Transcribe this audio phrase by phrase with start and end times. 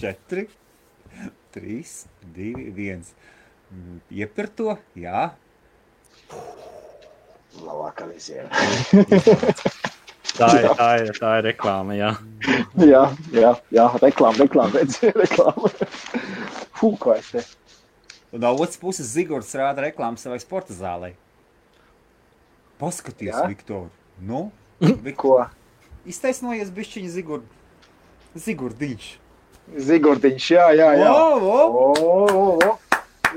[0.00, 0.46] 4,
[1.54, 1.76] 3,
[2.36, 3.04] 2, 1.
[4.10, 5.30] Iepir to, jā.
[7.60, 8.48] Labākā visiem.
[10.40, 11.96] Tā ir, tā ir, tā ir reklāma.
[11.98, 12.10] Jā,
[12.80, 13.02] jā,
[13.34, 15.70] jā, jā reklāma, reklāma, redz, reklāma.
[16.78, 17.44] Fū, ko es te.
[18.30, 21.16] Un no otras puses Zigords rāda reklāmu savai sporta zālei.
[22.80, 23.48] Paskaties, Jā?
[23.50, 23.88] Viktor.
[24.22, 24.46] Nu,
[25.18, 25.34] Ko?
[26.08, 27.50] iztaisnojies bišķiņa Zigord.
[28.38, 29.10] Zigordiņš.
[29.78, 31.10] Zigordiņš, jā, jā, jā.
[31.14, 31.60] O, o.
[32.00, 32.72] O, o, o.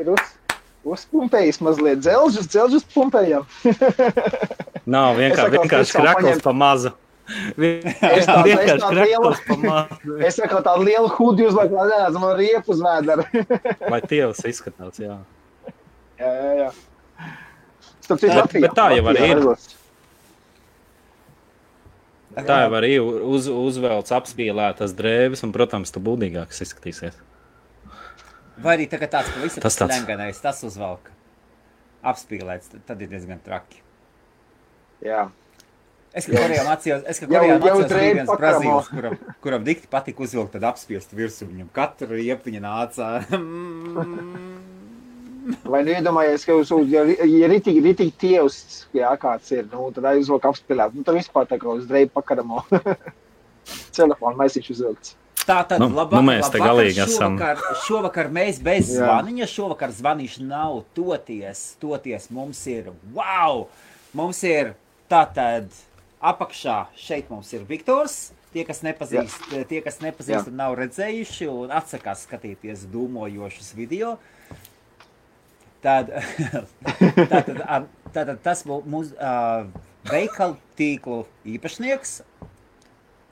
[0.02, 0.23] Ir uz,
[0.95, 3.45] uzpumpējis mazliet dzelžus, dzelžus pumpējam.
[4.95, 6.94] nav vienkārši, vienkārši krakls paņem- pa mazu.
[7.64, 8.50] Es tādu-
[9.64, 10.17] mazu.
[10.28, 13.23] Es saku, tādu lielu hudi uzliek, lai neredzu man riepu uz vēdera.
[13.94, 15.20] Lai tievs izskatās, jā.
[16.20, 16.72] jā, jā, jā.
[18.03, 19.38] Starp citu, Latvijā- bet tā jau arī ir.
[19.40, 19.70] ražos.
[22.34, 27.20] Tā jau arī uz, uzvelc apspīlētas drēbes, un, protams, tu būdīgāks izskatīsies.
[28.64, 29.94] Vai arī tagad tāds pavisam Tas tāds.
[29.94, 31.12] slenganais, tas uzvalk.
[32.03, 33.80] Apspīlēts, tad- ir diezgan traki.
[35.03, 35.30] Jā.
[36.14, 39.64] Es kā Korejā mācījos, es kā Jau- Korejā jau mācījos bija viens brazīlis, kuram, kuram
[39.66, 41.70] dikti patika uzvilkt tad apspiest virsū viņam.
[41.73, 43.14] Katru riepiņu nāca.
[45.67, 49.89] Vai nu iedomājies, ka uz, uz, ja, ja ritīgi, ritīgi tievs, jā, kāds ir, nu,
[49.95, 50.95] tad aizvelk apspēlēt.
[50.95, 52.63] Nu, tad vispār tā kā uz dreibu pakaramo.
[53.97, 55.16] Telefonu maisiņš uzvilkts.
[55.44, 57.35] Tā tad Nu, labāk, nu mēs te galīgi esam.
[57.35, 59.02] šovakar, šovakar mēs bez Jā.
[59.02, 63.66] zvaniņa, šovakar zvanīšu nav toties, toties mums ir, wow,
[64.16, 64.72] mums ir
[65.11, 65.67] tātad
[66.23, 70.47] apakšā, šeit mums ir Viktors, tie, kas nepazīst, tie, kas nepazīst Jā.
[70.47, 74.16] un nav redzējuši un atsakās skatīties dūmojošus video,
[75.84, 76.12] tad,
[77.31, 77.64] tātad,
[78.14, 79.67] tātad tas būs mūsu uh,
[80.09, 81.23] veikalu tīklu
[81.56, 82.22] īpašnieks,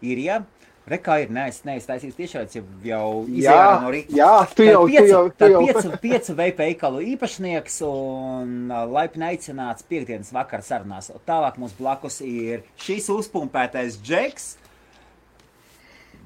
[0.01, 0.41] ir, ja,
[0.89, 4.15] Rekā ir neiztaisīts tiešāds, jau, jau Jā, izjāra no rīta.
[4.17, 5.59] jā, tu jau, tu jau, tu jau.
[5.61, 11.11] Piecu, piecu veikalu īpašnieks un laipni aicināts piekdienas vakar sarunās.
[11.29, 14.55] Tālāk mums blakus ir šīs uzpumpētais džeks.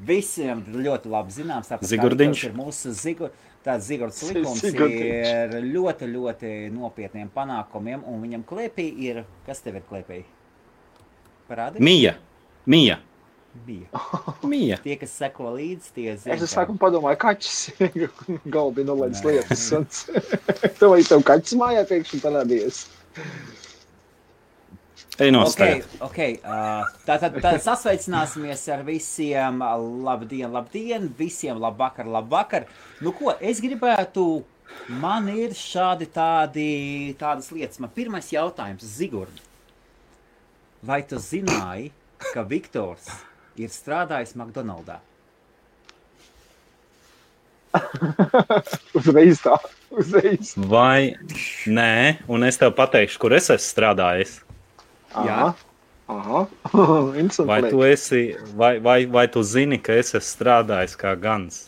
[0.07, 2.47] Visiem ļoti labi zināms, tāpēc Zigurdiņš.
[2.47, 3.35] Ir mūsu zigur.
[3.65, 9.87] Tāds Zigords likums ir ļoti, ļoti nopietniem panākumiem, un viņam klēpī ir, kas tev ir
[9.89, 10.21] klēpī?
[11.49, 11.81] Parādi?
[11.81, 12.15] Mija,
[12.69, 12.99] Mija,
[13.63, 13.87] Bija.
[14.51, 14.77] Mija.
[14.83, 16.35] Tie, kas seko līdzi, tie zina.
[16.35, 17.59] Es sākumā padomāju, kaķis.
[18.55, 19.37] Galbi nolaidis Nē.
[19.37, 20.01] lietas.
[20.79, 22.81] Tev tev kaķis mājā pēkšņi parādījies?
[25.16, 26.33] Ej no Okay, okay.
[26.43, 29.63] Uh, tātad tā, sasveicināsimies ar visiem.
[30.03, 32.67] Labdien, labdien, visiem labvakar, labvakar.
[32.99, 34.43] Nu, ko es gribētu?
[34.91, 36.69] Man ir šādi tādi,
[37.19, 37.79] tādas lietas.
[37.79, 39.39] Man pirmais jautājums, Zigurd.
[40.85, 41.89] Vai tu zināji,
[42.33, 43.07] ka Viktors
[43.57, 44.99] ir strādājis McDonald's?
[48.97, 49.55] Uzreiz tā.
[49.95, 50.53] Uzreiz.
[50.55, 51.16] Vai
[51.67, 54.37] nē, un es tev pateikšu, kur es esmu strādājis.
[55.23, 55.53] Jā.
[56.11, 56.41] Aha.
[57.21, 57.47] Interesanti.
[57.49, 61.65] Vai tu, esi, vai, vai, vai tu zini, ka es esmu strādājis kā gans?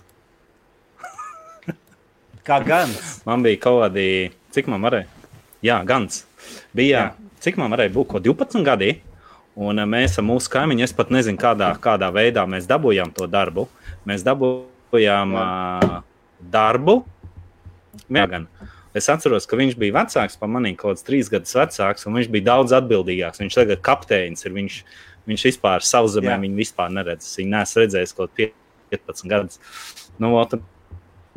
[2.47, 3.21] Kā gans?
[3.27, 5.09] Man bija kaut kādi, cik man varēja?
[5.65, 6.21] Jā, gans.
[6.77, 7.31] Bija, Jā.
[7.43, 8.93] cik man varēja būt, ko 12 gadi.
[9.57, 13.25] Un eh, mēs ar mūsu kaimiņu, es pat nezinu, kādā, kādā veidā mēs dabūjām to
[13.31, 13.65] darbu.
[14.07, 15.95] Mēs dabūjām uh,
[16.53, 16.99] darbu.
[18.13, 18.45] Jā, gan.
[18.97, 22.29] Es atceros, ka viņš bija vecāks par mani, kaut kāds trīs gadus vecāks, un viņš
[22.33, 23.41] bija daudz atbildīgāks.
[23.43, 24.45] Viņš tagad ir kapteinis.
[24.47, 24.77] Ir, viņš,
[25.29, 26.39] viņš vispār savā zemē Jā.
[26.45, 27.27] viņu vispār neredz.
[27.39, 28.55] Viņu nesu redzējis kaut kāds
[28.93, 29.59] 15 gadus.
[30.17, 30.31] Nu,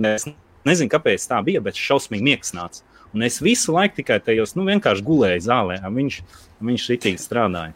[0.09, 0.29] es
[0.65, 2.85] nezinu, kāpēc tā bija, bet šausmīgi miegs nāca.
[3.11, 5.81] Un es visu laiku tikai tajos nu, vienkārši gulēju zālē.
[5.87, 6.21] un Viņš,
[6.63, 7.75] viņš ritīgi strādāja.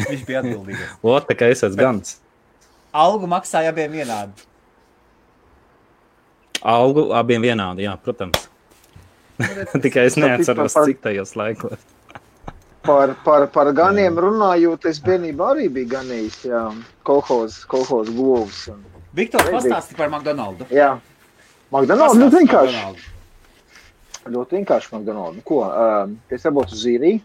[0.00, 0.84] Viņš bija atbildīgs.
[1.12, 2.16] Ot, tā kā es esmu gans.
[2.96, 4.46] Algu maksāja abiem vienādi.
[6.64, 8.48] Algu abiem vienādi, jā, protams.
[9.84, 11.80] Tikai es neatceros, cik tajos laikos.
[12.86, 16.38] Par, par, par ganiem runājot, es bērnībā arī biju ganījis.
[16.46, 16.62] Jā,
[17.06, 18.66] kolhoz, kolhoz govs.
[18.70, 18.84] Un...
[19.16, 20.68] Viktor, pastāsti par McDonald's.
[20.70, 20.92] Jā,
[21.72, 23.08] McDonald's ļoti vienkārši.
[24.30, 25.40] Ļoti vienkārši McDonald's.
[25.40, 27.24] Nu, ko, uh, es dabūju uz īriju.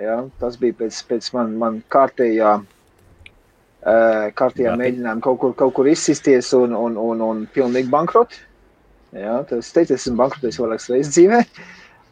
[0.00, 5.76] Jā, tas bija pēc, pēc man, man kārtējā, uh, kārtējā Jā, mēģinājuma kaut kur, kaut
[5.76, 8.40] kur izsisties un, un, un, un pilnīgi bankrot.
[9.14, 11.40] Tad es teicu, esmu bankrotējis vairākas reizes dzīvē.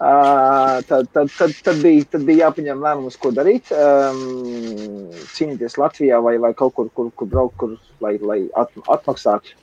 [0.02, 3.70] Uh, tad, tad, tad, tad, bija, tad bija jāpieņem lēmums, ko darīt.
[3.74, 9.54] Um, cīnīties Latvijā vai, vai kaut kur, kur, kur braukt, kur, lai, lai at, atmaksātu,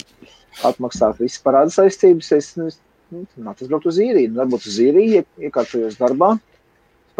[0.67, 2.31] atmaksātu visas parāda saistības.
[2.37, 2.79] Es, nu, es
[3.11, 3.25] nu,
[3.67, 6.35] braukt uz īriju, varbūt uz īriju, ie- iekārtojos darbā.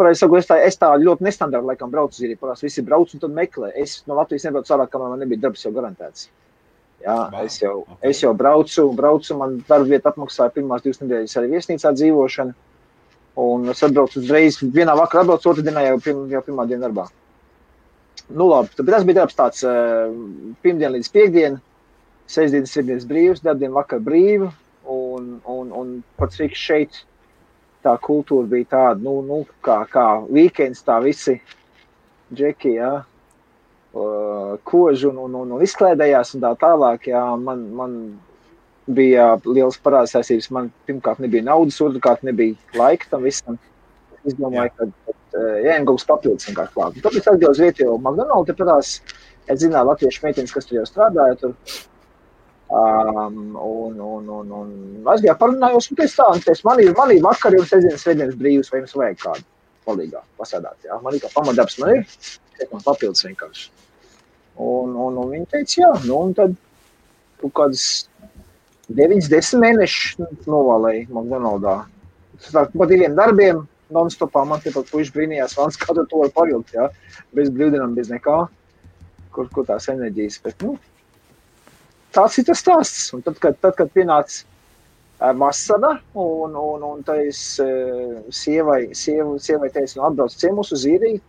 [0.00, 2.40] Sakot, es tā, es tā ļoti nestandarta laikam braucu uz īriju.
[2.40, 3.72] Parasti visi brauc un meklē.
[3.76, 6.30] Es no Latvijas nebraucu ārā, kamēr man nebija darbs jau garantēts.
[7.00, 7.94] Jā, es, jau, ok.
[7.94, 8.10] okay.
[8.10, 12.56] es jau braucu, braucu man darba vieta apmaksāja pirmās divas nedēļas arī viesnīcā dzīvošanu.
[13.40, 17.06] Un es atbraucu uzreiz, vienā vakarā atbraucu, otrā dienā jau, pirm, jau pirmā diena darbā.
[18.28, 20.10] Nu labi, tad tas bija darbs tāds uh,
[20.62, 21.56] pirmdien līdz piekdien,
[22.30, 24.50] sestdienas, sestdienas brīvs, darbdien vakar brīvu.
[24.90, 27.00] Un, un, un pats Riks šeit,
[27.84, 31.38] tā kultūra bija tāda, nu, nu kā, kā weekends, tā visi
[32.34, 32.92] džeki, jā,
[33.94, 37.08] uh, koži un, un, un, un izklaidējās un tā tālāk.
[37.10, 37.96] Jā, man, man
[38.90, 40.50] bija liels parāds saistības.
[40.54, 43.58] Man pirmkārt nebija naudas, otrkārt nebija laika tam visam.
[44.24, 46.98] Es domāju, ka uh, jāņem kaut kas papildus vienkārši klāt.
[47.06, 48.96] Tāpēc aizgāju uz vietējo McDonald's, parās,
[49.46, 51.38] es zināju latviešu meitenes, kas tur jau strādāja.
[51.40, 51.56] Tur.
[52.70, 57.24] Um, un, un, un, un aizgāju parunājos, un tā, un teicu, man ir, man ir
[57.24, 59.48] vakar jums sestdienas, svētdienas brīvs, vai jums vajag kādu
[59.88, 61.00] palīgā pasēdāt, jā.
[61.02, 62.04] Man ir kā pamatdarbs, man ir,
[62.60, 63.70] tiek man papildus vienkārši.
[64.60, 66.56] Un, un, un viņi teica, jā, nu, un tad
[67.40, 67.84] kaut kādas
[68.92, 71.76] 9, 10 mēnešus novalēja McDonaldā.
[72.50, 73.62] Tā pa diviem darbiem,
[73.94, 76.88] non-stopā man te pat puiši brīnījās, Vans, kā tu to var pavilkt, jā,
[77.36, 78.36] bez brīvdienām, bez nekā,
[79.34, 80.76] kur, kur tās enerģijas, bet, nu,
[82.14, 83.10] tāds ir tas stāsts.
[83.16, 84.42] Un tad, kad, tad, kad pienāca
[85.20, 87.68] ā, vasara, un, un, un es ā,
[88.34, 91.22] sievai, sievu, sievai teicu, nu, atbrauc ciemos uz īriju.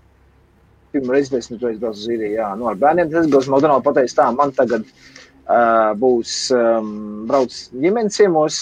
[0.92, 1.50] Pirmā reize, kad es
[1.80, 5.92] braucu uz īriju, jā, nu, ar bērniem, es uz McDonald's pateicu tā, man tagad uh,
[6.00, 6.92] būs um,
[7.30, 8.62] brauc ģimenes ciemos,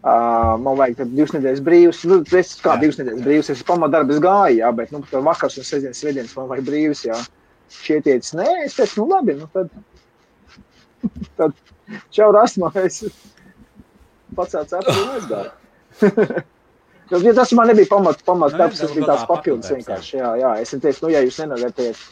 [0.00, 1.98] Uh, man vajag divas nedēļas brīvs.
[2.08, 2.80] Nu, es kā Jā.
[2.80, 3.50] divas nedēļas brīvs.
[3.52, 7.02] Es pamatdarbā gāju, jā, bet nu, tur vakars un sestdienas, svētdienas man vajag brīvs.
[7.04, 7.18] Jā.
[7.70, 9.68] Šie teica, nē, es teicu, nu labi, nu tad,
[11.38, 11.52] tad
[12.16, 13.02] čau rasmā, es
[14.38, 16.40] pacēlu cepuri un aizgāju.
[17.10, 20.18] Jo, ja tas man nebija pamat, pamat jā, darbs, tas bija tāds papildus vienkārši.
[20.20, 22.04] Jā, jā, es teicu, nu, ja jūs nenovērtējat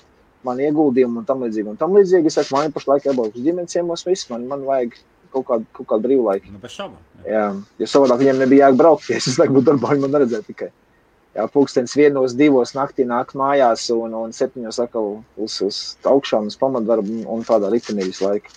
[0.47, 3.75] man ieguldījumu un tam līdzīgi, un tam līdzīgi, es saku, man pašlaik jābūt uz ģimenes
[3.75, 4.97] ciemos, viss, man, man vajag
[5.35, 6.53] kaut kādu, kaut kādu brīvlaiku.
[6.55, 7.01] Nu, bez šaubām.
[7.29, 7.47] Jā,
[7.79, 9.09] jo savādāk viņiem nebija jābraukt.
[9.13, 10.71] Ja es laikam būtu darbā, viņi man neredzēja tikai.
[11.37, 16.57] Jā, pulkstenis vienos, divos naktī nāk mājās un, un septiņos atkal uz, uz augšām, uz
[16.59, 18.51] pamatdarbu un, tādā ritenī visu laiku.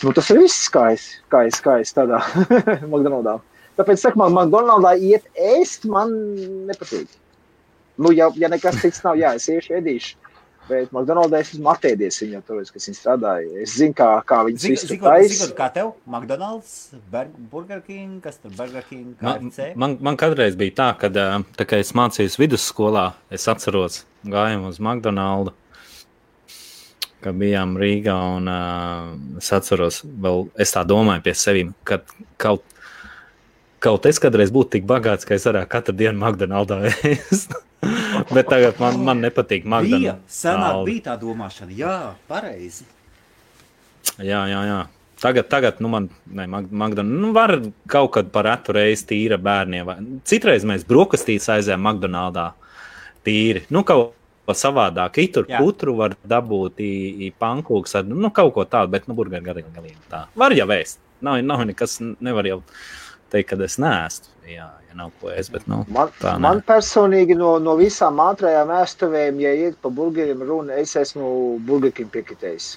[0.00, 1.42] Nu, tas ir viss, es, kā
[1.82, 2.22] es tādā
[2.90, 3.40] McDonaldā.
[3.80, 6.12] Tāpēc, saku, man McDonaldā iet ēst, man
[6.68, 7.08] nepatīk.
[8.00, 10.16] Nu, ja, ja nekas cits nav, jā, es iešu ēdīšu.
[10.70, 13.48] Bet McDonaldā es esmu atēdies viņu, tāpēc, ka viņi strādāja.
[13.64, 15.38] Es zinu, kā, kā viņi Zinu, visu zinu, taisa.
[15.40, 16.74] zinu, kā tev, McDonald's,
[17.10, 19.72] Bur- Burger King, kas tur Burger King, Man, KFC.
[19.74, 24.68] man, man kādreiz bija tā, ka, ā, tā kā es mācījos vidusskolā, es atceros, gājām
[24.70, 25.56] uz McDonald's,
[27.20, 28.14] kad bijām Rīgā.
[28.38, 31.98] Un, uh, es atceros, vēl es tā domāju pie sevis, ka
[32.40, 32.62] kaut,
[33.82, 37.56] kaut es kādreiz būtu tik bagāts, ka es varētu katru dienu McDonald's ēst.
[38.34, 40.40] Bet tagad man, man nepatīk McDonald's.
[40.42, 41.96] senāk bija tā domāšana, jā,
[42.28, 42.84] pareizi.
[44.20, 44.80] Jā, jā, jā.
[45.20, 47.56] Tagad, tagad nu, man ne, McDonald's, nu, var
[47.90, 49.92] kaut kad par retu reizi tīra bērniem.
[50.28, 52.56] Citreiz mēs brokastīs aizējām McDonald's
[53.24, 53.64] tīri.
[53.72, 54.16] Nu, kaut
[54.56, 55.20] savādāk.
[55.22, 55.60] I tur Jā.
[55.62, 56.80] putru var dabūt,
[57.38, 60.24] pankūks, nu, kaut ko tādu, bet, nu, burgeri galīgi tā.
[60.34, 60.98] Var jau vēst.
[61.24, 62.62] Nav, nav nekas, nevar jau
[63.32, 64.30] teikt, ka es neēstu.
[64.50, 66.42] Jā, ja nav ko ēst, bet, nu, Man, Tā ne.
[66.48, 72.10] man personīgi no, no visām ātrajām ēstuvēm, ja iet pa burgeriem runa, es esmu burgeriem
[72.10, 72.70] piekritējis.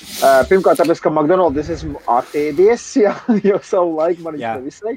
[0.00, 3.14] Uh, pirmkārt, tāpēc, ka McDonald's es esmu atēdies, jā,
[3.44, 4.96] jau savu laiku man ir visai.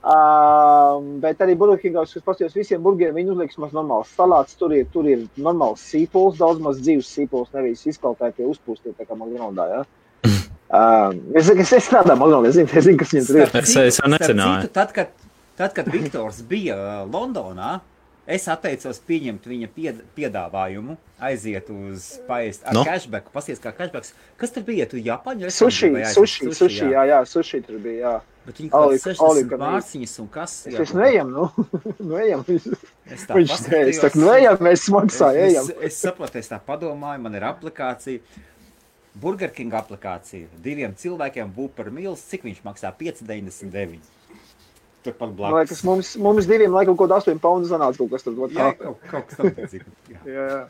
[0.00, 4.86] Uh, bet arī burgerīgā es paskatījos visiem burgeriem, viņi uzliks mums normāls salāts, tur ir,
[4.94, 9.84] tur ir normāls sīpols, daudz maz dzīves sīpols, nevis izkaltētie uzpūstie, tā kā McDonald's, jā.
[10.70, 13.54] Uh, es, es, es strādāju McDonald's, es zinu, es zinu, kas viņiem tur ir.
[13.58, 14.60] Es- es jau necināju.
[14.68, 15.08] citu, Tad, kad,
[15.58, 17.80] tad, kad Viktors bija uh, Londonā,
[18.30, 20.94] es atteicos pieņemt viņa pied, piedāvājumu,
[21.26, 22.84] aiziet uz paēst ar Nu?
[22.84, 22.86] no?
[22.86, 24.12] cashback, pasies kā cashbacks.
[24.38, 24.86] Kas tur bija?
[24.86, 28.12] Tu Japāņu Sushi, sushi, sushi, jā, jā, sushi tur bija, jā.
[28.46, 29.64] Bet viņi kaut you 60 can eat.
[29.66, 30.54] mārciņas un kas.
[30.70, 31.48] Es, jā, es neejam, nu,
[32.12, 32.44] nu ejam.
[33.10, 33.56] Es tā Viņš
[33.90, 35.66] es saku, nu ejam, mēs smagsā es, ejam.
[35.66, 38.22] es, es saprotu, es tā padomāju, man ir aplikācija.
[39.18, 42.30] Burger King aplikācija diviem cilvēkiem būtu par mīlestību.
[42.30, 42.92] Cik viņš maksā?
[42.94, 43.98] 5,99.
[45.02, 45.56] Turpat Man blakus.
[45.62, 49.00] liekas, mums, mums diviem laikam kaut kāda 8 poundu sanāca kaut kas ot Jā, kaut,
[49.08, 49.88] kaut kas tamlīdzīgs.
[50.12, 50.20] Jā.
[50.34, 50.60] Jā, jā.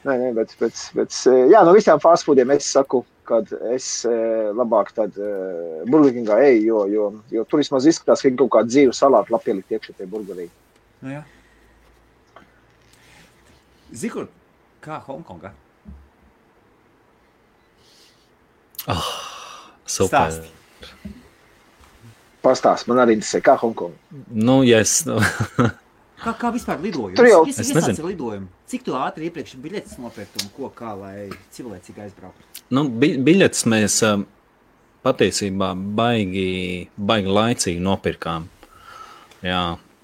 [0.00, 3.42] Nē, nē, bet, bet, bet, eh, jā, no visām fast foodiem es saku, ka
[3.74, 8.38] es eh, labāk tad uh, burgerīgā eju, jo, jo, jo tur vismaz izskatās, ka viņi
[8.40, 10.46] kaut kādu dzīvu salātu labi pielikt iekšā tajā burgerī.
[11.04, 11.20] Nu.
[13.92, 14.30] Zikur,
[14.80, 15.52] kā Hongkongā?
[19.86, 20.30] Super.
[20.30, 20.48] Stāsti.
[22.40, 23.92] Pastāst, man arī interesē, kā Hongkong.
[24.32, 25.02] Nu, ja es,
[26.20, 27.16] Kā, kā vispār lidojums?
[27.16, 28.10] Tur jau- es, Es nezinu.
[28.10, 28.48] lidojumu.
[28.68, 32.44] Cik tu ātri iepriekš biļetes nopirkt un ko kā, lai cilvēcīgi aizbrauktu?
[32.76, 34.20] Nu, bi biļetes mēs uh,
[35.04, 38.44] patiesībā baigi, baigi laicīgi nopirkām.
[39.40, 39.62] Jā,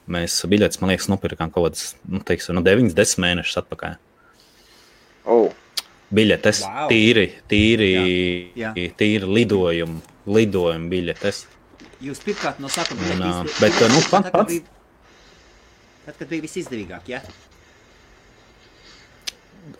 [0.09, 3.99] mēs biļetes, man liekas, nopirkām kaut kādas, nu, teiksim, no 9, 10 mēnešus atpakaļ.
[5.28, 5.52] Oh.
[6.14, 6.88] Biļetes, Wow.
[6.88, 8.92] tīri, tīri, Jā, jā.
[8.96, 11.44] tīri lidojumu, lidojumu biļetes.
[12.02, 14.62] Jūs pirkāt no sākuma, Un, bet nu, tad, pats- kad bija-
[16.06, 17.20] Tad, kad bija visizdevīgāk, ja?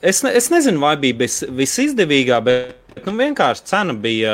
[0.03, 4.33] Es, ne, es nezinu, vai bija vis, visizdevīgāk, bet nu, vienkārši cena bija,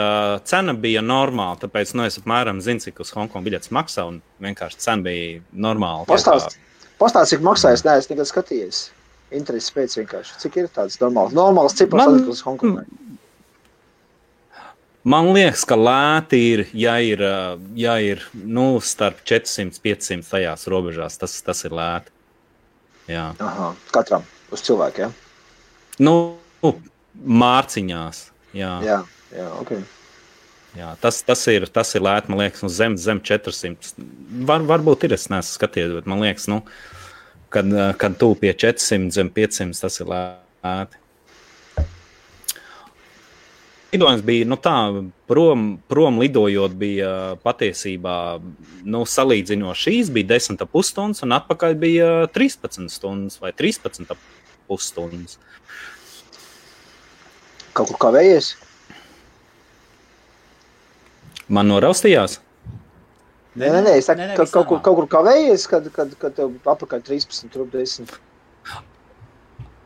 [0.49, 1.58] cena bija normāla.
[1.61, 4.06] Tāpēc nu, es apmēram zinu, cik uz Hongkongas biļetes maksā.
[4.08, 6.06] un Vienkārši cena bija normāla.
[6.08, 6.56] Pastāst,
[6.99, 7.75] pastāst, cik maksā.
[7.76, 8.80] Es neesmu nekad skatījies.
[9.32, 10.38] Interesi pēc vienkārši.
[10.42, 12.84] Cik ir tāds normāls, normāls cipars Man- uz Hongkongai?
[15.02, 17.18] Man liekas, ka lēti ir, ja ir,
[17.74, 21.18] ja ir nu, starp 400 un 500 tajās robežās.
[21.18, 22.14] Tas, tas ir lēti.
[23.10, 23.32] Jā.
[23.42, 24.22] Aha, katram
[24.54, 25.10] uz cilvēku, ja?
[25.98, 26.38] Nu,
[27.18, 28.28] mārciņās.
[28.54, 28.76] Jā.
[28.86, 29.00] Jā,
[29.34, 29.74] jā, ok.
[30.78, 33.92] Jā, tas, tas, ir, tas ir lēti, man liekas, nu, zem, zem 400.
[34.48, 36.62] Var, varbūt ir, es neesmu skatījies, bet man liekas, nu,
[37.52, 40.99] kad, ā, kad tu pie 400, zem 500, tas ir lēti.
[43.92, 44.75] Lidojums bija nu, tā,
[45.28, 47.11] prom, prom lidojot, bija
[47.44, 48.16] patiesībā
[48.88, 50.14] nu, salīdzinoši īsi.
[50.16, 55.37] Bija 10,5 stundas, un atpakaļ bija 13 stundas vai 13,5 stundas.
[57.76, 58.54] Kaut kur kavējies?
[61.52, 62.38] Man noraustījās.
[63.52, 66.12] Nē, nē, nē, es saku, nē, nē, ka kaut kur, kaut kur kavējies, kad, kad,
[66.21, 68.14] kad tev apakaļ 13, tur 10.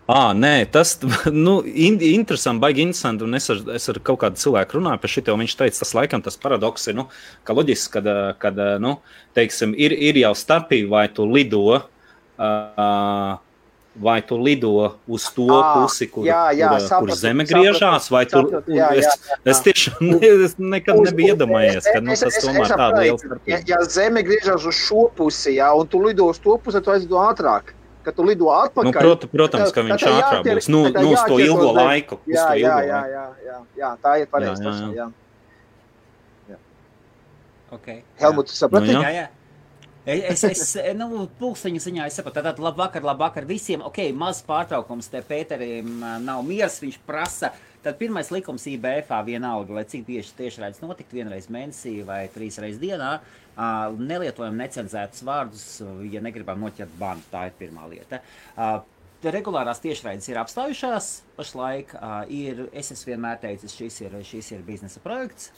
[0.06, 0.92] À, nē, tas
[1.46, 3.26] nu, in, interesanti, baigi interesanti.
[3.26, 5.24] Un es ar, es ar kaut kādu cilvēku runāju par šo.
[5.42, 7.08] Viņš teica, tas laikam tas paradoks ir, nu,
[7.42, 9.00] ka loģiski, kad, kad nu,
[9.34, 11.80] teiksim, ir, ir jau starpība, vai tu lido.
[12.36, 13.40] Uh,
[13.98, 14.70] Vai tu lido
[15.08, 18.70] uz to Ā, pusi, kur, jā, jā, kur, sapratu, kur zeme griežās, vai tur sapratu,
[18.76, 19.38] jā, jā, jā.
[19.48, 22.68] Es tiešām ne, es nekad Uz- nebiju iedomājies, ka nu, Es- tas es- es tomēr
[22.68, 23.62] tāda saprotu, liela Ja, starpība.
[23.72, 26.90] ja zeme griežas uz šo pusi, jā, un tu lido uz to pusi, tad tu
[26.92, 27.72] aizlido ātrāk.
[28.04, 30.68] Kad tu lido atpakaļ, Nu, prot, protams, ka viņš ātrāk būs.
[30.68, 32.20] Nu, nu, uz to ilgo laiku.
[32.28, 34.62] Jā, to jā, ilgo jā, jā, jā, jā, tā ir pareizi.
[34.62, 35.08] Jā, jā, tas, jā.
[36.52, 36.56] jā.
[37.72, 38.02] Okay.
[38.20, 38.92] Helmut, tu saprati?
[38.94, 39.26] Nu, Jā, jā.
[40.32, 43.82] Es, es, nu, pulksteņa ziņā saprotu, tātad labvakar, labvakar visiem.
[43.82, 47.50] Ok, maz pārtraukums te Pēterim nav miers, viņš prasa.
[47.82, 52.80] Tad pirmais likums IBF vienalga, lai cik bieži tiešraides notikt vienreiz mēnesī vai trīs reizes
[52.82, 53.12] dienā,
[53.98, 55.66] nelietojam necenzētus vārdus,
[56.10, 57.22] ja negribam noķert banu.
[57.30, 58.22] Tā ir pirmā lieta.
[59.26, 61.94] Regulārās tiešraides ir apstājušās pašlaik.
[61.98, 65.50] ā, Ir, es esmu vienmēr teicis, šis ir, šis ir biznesa projekts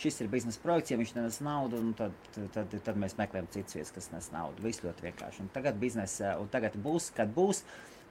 [0.00, 2.14] šis ir biznesa projekts, ja viņš nes naudu, nu tad,
[2.54, 4.64] tad, tad mēs meklējam citas vietas, kas nes naudu.
[4.64, 5.44] Viss ļoti vienkārši.
[5.44, 7.64] Un tagad biznesa, un tagad būs, kad būs.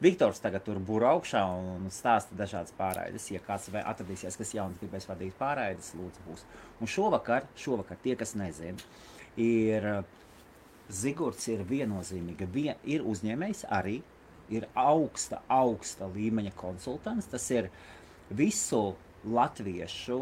[0.04, 3.30] Viktors tagad tur būra augšā un stāsta dažādas pārraides.
[3.32, 6.44] Ja kāds atradīsies, kas jauns gribēs vadīt pārraides, lūdzu, būs.
[6.84, 8.76] Un šovakar, šovakar tie, kas nezina,
[9.40, 9.88] ir
[10.92, 12.46] Zigorts ir viennozīmīgi.
[12.54, 14.02] Vien, ir uzņēmējs arī,
[14.54, 17.30] ir augsta, augsta līmeņa konsultants.
[17.32, 17.72] Tas ir
[18.30, 18.94] visu
[19.26, 20.20] latviešu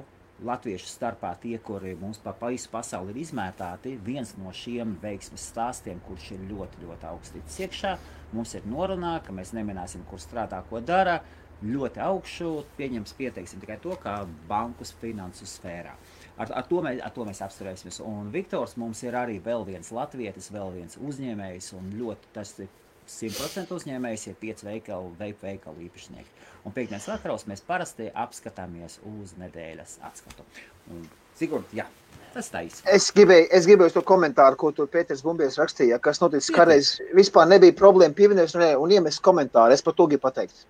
[0.47, 6.01] latviešu starpā tie, kuri mums pa visu pasauli ir izmētāti, viens no šiem veiksmes stāstiem,
[6.07, 7.93] kurš ir ļoti, ļoti augsts iekšā.
[8.33, 11.21] Mums ir norunā, ka mēs neminēsim, kur strādā, ko dara.
[11.63, 14.17] Ļoti augšu, pieņems, pieteiksim tikai to, kā
[14.49, 15.93] bankas finansu sfērā.
[16.35, 18.01] Ar, ar, to mēs, ar to mēs apspriesimies.
[18.03, 21.71] Un Viktors mums ir arī vēl viens latvietis, vēl viens uzņēmējs.
[21.77, 22.67] Un ļoti tas ir
[23.07, 26.35] 100% uzņēmējs, ir pieci veikalu, veipu veikalu īpašnieki.
[26.63, 30.45] Un piekdienas vakaros mēs parasti apskatāmies uz nedēļas atskatu.
[30.93, 31.03] Un,
[31.35, 31.87] Sigurd, jā,
[32.35, 32.85] tas tā īsti.
[32.93, 36.93] Es gribēju, es gribēju to komentāru, ko tur Pēters Bumbijs rakstīja, kas noticis kādreiz.
[37.17, 39.73] Vispār nebija problēma pievienoties un, un iemest komentāru.
[39.75, 40.65] Es par to gribu pateikt.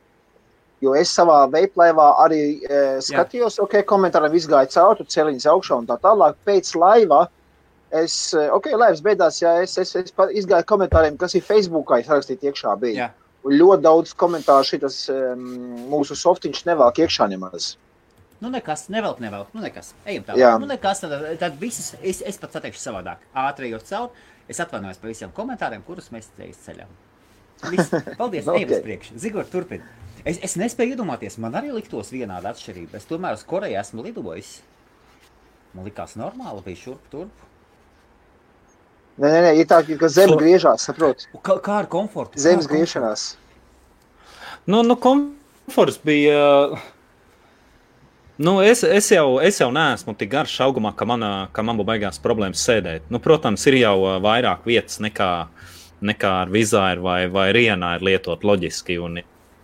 [0.83, 3.67] Jo es savā veiplaivā arī e, skatījos, Jā.
[3.67, 6.35] ok, komentāram izgāja cauri, tur celiņas augšā un tā tālāk.
[6.47, 7.21] Pēc laiva
[8.01, 12.11] es, e, ok, laivas beidzās, jā, es, es, es izgāju komentāriem, kas ir Facebookā, es
[12.11, 13.05] rakstīju iekšā bija.
[13.05, 13.09] Jā.
[13.43, 15.47] Ļoti daudz komentāru šitas um,
[15.91, 17.73] mūsu softiņš nevelk iekšā nemaz.
[18.43, 19.51] Nu, nekas, nevelk, nevelk.
[19.55, 19.93] Nu, nekas.
[20.07, 20.59] Ejam tālāk.
[20.59, 23.23] Nu, nekas, tad, tad visas, es, es pat sateikšu savādāk.
[23.39, 26.91] Ātri ejot cauri, es atvainojos par visiem komentāriem, kurus mēs te izceļam.
[27.71, 27.93] Viss.
[28.19, 28.63] Paldies, okay.
[28.63, 29.19] ejam uz priekšu.
[29.23, 29.85] Zigor, turpin.
[30.23, 32.99] Es, es nespēju iedomāties, man arī liktos vienāda atšķirība.
[32.99, 34.57] Es tomēr uz Koreju esmu lidojis.
[35.73, 37.47] Man likās normāli, bija šurp turp.
[39.21, 41.27] Nē, nē, nē, ir tā, ka zeme So- griežās, saprot?
[41.33, 42.33] Un Kā, kā ar komfortu?
[42.37, 42.73] Kā Zemes komfortu?
[42.73, 43.25] griešanās.
[44.65, 46.79] Nu, nu, komforts bija.
[48.37, 51.85] Nu, es, es, jau, es jau neesmu tik garš augumā, ka, manā, ka man būtu
[51.91, 53.05] baigās problēmas sēdēt.
[53.13, 53.93] Nu, protams, ir jau
[54.23, 55.29] vairāk vietas nekā,
[56.01, 58.97] nekā ar vizāru vai, vai rienā ir lietot loģiski.
[59.05, 59.19] Un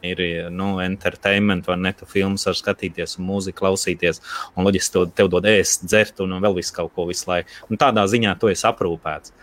[0.06, 1.94] ir nu, entertainment, vai ne?
[1.98, 4.22] Tu filmas var skatīties, un mūziku klausīties,
[4.56, 7.52] un loģiski to, tev dod ēst, dzert un vēl visu kaut ko visu laiku.
[7.70, 9.36] Un tādā ziņā tu esi aprūpēts.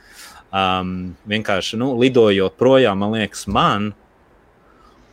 [0.57, 3.91] Um, vienkārši nu, lidojot projām, man liekas, man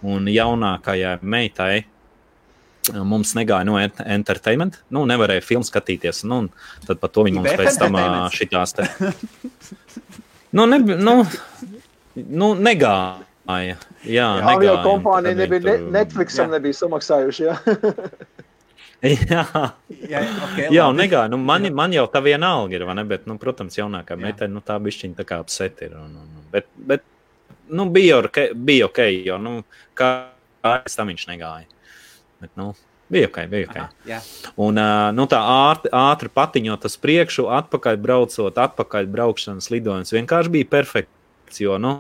[0.03, 1.73] un jaunākajai meitai.
[2.83, 6.25] Mums negāja no entertainment, nu, nevarēja filmu skatīties.
[6.27, 6.41] Nu,
[6.83, 7.95] tad par to viņi mums pēc tam
[8.35, 8.89] šitās te.
[10.53, 11.13] Nu, ne, nu,
[12.13, 13.23] nu, negāja.
[13.43, 13.75] Jā,
[14.07, 15.87] jā avio kompānija nebija, tur...
[15.91, 16.53] Netflixam jā.
[16.55, 17.47] nebija samaksājuši.
[17.49, 17.55] Jā,
[19.33, 19.43] jā,
[20.07, 21.31] jā, okay, jā negāja.
[21.31, 23.03] Nu, man, man jau tā viena alga ir, ne?
[23.09, 25.97] Bet, nu, protams, jaunākā meitene, nu, tā bišķiņa tā kā apset ir.
[25.99, 27.03] Un, un, bet, bet,
[27.67, 29.59] nu, bija ok, bija ok, jo, nu,
[29.99, 30.13] kā
[30.79, 31.67] es tam viņš negāja.
[32.39, 32.71] Bet, nu,
[33.13, 33.75] Bija ok, bija ok.
[33.77, 34.19] Aha, jā.
[34.63, 40.53] un uh, nu, tā ātri, ātri patiņot uz priekšu, atpakaļ braucot, atpakaļ braukšanas lidojums vienkārši
[40.55, 41.59] bija perfekts.
[41.61, 41.91] Jo, nu,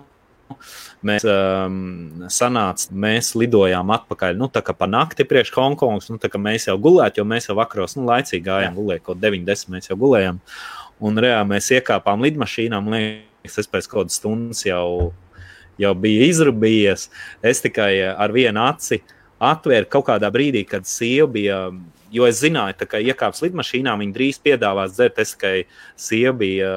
[1.05, 6.31] Mēs um, sanācām, mēs lidojām atpakaļ, nu, tā kā pa nakti priekš Hongkongas, nu, tā
[6.31, 9.73] kā mēs jau gulējām, jo mēs jau vakaros, nu, laicīgi gājām, gulējām kaut 9, 10,
[9.75, 10.39] mēs jau gulējām.
[11.03, 15.11] Un reāli mēs iekāpām lidmašīnām, liekas, es pēc kādas stundas jau,
[15.81, 17.09] jau biju izrubījies.
[17.43, 19.01] Es tikai ar vienu aci
[19.43, 21.59] atvēru kaut kādā brīdī, kad sieva bija
[22.13, 25.19] jo es zināju, ka iekāps lidmašīnā, viņi drīz piedāvās dzert.
[25.23, 25.65] Es tikai
[26.37, 26.73] bija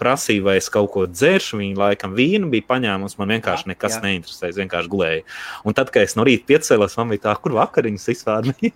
[0.00, 1.60] prasīja, vai es kaut ko dzeršu.
[1.60, 3.18] Viņa laikam vīnu bija paņēmusi.
[3.20, 4.02] Man vienkārši nekas jā.
[4.06, 4.54] neinteresēja.
[4.54, 5.26] Es vienkārši gulēju.
[5.68, 8.72] Un tad, kad es no rīta piecēlos, man bija tā, kur vakariņas vispār bija.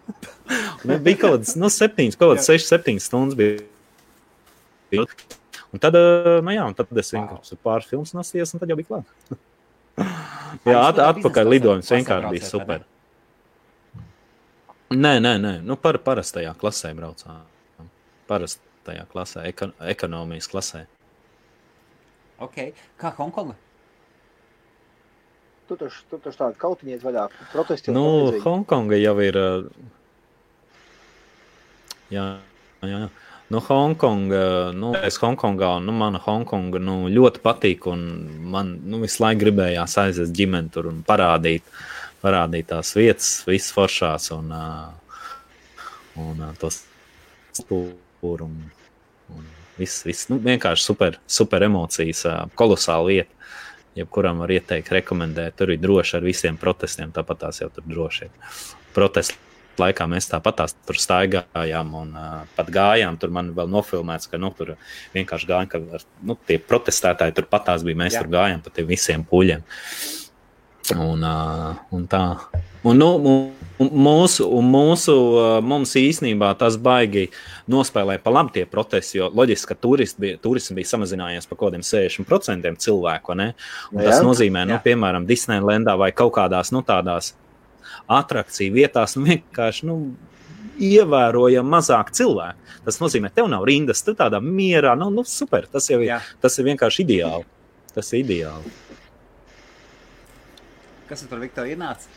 [1.08, 3.40] bija kaut kādas nu, septiņas, kaut kādas sešas, septiņas stundas.
[3.40, 5.08] Bija.
[5.74, 5.96] Un tad,
[6.46, 9.38] nu jā, un tad es vienkārši pāris filmas nosījos, un tad jau bija klāt.
[10.70, 12.84] jā, at, atpakaļ lidojums vienkārši bija super.
[14.94, 15.54] Nē, nē, nē.
[15.66, 17.42] Nu, par, parastajā klasē braucām.
[18.30, 20.84] Parastajā klasē, ekon, ekonomijas klasē.
[22.42, 22.72] Okay.
[22.98, 23.54] Kā Hongkonga?
[25.68, 27.92] Tu tur tu tur tādu kautiņiet vaļā, protesti.
[27.94, 29.38] Nu, Hongkonga jau ir.
[32.12, 32.26] Jā,
[32.84, 33.06] jā.
[33.52, 34.44] Nu, Hongkonga,
[34.76, 38.04] nu, es Hongkongā, nu, mana Hongkonga nu, ļoti patīk, un
[38.50, 41.68] man nu, visu laiku gribējās aiziet ģimeni tur un parādīt,
[42.24, 44.48] parādīt tās vietas, visas foršās un,
[46.24, 46.82] un tos
[47.54, 47.92] stūri.
[48.24, 48.83] Un, un,
[49.78, 52.24] Viss, viss nu, vienkārši super, super emocijas,
[52.58, 53.30] kolosāla vieta.
[53.94, 55.54] Jebkuram var ieteikt, rekomendēt.
[55.58, 57.12] Tur ir droši ar visiem protestiem.
[57.14, 58.54] Tāpat tās jau tur droši ir.
[58.94, 59.38] Protestu
[59.78, 63.18] laikā mēs tāpat tās tur staigājām un uh, pat gājām.
[63.22, 64.74] Tur man vēl nofilmēts, ka nu, tur
[65.14, 68.00] vienkārši gājām, ka nu, tie protestētāji tur pat tās bija.
[68.02, 68.24] Mēs Jā.
[68.24, 69.62] tur gājām pa tiem visiem puļiem.
[70.92, 72.24] Un, uh, un tā.
[72.84, 73.08] Un, nu,
[73.80, 75.14] un mūsu, un mūsu,
[75.64, 77.30] mums īstenībā tas baigi
[77.72, 81.72] nospēlē pa labi tie protesti, jo loģiski, ka turisms bija, turism bija samazinājies par kaut
[81.72, 83.38] kādiem 60% cilvēku.
[83.96, 87.32] Tas nozīmē, nu, piemēram, Disneylandā vai kaut kādās nu, tādās
[88.10, 89.90] atrakciju vietās nu, vienkārši.
[89.90, 89.98] Nu,
[90.74, 92.72] Ievērojami mazāk cilvēku.
[92.82, 95.68] Tas nozīmē, ka tev nav rindas, tu tādā mierā, nu, nu super.
[95.70, 96.16] Tas jau ir, Jā.
[96.42, 97.46] tas ir vienkārši ideāli.
[97.94, 98.72] Tas ir ideāli.
[101.08, 102.08] Kas tur Viktor ienāca?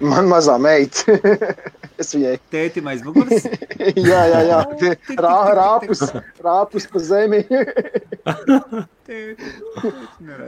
[0.00, 1.12] Man mazā meita.
[2.00, 2.38] es viņai.
[2.52, 3.44] Tētim aiz muguras?
[4.10, 4.60] jā, jā, jā.
[5.20, 6.00] Rā, rāpus,
[6.40, 7.42] rāpus pa zemi.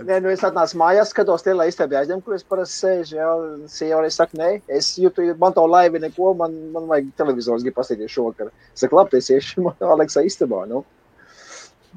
[0.08, 3.18] nē, nu es atnācu mājās, skatos tie, lai iztēbi aizņem, kur es parasti sēžu.
[3.18, 3.28] Jā,
[3.74, 7.76] sieva arī saka, nē, es jūtu, man to laivi neko, man, man vajag televizors, grib
[7.76, 8.48] pasīties šokar.
[8.72, 10.80] Saka, labi, es iešu man Aleksa istabā, nu.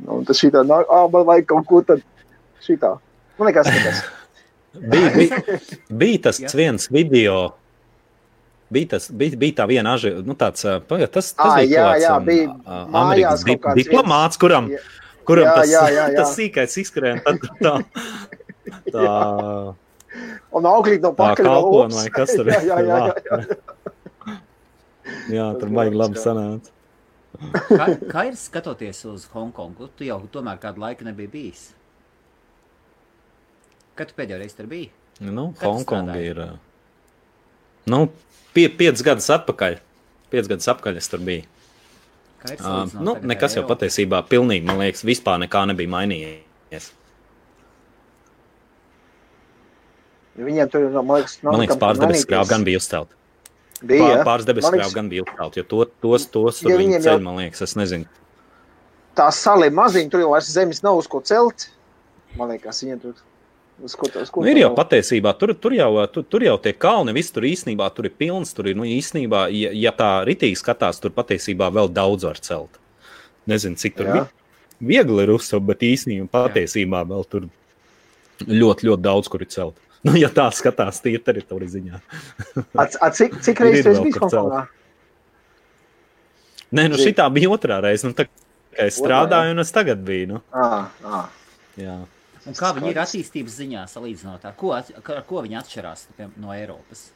[0.04, 2.04] Nu, tas šitā, nāk, ā, man vajag kaut ko tad
[2.68, 2.98] šitā.
[3.40, 4.04] Nu, nekas, nekas.
[4.82, 5.60] Bija, bija,
[5.90, 7.56] bija tas viens video.
[8.70, 12.14] Bija, tas, bija, bija tā viena aži, nu tāds, tas, tas à, bija jā, jā,
[12.26, 12.56] bija
[12.98, 14.82] Amerikas di diplomāts, kuram, jā.
[15.28, 16.18] kuram jā, tas, jā, jā, jā.
[16.20, 17.22] tas sīkais izskrēja.
[17.22, 17.76] Tā, tā,
[18.90, 19.06] tā,
[20.58, 21.46] un auglīt no pakaļ.
[21.46, 22.58] Tā kalpona vai kas tur ir.
[22.72, 24.38] jā, jā, jā, jā.
[25.38, 26.74] jā, tur baigi labi sanāca.
[27.70, 29.92] kā, kā ir skatoties uz Hongkongu?
[30.00, 31.70] Tu jau tomēr kādu laiku nebija bijis.
[33.96, 34.90] Kad tu pēdējo reizi tur biji?
[35.24, 36.42] Nu, Hongkonga ir.
[37.88, 38.00] Nu,
[38.56, 39.78] pie, piecas gadus atpakaļ.
[40.34, 41.46] Piecas gadus atpakaļ es tur biju.
[42.46, 46.92] Uh, nu, nekas jau patiesībā pilnīgi, man liekas, vispār nekā nebija mainījies.
[50.36, 53.16] Viņiem tur, man liekas, man liekas pāris debesu krāpes gan bija uzcelta.
[53.82, 57.00] Bija, Pār, pāris debesu krāpes gan bija uzcelta, jo to, tos, tos tur ja viņi
[57.00, 57.24] ceļ, jau...
[57.24, 58.10] man liekas, es nezinu.
[59.18, 61.70] Tā sali maziņa, tur jau vairs zemes nav uz ko celt.
[62.36, 63.16] Man liekas, viņiem tur
[63.76, 67.34] Ko, ko nu, ir jau patiesībā, tur, tur, jau, tur, tur jau tie kalni, viss
[67.36, 68.54] tur īstenībā tur ir pilns.
[68.56, 72.80] Tur ir, nu, īstenībā, ja, ja tā ritīgi skatās, tur patiesībā vēl daudz var celt.
[73.52, 74.24] Nezinu, cik tur ir.
[74.80, 77.50] Viegli ir uzcelt, bet īstenībā patiesībā vēl tur
[78.48, 79.82] ļoti, ļoti daudz kur ir celt.
[80.06, 82.00] Nu, ja tā skatās, tie ir teritorija ziņā.
[82.78, 84.36] A, a, cik cik reizes kur celt.
[84.36, 84.60] Hongkongā?
[86.78, 88.06] Nē, nu šī bija otrā reize.
[88.06, 88.28] Nu, tā,
[88.86, 90.36] es strādāju, un es tagad biju.
[90.36, 91.24] Nu, Ā, ā.
[91.82, 91.98] jā.
[92.46, 96.54] Un kā viņi ir attīstības ziņā salīdzinot ar ko, ar ko viņi atšķirās piem- no
[96.54, 97.08] Eiropas?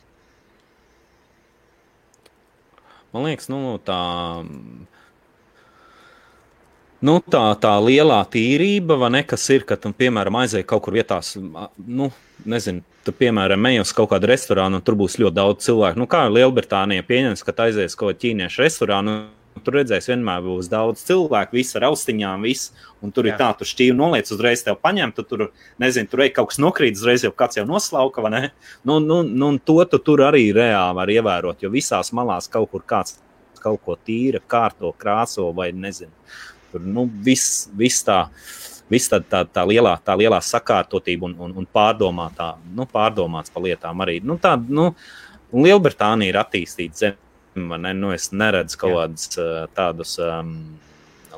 [3.13, 3.99] Man liekas, nu, tā,
[7.01, 11.33] nu, tā, tā lielā tīrība, ne, kas ir, kad, tu, piemēram, aizēji kaut kur vietās,
[11.77, 12.11] nu,
[12.45, 15.97] nezinu, tu, piemēram, ej uz kaut kādu restorānu, un tur būs ļoti daudz cilvēku.
[16.01, 19.17] Nu, kā Lielbritānija pieņems, ka aizies kaut kādu ķīniešu restorānu.
[19.63, 22.73] Tur redzēs, vienmēr būs daudz cilvēku, viss ar austiņām, viss.
[23.03, 23.33] Un tur Jā.
[23.33, 25.45] Ir tā, tu šķīvi noliec, uzreiz tev paņem, tu tur,
[25.81, 28.43] nezinu, tur ej kaut kas nokrīt, uzreiz jau kāds jau noslauka, vai ne?
[28.87, 32.71] Nu, nu, nu, un to tu tur arī reāli var ievērot, jo visās malās kaut
[32.73, 33.19] kur kāds
[33.59, 36.11] kaut ko tīra, kārto, krāso vai nezinu.
[36.71, 38.25] Tur nu, viss, viss tā.
[38.89, 43.61] Viss tā, tā, tā, lielā, tā lielā sakārtotība un, un, un pārdomātā, nu, pārdomāts par
[43.67, 44.15] lietām arī.
[44.25, 44.87] Nu, tā, nu,
[45.53, 47.28] Lielbritānija ir attīstīta zeme.
[47.67, 47.93] Vai Ne?
[47.97, 49.03] Nu, es neredzu kaut Jā.
[49.03, 50.53] kādas uh, tādas um,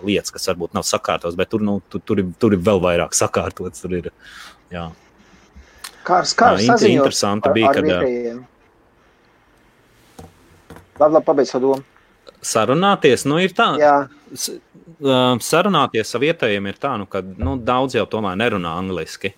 [0.05, 3.15] lietas, kas varbūt nav sakārtotas, bet tur, nu, tur, tur, ir, tur ir vēl vairāk
[3.17, 3.83] sakārtotas.
[3.83, 4.09] Tur ir,
[4.73, 4.89] jā.
[6.07, 8.39] Kārs, kārs Jā, interesanti ar, bija, ar kad, ā, vietējiem.
[11.01, 11.87] Labi, labi, pabeidz savu domu.
[12.41, 13.67] Sarunāties, nu, ir tā.
[13.81, 19.35] Jā, ā, Sarunāties ar vietējiem ir tā, nu, ka nu, daudz jau tomēr nerunā angliski.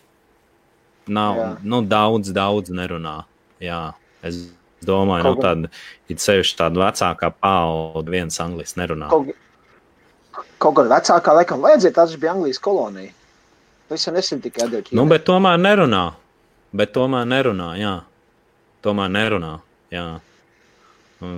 [1.12, 1.48] Nav, Jā.
[1.68, 3.18] nu, daudz, daudz nerunā.
[3.64, 3.82] Jā,
[4.24, 4.46] es
[4.88, 5.72] domāju, Kaut nu, tāda
[6.14, 9.10] ir sevišķi tāda vecākā paudze, viens anglis nerunā.
[9.10, 9.34] kaut,
[10.58, 13.14] kaut gan vecākā laikam vajadzēja, tas bija Anglijas kolonija.
[13.94, 14.94] Jau nesen tika atdevts.
[14.96, 16.14] Nu, bet tomēr nerunā.
[16.74, 17.98] Bet tomēr nerunā, jā.
[18.82, 19.58] Tomēr nerunā,
[19.94, 20.08] jā.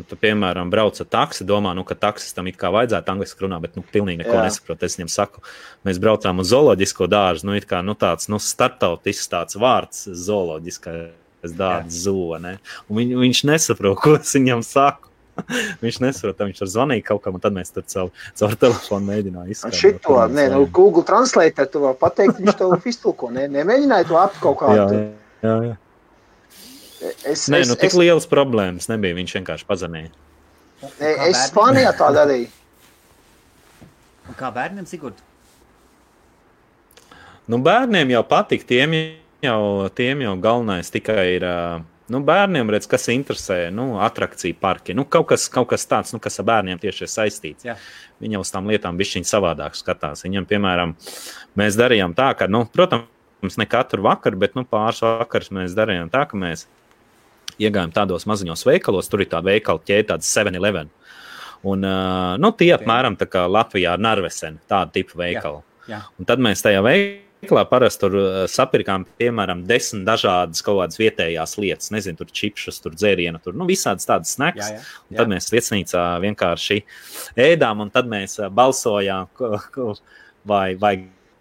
[0.09, 3.75] Tu, piemēram, brauc ar taksi, domā, nu, ka taksistam it kā vajadzētu angliski runāt, bet
[3.77, 4.45] nu, pilnīgi neko Jā.
[4.47, 4.87] nesaprotu.
[4.87, 5.43] Es viņam saku,
[5.85, 11.13] mēs braucām uz zooloģisko dārzu, nu, it kā nu, tāds nu, startautisks tāds vārds- zooloģiskais
[11.53, 12.57] dārsts, zone.
[12.89, 15.11] Un viņ, viņš nesaprot, ko es viņam saku.
[15.83, 19.73] viņš nesaprot, viņš tur zvanīja kaut kam, un tad mēs tur caur, caur telefonu mēģinājām
[19.75, 20.67] šito, ko mēs nē, nu.
[20.71, 23.31] Google Translate, tu vari pateikt, viņš to iztulko.
[23.35, 24.63] Ne, nemēģināja to ap kaut
[25.43, 25.75] jā, jā.
[27.27, 29.17] Es, Nē, es, nu, tik es, lielas problēmas nebija.
[29.17, 30.09] Viņš vienkārši pazemēja.
[31.27, 32.47] es Spānijā tā darīju.
[34.25, 35.19] Un kā bērniem, Sigurd?
[37.51, 38.95] Nu, bērniem jau patīk, tiem
[39.45, 41.45] jau, tiem jau galvenais tikai ir.
[42.11, 44.93] Nu, bērniem redz, kas interesē, nu, attrakcija parki.
[44.93, 47.65] Nu, kaut, kas, kaut kas tāds, nu, kas ar bērniem tieši ir saistīts.
[47.65, 47.73] Jā.
[48.21, 50.21] Viņi uz tām lietām bija savādāk skatās.
[50.27, 50.93] Viņam, piemēram,
[51.57, 56.13] mēs darījām tā, ka, nu, protams, ne katru vakaru, bet nu, pāris vakarus mēs darījām
[56.13, 56.67] tā, ka mēs
[57.57, 60.93] iegājām tādos maziņos veikalos, tur ir tāda veikala ķēde, tāda 7-11.
[61.65, 61.85] Un,
[62.37, 65.65] nu, tie apmēram tā kā Latvijā ar Narvesenu, tāda tipa veikala.
[65.89, 66.05] Jā.
[66.19, 71.55] Un tad mēs tajā veikalā parasti tur uh, sapirkām, piemēram, desmit dažādas kaut kādas vietējās
[71.61, 71.91] lietas.
[71.93, 74.63] Nezinu, tur čipšus, tur dzērienu, tur nu, visādas tādas snacks.
[74.63, 75.03] Jā, jā.
[75.11, 76.79] Un Tad mēs viesnīcā vienkārši
[77.45, 79.29] ēdām, un tad mēs ā, balsojām,
[80.47, 80.93] vai, vai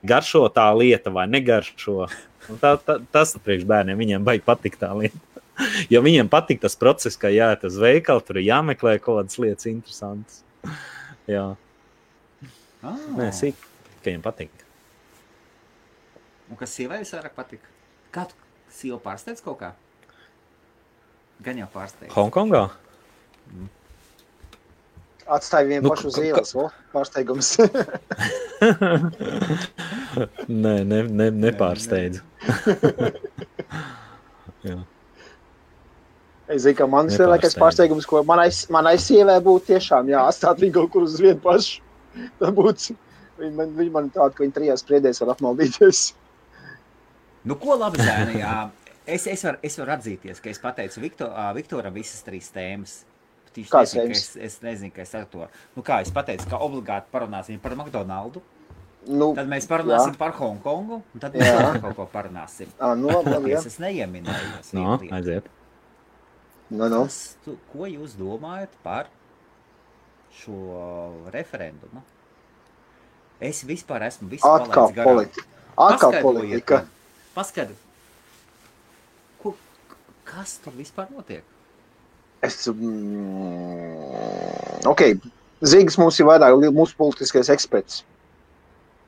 [0.05, 2.09] garšo tā lieta, vai negaršo.
[2.53, 5.21] Un Tā, tā, tas priekš bērniem viņiem baigi patīk tā lieta.
[5.93, 9.69] Jo viņiem patīk tas process, ka jāiet uz veikalu, tur ir jāmeklē kaut kādas lietas
[9.71, 10.41] interesantas.
[11.31, 11.53] Jā,
[12.85, 13.57] Ah, nē, sīk,
[14.03, 14.64] ka viņiem patīk.
[16.51, 17.67] Un kas sievai visvairāk patika?
[18.15, 18.35] Kā tu
[18.75, 19.71] sievu pārsteidz kaut kā?
[21.45, 22.13] Gan jau pārsteidz.
[22.15, 22.65] Hongkongā?
[25.25, 26.51] Atstāja vienu Nu, pašu uz ka- ielas.
[26.55, 26.57] o,
[26.93, 27.49] Pārsteigums.
[30.49, 32.21] Nē, ne, ne, nepārsteidzu.
[34.65, 34.77] Jā.
[36.53, 37.21] Es zinu, ka man Nepārsteidz.
[37.25, 41.81] lielākais pārsteigums, ko manai, manai sievai būtu tiešām jāatstāt viņu kaut kur uz vienu pašu.
[42.41, 42.95] Tā būtu.
[43.41, 45.99] Viņa man, viņa man tāda, ka viņa trijās priedēs var apmaldīties.
[47.45, 48.55] Nu, ko labi zēni, jā.
[49.05, 53.03] Es, es, varu, es varu atzīties, ka es pateicu Viktor, ā, Viktoram visas trīs tēmas.
[53.55, 54.21] Viņš nezina, ka tēmas?
[54.21, 55.47] es, es nezinu, ka es ar to.
[55.77, 58.43] Nu, kā es pateicu, ka obligāti parunāsim par McDonaldu.
[59.05, 60.19] Nu, Tad mēs parunāsim Jā.
[60.19, 61.03] par Hongkongu.
[61.13, 62.73] Un tad mēs vēl kaut ko parunāsim.
[62.81, 63.53] ā, nu, labi, labi.
[63.59, 64.55] Es, es neieminēju.
[64.79, 65.53] No, aiziet.
[66.71, 67.05] Nu, nu.
[67.05, 69.13] Kas, tu, ko jūs domājat par
[70.41, 70.57] šo
[71.35, 72.01] referendumu?
[73.45, 75.47] Es vispār esmu visu Atkal politika.
[75.77, 76.85] Atkal politika.
[77.35, 77.77] Paskaidro.
[79.43, 79.55] Ko,
[80.29, 81.45] kas tur vispār notiek?
[82.45, 83.95] Es, mm,
[84.91, 85.03] ok,
[85.65, 88.03] Zīgs mums ir vairāk, mūsu politiskais eksperts.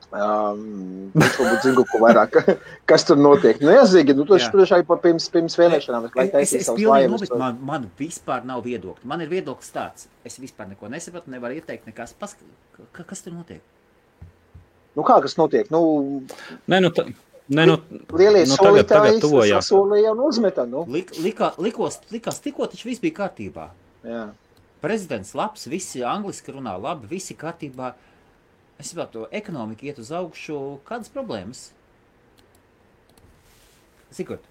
[0.07, 2.35] Um, viņš varbūt zina kaut ko vairāk,
[2.89, 3.59] kas tur notiek.
[3.59, 4.47] Nu, jā, Zīgi, nu, Jā.
[4.53, 6.07] tur arī pirms, pirms vēlēšanām.
[6.07, 9.03] Es, Es, es, es pilnīgi nopietni, man, man vispār nav viedokļa.
[9.11, 12.15] Man ir viedoklis tāds, es vispār neko nesaprotu, nevaru ieteikt nekas.
[12.15, 12.39] Pask
[12.95, 13.59] ka, kas tur notiek?
[14.95, 15.67] Nu, kā kas notiek?
[15.75, 15.81] Nu,
[16.71, 17.03] Nē, nu, tā,
[17.47, 17.77] Ne, nu,
[18.11, 19.69] Lielie nu, tagad, tagad tuvojās.
[19.69, 20.65] sasolīja un uzmeta.
[20.67, 20.83] Nu.
[20.91, 23.69] Lik, likā, likos, likās, tikko taču viss bija kārtībā.
[24.03, 24.25] Jā.
[24.83, 27.93] Prezidents labs, visi angliski runā labi, visi kārtībā.
[28.77, 30.59] Es saprotu, ekonomika iet uz augšu.
[30.85, 31.69] Kādas problēmas?
[34.11, 34.43] Sigurd,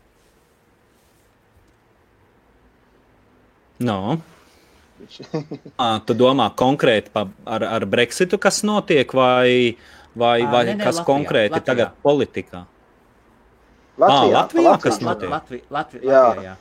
[3.79, 4.17] No.
[5.77, 9.77] Ā, Tu domā konkrēti pa, ar, ar Brexitu, kas notiek, vai,
[10.17, 11.67] vai, Ā, vai nē, nē, kas Latvijā, konkrēti Latvijā.
[11.67, 12.63] tagad politikā?
[13.99, 15.31] Latvijā, Latvijā pa kas notiek?
[15.33, 16.23] Latvijā, Latvijā, Jā.
[16.29, 16.57] Latvijā, jā.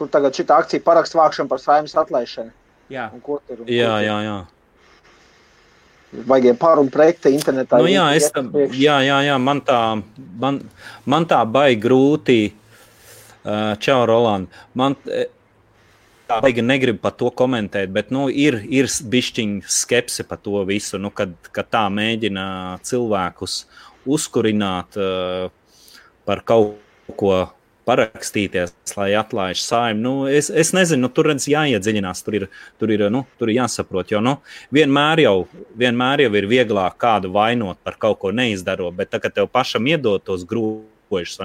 [0.00, 2.50] Tur tagad šī akcija parakstu vākšana par saimnes atlaišanu.
[2.90, 3.10] jā.
[3.14, 3.60] Un ko tur?
[3.60, 4.06] un Jā, ko tur.
[4.06, 4.38] jā, jā.
[6.26, 7.78] Vajag pārunu projekti internetā.
[7.78, 8.80] Nu, jā, es, priekšu.
[8.82, 9.80] jā, jā, jā, man tā,
[10.42, 10.56] man,
[11.06, 12.40] man tā baigi grūti.
[13.44, 14.50] Uh, čau, Roland.
[14.76, 14.96] Man
[16.28, 20.98] tā baigi negribu par to komentēt, bet nu, ir, ir bišķiņa skepse par to visu,
[20.98, 22.44] nu, kad, kad tā mēģina
[22.84, 23.62] cilvēkus
[24.10, 25.48] uzkurināt uh,
[26.28, 26.78] par kaut
[27.18, 27.48] ko
[27.88, 30.02] parakstīties, lai atlaiž saimnu.
[30.02, 32.46] Nu, es, es nezinu, nu, tur redz, jāiedziļinās, tur ir,
[32.80, 34.12] tur ir, nu, tur ir jāsaprot.
[34.12, 34.36] Jo nu,
[34.74, 35.34] vienmēr, jau,
[35.80, 40.24] vienmēr jau ir vieglāk kādu vainot par kaut ko neizdarot, bet tagad tev pašam iedot
[40.26, 40.89] tos grūtus.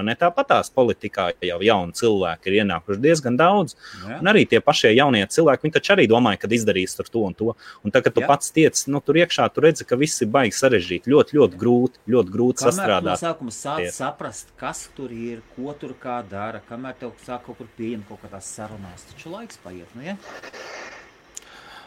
[0.06, 3.74] Ne tāpat tās politikā jau jauni cilvēki ir ienākuši diezgan daudz.
[4.06, 4.20] jā.
[4.20, 7.54] Un arī tie pašie jaunie cilvēki, viņi taču arī domāja, ka izdarīs to un to.
[7.84, 8.26] Un tagad, kad tu Jā.
[8.30, 11.10] pats tiec nu, tur iekšā, tu redzi, ka viss ir baigi sarežģīti.
[11.10, 13.22] Ļoti, ļoti grūti, ļoti grūti Kamēr sastrādāt.
[13.22, 17.66] sākuma sāc saprast, kas tur ir, ko tur kā dara, kamēr tev sāk kaut kur
[17.78, 19.90] pieņemt kaut kādās sarunās, taču laiks paiet.
[19.94, 20.16] Nu, ja?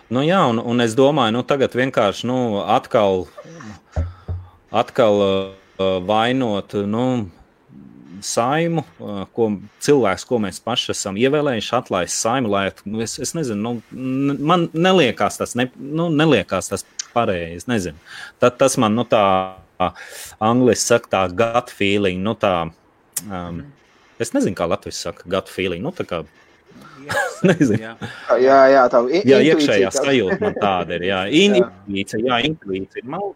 [0.10, 3.28] Nu, jā, un, un es domāju, nu, tagad vienkārši nu, atkal,
[4.74, 7.30] atkal uh, vainot nu,
[8.26, 9.50] saimu, uh, ko
[9.86, 12.52] cilvēks, ko mēs paši esam ievēlējuši, atlaist saimu.
[12.54, 17.68] Lai, nu, es, es nezinu, nu, man neliekās tas, ne, nu, neliekās tas pareizi.
[17.70, 17.98] nezinu.
[18.42, 19.24] Ta, tas man nu, tā,
[20.44, 22.22] angļuiski saka, tā gut feeling.
[22.26, 22.54] Nu, tā,
[23.30, 23.64] um,
[24.20, 25.84] es nezinu, kā latviešu saka, gut feeling.
[25.86, 26.24] Nu, tā kā,
[27.48, 27.80] Nezinu.
[27.80, 27.94] Jā.
[28.44, 31.06] Jā, jā, tā i- Jā, iekšējā sajūta man tāda ir.
[31.08, 33.06] Jā, intuīcija, jā, intuīcija.
[33.10, 33.32] Man,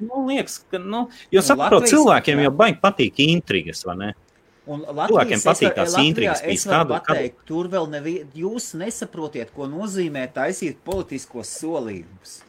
[0.00, 4.14] man liekas, ka, nu, jo saprotu, Latvijas- cilvēkiem jau baigi patīk intrigas, vai ne?
[4.68, 8.26] Un Cilvēkiem Latvijas, patīk es var- tās intrigas, Es varu Kādu- pateikt, tur vēl nevi,
[8.36, 12.42] jūs nesaprotiet, ko nozīmē taisīt politiskos solījumus.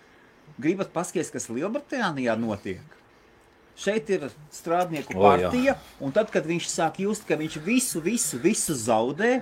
[0.60, 2.82] Gribat paskatīties, kas Lielbritānijā notiek?
[3.78, 8.38] Šeit ir strādnieku O, partija, un tad, kad viņš sāk just, ka viņš visu, visu,
[8.38, 9.42] visu zaudē,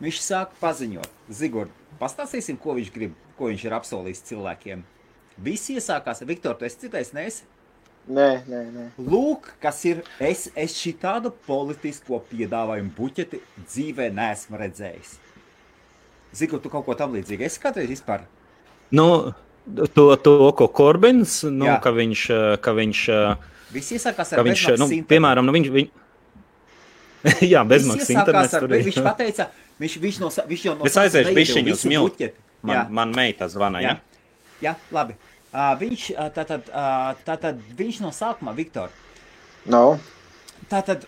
[0.00, 1.08] viņš sāk paziņot.
[1.28, 4.84] Zigorda, pastāstīsim, ko viņš grib, ko viņš ir apsolījis cilvēkiem.
[5.38, 7.42] Visi iesākās, Viktor, tu esi citējis, neesi?
[8.12, 8.84] Nē, nē, nē.
[8.98, 10.02] Lūk, kas ir.
[10.18, 15.14] Es, es šī tādu politisko piedāvājumu buķeti dzīvē neesmu redzējis.
[16.34, 18.24] Zinu, tu kaut ko tam līdzīgu esi kādreiz vispār.
[18.92, 19.32] Nu,
[19.94, 21.78] to, to ko Korbins, nu, Jā.
[21.84, 25.08] ka viņš, eh, ka viņš, eh, Viss iesākās ar viņš nu, bezmaksas internetu.
[25.08, 25.90] piemēram, nu, viņš, viņ...
[27.52, 28.54] jā, Viss bezmaksas internets.
[28.58, 29.46] ar, viņš pateica,
[29.80, 31.84] viņš, viņš, no, viņš jau no Es aiziešu bišķiņu uz.
[31.86, 32.32] Jā.
[32.62, 33.96] Man, man meita zvana, Jā.
[34.62, 34.76] Ja?
[34.94, 35.16] Labi.
[35.52, 38.92] Uh, viņš, uh, tātad, uh, tātad, viņš no sākuma, Viktor,
[39.68, 39.98] No.
[40.70, 41.04] tātad,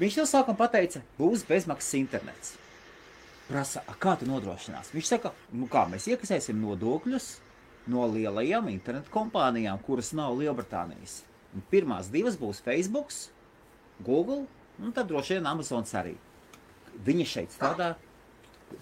[0.00, 2.56] viņš no sākuma pateica, būs bezmaksas internets.
[3.48, 4.90] Prasa, "A, kā tu nodrošinās?
[4.94, 7.38] Viņš saka, nu kā mēs iekasēsim nodokļus
[7.86, 11.22] no lielajām internetu kompānijām, kuras nav Lielbritānijas.
[11.54, 13.10] Un pirmās divas būs Facebook,
[14.04, 14.46] Google
[14.80, 16.14] un tad droši vien Amazons arī.
[17.04, 17.94] Viņi šeit strādā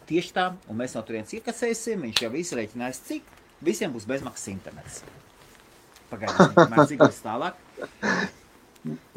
[0.08, 2.04] tieši tā, un mēs no turienes iekasēsim.
[2.06, 3.22] Viņš jau izreikinājis, cik
[3.64, 5.00] visiem būs bezmaksas internets.
[6.10, 7.58] Pagaidām, mēs dzīvosim tālāk.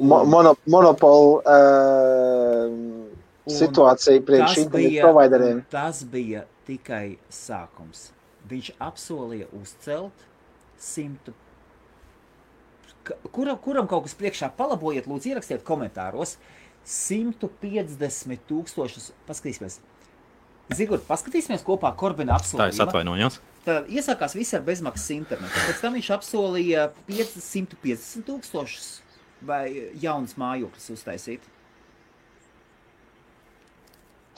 [0.02, 2.74] Mo mono Monopola uh,
[3.42, 5.62] Un situācija priekš internetu provideriem.
[5.72, 8.10] tas bija tikai sākums.
[8.50, 10.26] Viņš apsolīja uzcelt
[10.82, 11.34] simtu.
[13.34, 16.36] Kuram, kuram kaut kas priekšā palabojiet, lūdzu, ierakstiet komentāros.
[16.86, 19.12] 150 tūkstošus.
[19.30, 19.80] Paskatīsimies.
[20.74, 22.86] Zigurd, paskatīsimies kopā Korbina Tā es apsolījumu.
[22.88, 23.40] atvainojos.
[23.66, 25.54] Tad iesākās viss ar bezmaksas internetu.
[25.68, 28.88] Pēc tam viņš apsolīja 550 tūkstošus
[29.46, 29.66] vai
[30.02, 31.46] jaunas mājokļus uztaisīt.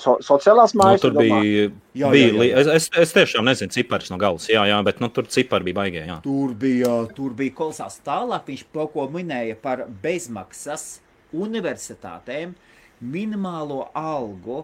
[0.03, 1.03] So, sociālās Nu, mājas.
[1.03, 1.37] tur tu domā?
[1.39, 1.67] bija.
[1.95, 2.59] Jā, bija jā, jā.
[2.59, 4.49] Es, es, es tiešām nezinu, ciparus no galvas.
[4.51, 6.03] Jā, jā, bet nu, tur cipari bija baigie.
[6.09, 6.17] Jā.
[6.25, 7.99] Tur bija, tur bija kolosāls.
[8.03, 10.97] Tālāk viņš kaut ko minēja par bezmaksas
[11.31, 12.55] universitātēm,
[12.99, 14.63] minimālo algu.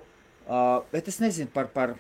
[0.50, 1.70] Uh, bet es nezinu par.
[1.72, 1.94] par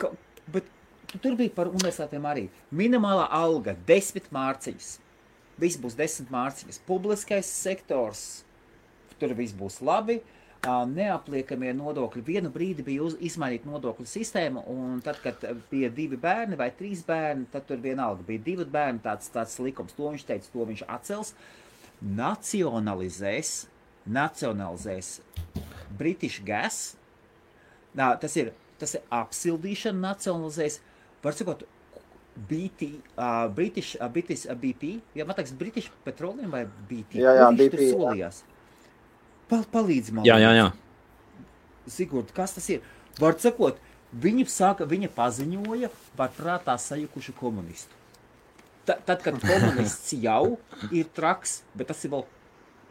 [0.00, 0.14] ka,
[0.54, 0.70] bet
[1.18, 2.48] tur bija par universitātēm arī.
[2.72, 4.98] Minimālā alga- desmit mārciņas.
[5.58, 6.80] Viss būs desmit mārciņas.
[6.86, 8.44] Publiskais sektors.
[9.18, 10.20] Tur viss būs labi.
[10.60, 12.22] Neapliekamie nodokļi.
[12.24, 17.02] Vienu brīdi bija uz, izmainīta nodokļu sistēma, un tad, kad bija divi bērni vai trīs
[17.06, 19.00] bērni, tad tur vienalga bija divi bērni.
[19.00, 21.34] Tāds, tāds likums, to viņš teica, to viņš atcels.
[22.00, 23.66] nacionalizēs,
[24.08, 25.20] nacionalizēs
[25.98, 26.96] British Gas.
[27.96, 30.80] Nā, tas ir, tas ir apsildīšana nacionalizēs.
[31.24, 31.64] Var sakot,
[32.48, 37.20] BT, uh, British, uh, British uh, BP, ja man liekas, British Petroleum vai BT.
[37.20, 38.42] Jā, jā, viņš BP, solījās.
[39.50, 40.26] Pal, palīdz man.
[40.28, 40.66] Jā, jā, jā.
[41.90, 42.84] Sigurd, kas tas ir?
[43.20, 43.80] Var sakot,
[44.22, 47.98] viņi sāka, viņa paziņoja par prātā sajukušu komunistu.
[48.86, 50.56] Ta, tad, kad komunists jau
[50.88, 52.24] ir traks, bet tas ir vēl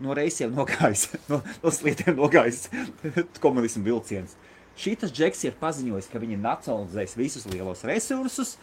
[0.04, 2.68] no reizēm nogājis, no, no slietiem nogājis
[3.44, 4.38] komunismu vilciens.
[4.80, 8.54] Šīs džeks ir paziņojis, ka viņi nacionalizēs visus lielos resursus,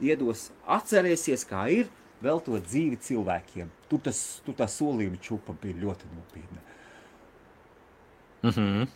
[0.00, 1.90] iedos, atcerēsies, kā ir,
[2.24, 3.68] vēl to dzīvi cilvēkiem.
[3.90, 6.62] Tur tas, tur tā solījuma čupa bija ļoti nopietna.
[8.46, 8.86] Mhm.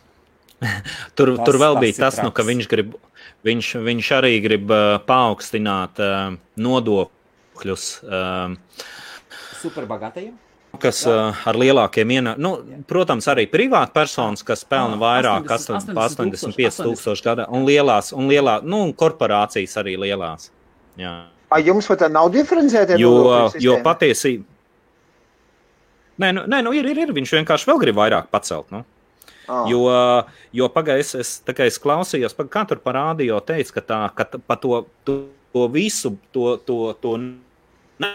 [1.17, 2.91] Tur, Tas- tur vēl tas bija tas, nu, ka viņš, grib,
[3.47, 8.53] viņš, viņš arī grib uh, paaugstināt uh, nodokļus, uh,
[9.61, 10.35] Superbagātajiem?
[10.79, 12.43] Kas uh, ar lielākiem ienākumiem.
[12.43, 17.67] Nu, protams, arī privāti personas, kas pelna vairāk, 80 80, 80 85 tūkstoši gadā, un
[17.67, 20.51] lielās, un lielā, nu, un korporācijas arī lielās.
[20.99, 21.17] Jā.
[21.51, 23.83] Ai, jums pat nav diferenciēta Jo, jo sistēma?
[23.89, 24.47] patiesībā.
[26.21, 27.13] Nē, nu, nē nu, ir, ir, ir.
[27.15, 28.69] Viņš vienkārši vēl grib vairāk pacelt.
[28.71, 28.83] Nu.
[29.49, 29.65] Ah.
[29.67, 29.81] Jo,
[30.55, 34.83] jo pagaidzi, es, es klausījos, paga, kā tur parādīja, teica, ka, tā, ka pa to,
[35.07, 35.17] to,
[35.51, 38.11] to visu, to, to, to ne,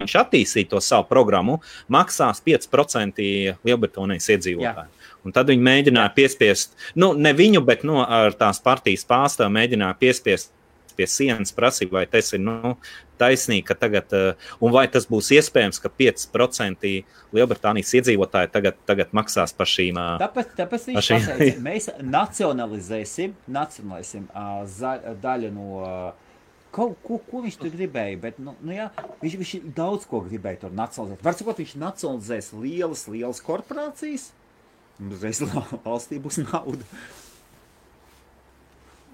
[0.00, 1.60] viņš attīstīja to savu programmu,
[1.92, 3.22] maksās 5%
[3.66, 4.92] Lielbritānijas iedzīvotāji.
[5.26, 9.98] Un tad viņi mēģināja piespiest, nu, ne viņu, bet no, ar tās partijas pārstāvu mēģināja
[9.98, 10.52] piespiest
[10.96, 12.74] pie sienas prasīja, vai tas ir nu,
[13.20, 16.92] taisnīgi, ka tagad, uh, un vai tas būs iespējams, ka 5%
[17.36, 19.98] Lielbritānijas iedzīvotāji tagad, tagad maksās par šīm.
[20.00, 25.82] Uh, Tāpēc, tāpēc viņš Ar šī- pateica, mēs nacionalizēsim, nacionalizēsim uh, za, daļu no.
[25.82, 26.22] Uh,
[26.76, 28.18] ko, ko, ko viņš tur gribēja?
[28.22, 28.90] Bet, nu, nu, jā,
[29.22, 31.24] viņš, viņš daudz ko gribēja tur nacionalizēt.
[31.24, 34.30] Var sakot, viņš nacionalizēs lielas, lielas korporācijas.
[35.00, 35.42] Uzreiz
[35.84, 36.84] valstī būs nauda.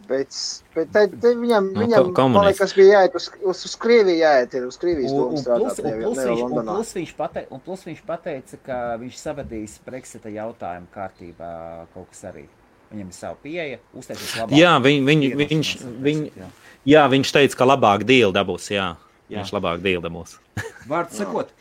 [0.02, 0.34] Bet,
[0.74, 4.56] bet te, te viņam, Nu, viņam man liekas, bija jāiet uz, uz, uz Krieviju, jāiet
[4.66, 7.84] uz Krievijas Un, domu strādāt, un, plus, ne viņš, un, plus, viņš pate, un plus
[7.86, 11.52] viņš pateica, ka viņš savadīs Brexita jautājumu kārtībā
[11.94, 12.48] kaut kas arī.
[12.90, 14.58] Viņam ir sava pieeja, uztaisīs labāk.
[14.58, 16.50] jā, viņ, viņ, viņš, vienošanos ar viņ, Brexitu,
[16.84, 16.98] jā.
[16.98, 18.70] jā, viņš teica, ka labāk dīli dabūs.
[18.74, 18.92] Jā.
[19.28, 19.40] Jā.
[19.40, 20.36] Viņš labāk dīli dabūs.
[20.90, 21.52] Vārds sakot,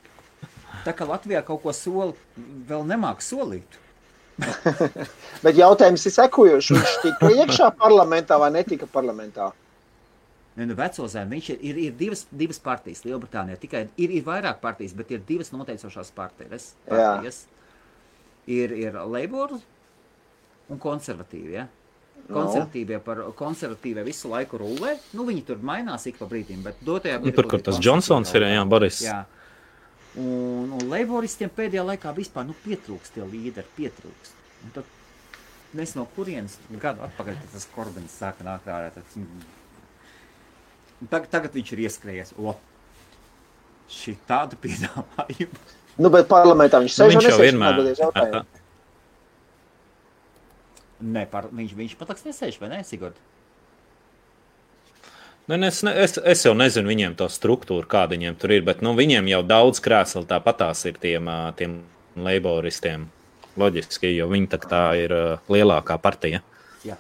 [0.85, 2.17] tā kā Latvijā kaut ko soli,
[2.67, 3.79] vēl nemāk solīt.
[5.45, 6.71] Bet jautājums ir sekojošs.
[6.73, 9.51] Viņš tika iekšā parlamentā vai netika parlamentā?
[10.57, 13.59] Ne, nu, veco zemi, viņš ir, ir, ir divas, divas partijas Lielbritānijā.
[13.61, 16.73] Tikai ir, ir vairāk partijas, bet ir divas noteicošās partijas.
[16.89, 17.45] partijas.
[18.51, 19.55] Ir, ir Labour
[20.71, 21.55] un konservatīvi.
[21.55, 21.67] Ja?
[22.29, 24.95] Konservatīvie, par, konservatīvie visu laiku rulē.
[25.17, 27.35] Nu, viņi tur mainās ik pa brīdim, bet dotajā Nu, brīdī.
[27.35, 29.01] tur, kur tas Johnsons ir, jā, Boris.
[29.03, 29.25] Jā.
[30.15, 34.33] Un, un Labouristiem pēdējā laikā vispār nu, pietrūkst tie līderi, pietrūkst.
[34.65, 34.97] Un tad
[35.71, 38.89] Nes no kurienes gadu atpakaļ tas Korbins sāka nākt ārā.
[38.91, 39.43] tad, mm,
[41.09, 42.33] Tag, tagad viņš ir ieskrējies.
[42.37, 42.53] O,
[43.89, 45.61] šī tāda piedāvājuma.
[45.97, 47.79] Nu, bet parlamentā viņš Nu, sēž viņš jau vienmēr.
[51.01, 53.17] Nē, par, viņš, viņš pat liekas nesēž, vai ne, Sigurd?
[55.49, 58.83] Nu, es, ne, es, es jau nezinu viņiem to struktūru, kāda viņiem tur ir, bet
[58.85, 61.81] nu, viņiem jau daudz krēslu tāpatās ir tiem, tiem
[62.15, 63.09] laboristiem.
[63.59, 65.11] Loģiski, jo viņi tā, ir
[65.51, 66.39] lielākā partija.
[66.87, 66.95] Jā.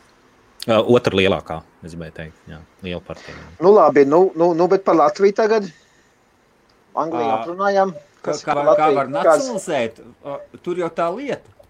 [0.67, 3.37] Otra lielākā, es gribēju teikt, jā, liela partija.
[3.61, 5.69] Nu, labi, nu, nu, nu, bet par Latviju tagad.
[6.91, 7.95] Anglijā aprunājām.
[8.21, 10.03] Kā, kā, kā var nacionalizēt?
[10.65, 11.60] Tur jau tā lieta.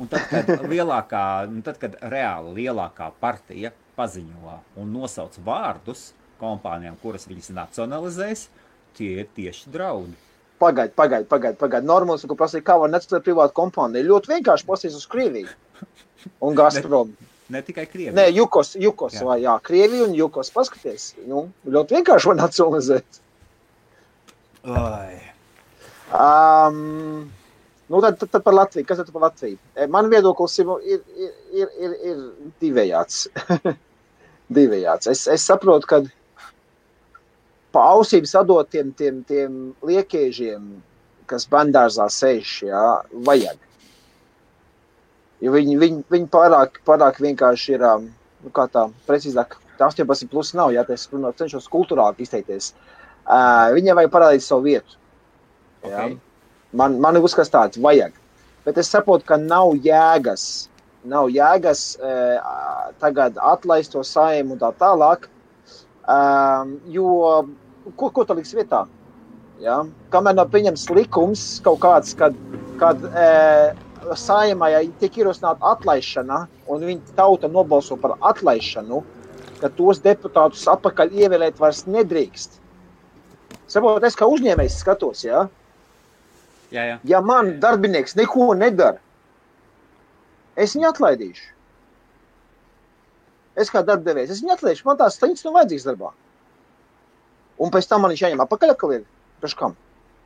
[0.00, 6.96] Un tad, kad lielākā, nu, tad, kad reāli lielākā partija paziņo un nosauc vārdus kompānijām,
[7.02, 8.46] kuras viņas nacionalizēs,
[8.96, 10.16] tie ir tieši draudi.
[10.62, 11.58] Pagaid, pagaid, pagaid.
[11.58, 11.84] pagaid.
[11.86, 14.06] Normāls, ko prasīja, kā var necēt privātu kompāniju.
[14.12, 15.50] Ļoti vienkārši pasīs uz Krieviju.
[16.46, 17.10] Un Gazprom.
[17.52, 18.14] Ne tikai Krievija.
[18.16, 19.24] Nē, Jukos, Jukos Jā.
[19.26, 20.52] vai jā, Krievija un Jukos.
[20.54, 23.18] Paskaties, nu, ļoti vienkārši var nacionalizēt.
[24.72, 25.18] Ai.
[26.14, 27.26] Um,
[27.92, 28.86] nu, tad, tad, tad par Latviju.
[28.88, 29.58] Kas tad par Latviju?
[29.76, 31.02] E, Man viedoklis ir, ir,
[31.52, 32.22] ir, ir, ir,
[32.62, 33.26] divējāds.
[34.58, 35.10] divējāds.
[35.12, 36.00] Es, es saprotu, ka
[37.72, 40.64] pa ausīm sadot tiem, tiem, tiem liekēžiem,
[41.30, 42.86] kas bandārzā sēž, jā,
[43.28, 43.60] vajag.
[45.42, 48.10] Jo viņi, viņi, viņi pārāk, pārāk vienkārši ir, um,
[48.44, 52.72] nu, kā tā, precīzāk, tā 18 plus nav, jā, tas runāt, cenšos kulturāli izteikties.
[53.22, 55.00] Uh, viņiem vajag parādīt savu vietu.
[55.82, 56.06] Jā.
[56.06, 56.20] Okay.
[56.72, 58.14] Man, man uzskats tāds, vajag.
[58.64, 60.68] Bet es saprotu, ka nav jēgas,
[61.04, 65.28] nav jēgas uh, tagad atlaist to saimnu un tā tālāk.
[66.02, 67.10] Um, jo
[67.96, 68.84] ko, ko tu liks vietā?
[69.62, 69.82] Ja?
[70.14, 72.36] Kamēr nav pieņemts likums kaut kāds, kad,
[72.80, 73.26] kad e,
[74.18, 79.02] saimai tiek ierosināta atlaišana, un viņa tauta nobalso par atlaišanu,
[79.60, 82.58] ka tos deputātus atpakaļ ievēlēt vairs nedrīkst.
[83.70, 85.46] Saprotiet, es kā uzņēmējs skatos, ja,
[86.72, 86.98] Jā, jā.
[87.04, 89.00] ja man darbinieks neko nedara,
[90.56, 91.50] es viņu atlaidīšu.
[93.62, 96.12] Es kā darbdevējs, es viņu atlaidīšu, man tās stundas nav vajadzīgas darbā.
[97.60, 99.04] Un pēc tam man viņš jāņem atpakaļ, ka ir
[99.42, 99.76] priekš kam.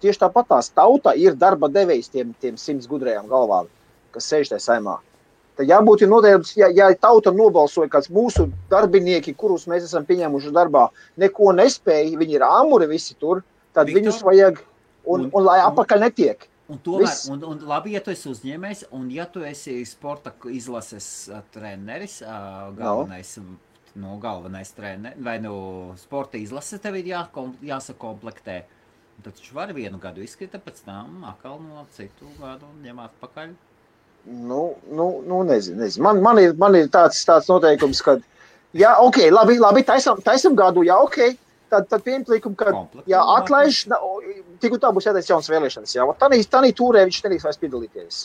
[0.05, 3.67] Tieši tāpat tās tauta ir darba devējs tiem, tiem simts gudrajām galvām,
[4.15, 4.99] kas sēž tajā saimā.
[5.57, 10.53] Tad jābūt ir noteikts, ja, ja tauta nobalsoja, kāds mūsu darbinieki, kurus mēs esam pieņēmuši
[10.53, 13.41] darbā, neko nespēja, viņi ir āmuri visi tur,
[13.73, 14.03] tad Viktor?
[14.03, 14.61] viņus vajag,
[15.07, 16.49] un, Un- un lai apakaļ netiek.
[16.67, 17.29] Un, tomēr, Viss.
[17.31, 21.07] un, un labi, ja tu esi uzņēmējs, un ja tu esi sporta izlases
[21.55, 23.37] treneris, galvenais,
[23.95, 24.17] no.
[24.19, 25.55] galvenais treneris, vai no
[26.01, 28.57] sporta izlases tev ir jākom, jāsakomplektē,
[29.23, 33.55] tad viņš var vienu gadu izkrita, pēc tam atkal no citu gadu ņem atpakaļ.
[34.27, 36.03] Nu, nu, nu nezinu, nezinu.
[36.03, 38.17] Man, man, ir, man ir tāds, tāds noteikums, ka,
[38.75, 41.37] jā, ok, labi, labi taisam, taisam gadu, jā, ok.
[41.73, 43.03] Tad, tad likumu, ka, labāk.
[43.41, 43.81] atlaiž,
[44.63, 46.05] tik un tā būs jātaisa jaunas vēlēšanas, jā.
[46.21, 48.21] Tanī, tanī tūrē viņš nedrīkst vairs piedalīties.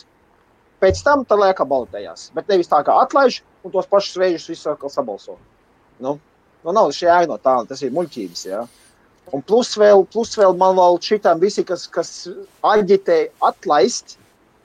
[0.82, 2.28] Pēc tam, tad liekā balotējās.
[2.36, 5.34] Bet nevis tā kā atlaiž, un tos pašus reizes visu atkal sabalso.
[6.02, 6.16] Nu,
[6.62, 8.62] nu nav šī ēna no tā, tas ir muļķības, jā.
[9.34, 12.14] Un plus vēl, plus vēl man vēl šitām visi, kas, kas
[12.66, 14.18] aģitē atlaist,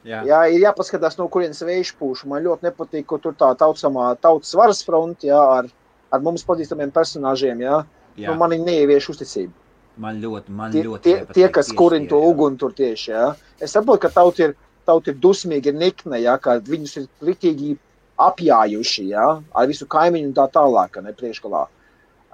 [0.07, 2.23] Jā, Jā, ir jāpaskatās, no kurienes vējš pūš.
[2.31, 5.67] Man ļoti nepatīk, ka tur tā tautsamā tautas varas fronte, ar,
[6.13, 7.81] ar mums pazīstamiem personāžiem, jā.
[8.17, 8.31] Jā.
[8.31, 9.53] Nu, man viņi neievieš uzticību.
[9.97, 13.27] man ļoti, man Tie, ļoti tie, tie kas kurina to uguni tur tieši, jā.
[13.61, 14.53] Es saprotu, ka tauta ir,
[14.85, 17.77] tauta ir dusmīga, ir nikna, jā, ka viņus ir ritīgi
[18.21, 21.65] apjājuši, jā, ar visu kaimiņu un tā tālāk, ne priekšgalā.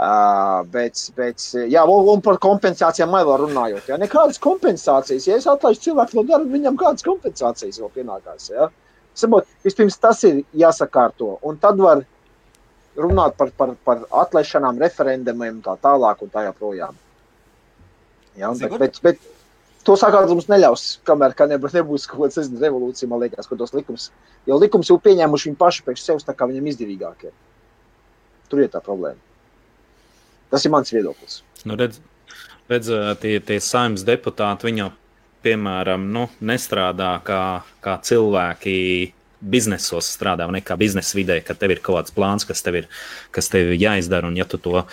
[0.03, 3.91] Uh, bet, bet, jā, un, par kompensācijām man vēl runājot.
[3.91, 5.27] Jā, nekādas kompensācijas.
[5.29, 8.49] Ja es atlaižu cilvēku no darba, viņam kādas kompensācijas vēl pienākās.
[8.51, 8.71] Jā.
[9.15, 12.01] Sabot, vispirms tas ir jāsakārto, un tad var
[12.99, 16.97] runāt par, par, par atlaišanām, referendumiem, tā tālāk un tā joprojām.
[18.37, 18.81] Jā, un, bet, Sigurd?
[18.81, 23.21] bet, bet to sakāt mums neļaus, kamēr kā nebūs, nebūs kaut kāda nezinu, revolūcija, man
[23.23, 24.09] liekas, ka tos likums,
[24.49, 27.35] jo likums jau pieņēmuši viņi paši priekš sevis, tā kā viņam izdevīgāk ir.
[28.49, 29.19] Tur ir tā problēma.
[30.53, 31.41] Tas ir mans viedoklis.
[31.65, 31.99] Nu, redz,
[32.69, 32.91] redz,
[33.21, 34.91] tie, tie saimnes deputāti, viņi jau,
[35.43, 37.43] piemēram, nu, nestrādā kā,
[37.83, 38.77] kā cilvēki
[39.43, 42.81] biznesos strādā, vai ne kā biznesa vidē, ka tev ir kaut kāds plāns, kas tev
[42.81, 42.89] ir,
[43.35, 44.85] kas tev ir jāizdara, un ja tu to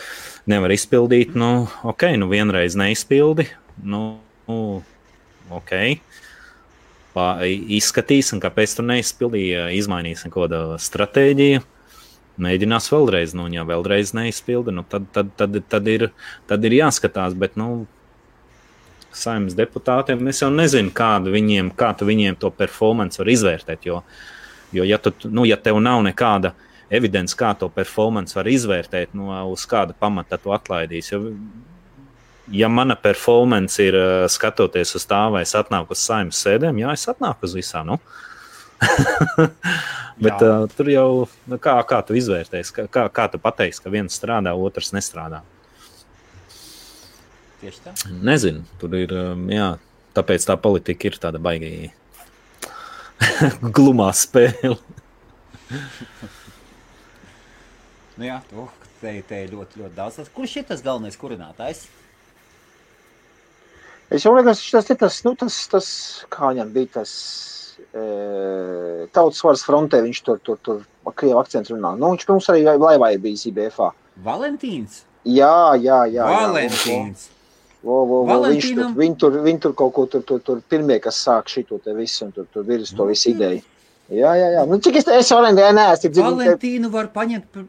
[0.50, 3.46] nevari izpildīt, nu, ok, nu vienreiz neizpildi,
[3.86, 4.02] nu,
[5.50, 5.74] ok.
[7.10, 7.26] Pā,
[7.78, 11.62] izskatīsim, kāpēc tu neizpildīji, izmainīsim kaut kādu stratēģiju.
[12.40, 16.06] Mēģinās vēlreiz, nu, ja vēlreiz neizpildi, nu, tad, tad, tad, tad, ir,
[16.48, 17.34] tad ir jāskatās.
[17.36, 17.84] Bet, nu,
[19.16, 23.88] saimnes deputātiem es jau nezinu, kādu viņiem, kā tu viņiem to performance var izvērtēt.
[23.88, 24.02] Jo,
[24.72, 26.54] jo ja, tu, nu, ja tev nav nekāda
[26.90, 31.14] evidence, kā to performance var izvērtēt, nu, uz kāda pamata tu atlaidīsi.
[31.14, 31.34] Jo,
[32.50, 36.96] ja mana performance ir uh, skatoties uz tā, vai es atnāku uz saimnes sēdēm, jā,
[36.98, 37.94] es atnāku uz visām.
[37.94, 38.00] Nu.
[40.20, 40.48] Bet Jā.
[40.64, 41.08] uh, tur jau
[41.48, 45.40] nu, kā, kā tu izvērtēsi, kā, kā, kā tu pateiksi, ka viens strādā, otrs nestrādā.
[47.60, 47.94] Tieši tā.
[48.24, 49.14] Nezinu, tur ir.
[49.16, 49.74] um, Jā,
[50.16, 51.92] tāpēc tā politika ir tāda baigīga.
[53.76, 54.78] Glumā spēle.
[58.20, 58.66] Nu, jā, tu,
[59.00, 60.20] te, te ir ļoti, ļoti daudz.
[60.34, 61.86] Kurš ir tas galvenais kurinātājs?
[64.10, 65.88] Es jau liekas, tas ir tas, nu, tas, tas
[66.32, 67.12] kā viņam bija tas
[67.94, 68.04] e,
[69.14, 70.80] tautas varas frontē, viņš tur, tur, tur,
[71.14, 71.94] krievu akcentu runā.
[71.98, 73.92] Nu, viņš mums arī laivā ir bijis IBFā.
[74.26, 75.04] Valentīns.
[75.24, 76.26] Jā, jā, jā.
[76.26, 77.39] jā.
[77.80, 80.98] Vo, vo, vo, viņš tur, viņi tur, viņi tur kaut ko tur, tur, tur pirmie,
[81.00, 83.62] kas sāk šito te visu, un tur, tur virs to visu ideju.
[84.10, 84.64] Jā, jā, jā.
[84.68, 86.40] Nu, cik es, es Valentīnu neesmu dzirdējis.
[86.42, 87.60] Valentīnu var paņemt.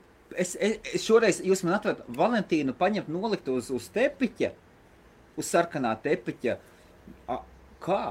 [0.41, 4.49] Es, es, es šoreiz, jūs man atvedat, Valentīnu paņemt, nolikt uz, uz tepiņa,
[5.39, 6.57] uz sarkanā tepiņa.
[7.31, 7.39] A,
[7.83, 8.03] kā?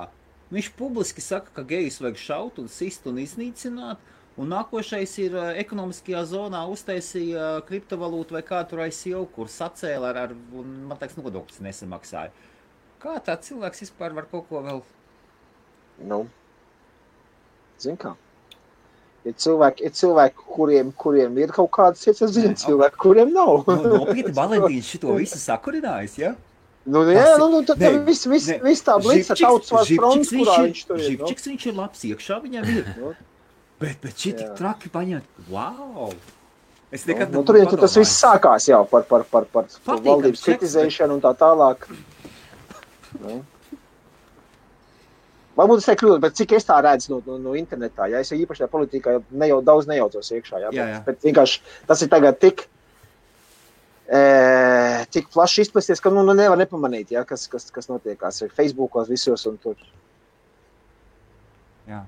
[0.54, 4.00] Viņš publiski saka, ka gejus vajag šaut un sist un iznīcināt.
[4.40, 10.14] Un nākošais ir ā, ekonomiskajā zonā uztaisīja ā, kriptovalūtu vai kā tur ICO, kur sacēla
[10.14, 12.32] ar, ar un, man liekas, nodokļus nesamaksāja.
[13.02, 14.80] Kā tāds cilvēks vispār var kaut ko vēl?
[16.08, 16.22] Nu,
[17.80, 18.14] zin kā.
[19.28, 23.66] Ir cilvēki, ir cilvēki kuriem, kuriem ir kaut kādas cietas Nē, ziņas, cilvēki, kuriem nav.
[23.68, 26.30] Nu, nopietni, Valentīns šito visu sakurinājis, ja?
[26.88, 30.32] Nu, Tas jā, ir- nu, nu, tad Nē, viss vis, vis tā blīca žipčiks fronts,
[30.32, 31.04] kurā viņš tur ir.
[31.04, 31.10] Nu.
[31.10, 32.88] Žipčiks viņš ir labs, iekšā viņam ir.
[33.80, 33.86] Nu.
[33.86, 35.46] Bet, bet šī tik traki paņemt.
[35.48, 36.12] Wow!
[36.92, 40.02] Es Nu, nekad nu, tur jau tas viss sākās jau par, par, par, par, par
[40.04, 41.86] valdības kritizēšanu un tā tālāk.
[43.22, 43.38] Nu.
[45.56, 48.64] Varbūt es kļūdu, bet cik es tā redzu no, no, no internetā, ja es īpaši
[48.64, 51.00] tajā politikā ne jau daudz nejaucos iekšā, ja, Jā, bet, jā.
[51.08, 52.62] bet vienkārši tas ir tagad tik,
[54.06, 54.20] e,
[55.14, 59.10] tik plaši izplesties, ka nu, nu nevar nepamanīt, ja, kas, kas, kas notiekās ar Facebookos
[59.10, 59.76] visos un tur.
[61.90, 62.04] Jā.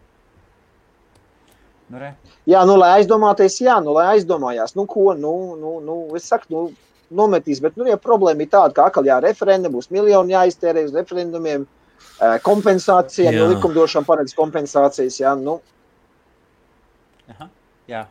[1.92, 2.14] Nu, re.
[2.48, 6.48] Jā, nu, lai aizdomāties, jā, nu, lai aizdomājās, nu, ko, nu, nu, nu es saku,
[6.48, 6.62] nu,
[7.12, 10.94] nometīs, bet, nu, ja problēma ir tāda, ka atkal jā, referendum būs miljoni jāiztērē uz
[10.96, 11.66] referendumiem,
[12.46, 13.42] kompensācijām, Jā.
[13.42, 15.58] jo likumdošana paredz kompensācijas, jā, nu,
[17.32, 17.48] Aha.
[17.88, 18.06] Jā.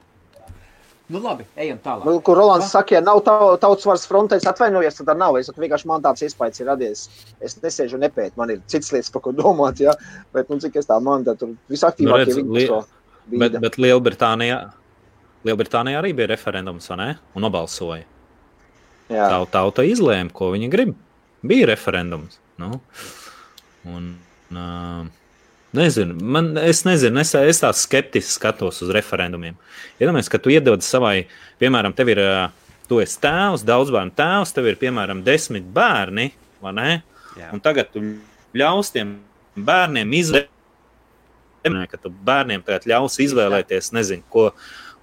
[1.11, 2.05] Nu, labi, ejam tālāk.
[2.07, 5.35] nu, kur Rolands saka, ja nav tau- tautas varas frontē, es atvainojos, tad tā nav,
[5.41, 7.01] es vienkārši man tāds iespējas ir radies,
[7.41, 9.91] es nesēžu un nepētu, man ir cits lietas, par ko domāt, jā,
[10.33, 12.83] bet, nu, cik es tā man, tad tur Nu, visaktīvākie redz, viņi li- to
[13.29, 13.61] bīda.
[13.61, 14.59] bet Lielbritānijā,
[15.47, 17.09] Lielbritānijā arī bija referendums, vai ne?
[17.35, 18.05] Un nobalsoja.
[19.11, 20.93] Jā, Tā tauta izlēma, ko viņa grib.
[21.43, 22.37] Bija referendums.
[22.61, 22.77] Nu.
[23.89, 24.11] Un,
[24.53, 25.07] uh,
[25.75, 29.57] nezinu, man, es nezinu, es, es tā skeptiski skatos uz referendumiem.
[29.99, 31.25] Iedomājieties, ka tu iedod savai,
[31.61, 32.21] piemēram, tev ir,
[32.89, 36.29] tu esi tēvs, daudz bērnu tēvs, tev ir, piemēram, desmit bērni,
[36.63, 36.89] vai ne?
[37.39, 37.49] Jā.
[37.55, 38.03] Un tagad tu
[38.57, 39.17] ļaus tiem
[39.57, 40.50] bērniem izvēlēties,
[41.91, 44.47] ka tu bērniem tagad ļaus izvēlēties, nezinu, ko,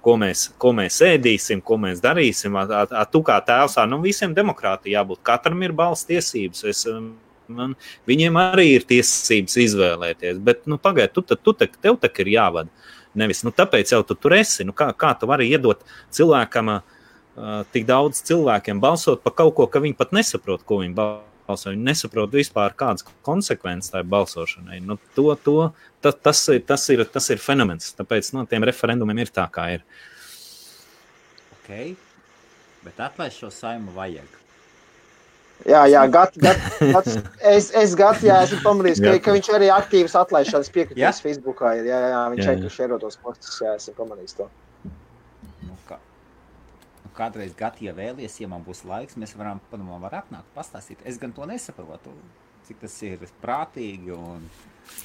[0.05, 2.57] ko, mēs, ko mēs ēdīsim, ko mēs darīsim.
[2.59, 5.23] A, a, a, tu kā tēvs, nu visiem demokrātiem jābūt.
[5.23, 6.65] Katram ir balss tiesības.
[6.71, 7.13] Es, um,
[7.47, 7.75] man,
[8.09, 10.43] viņiem arī ir tiesības izvēlēties.
[10.43, 12.91] Bet, nu, pagaidi, tu, tu, tu, tev tā ir jāvada.
[13.17, 14.67] Nevis, nu, tāpēc jau tu tur esi.
[14.67, 15.81] Nu, kā, kā tu vari iedot
[16.15, 20.95] cilvēkam, uh, tik daudz cilvēkiem balsot par kaut ko, ka viņi pat nesaprot, ko viņi
[20.97, 21.28] balso.
[21.49, 24.81] Viņi nesaprot vispār, kādas konsekvences tai balsošanai.
[24.85, 25.57] Nu, to, to,
[26.03, 27.93] ta, tas, ir, tas, ir, tas ir fenomens.
[27.97, 29.85] Tāpēc no tiem referendumiem ir tā, kā ir.
[31.57, 31.71] Ok.
[32.85, 34.37] Bet atlaist šo saimu vajag.
[35.67, 36.61] jā, jā gat, gat,
[36.93, 37.09] gat,
[37.51, 40.75] es, es gadu, jā, esmu pamanījis, ka, ka viņš arī aktīvs atlaišanas Jā?
[40.77, 44.47] piekritējis Facebookā ir, jā, jā, viņš šero tos postus, jā, esmu pamanījis to.
[47.19, 50.97] Kā, kādreiz gadi, ja vēlies, ja man būs laiks, mēs varam padomāt, var atnākt, pastāstīt.
[51.03, 52.13] Es gan to nesaprotu,
[52.67, 54.45] cik tas ir prātīgi un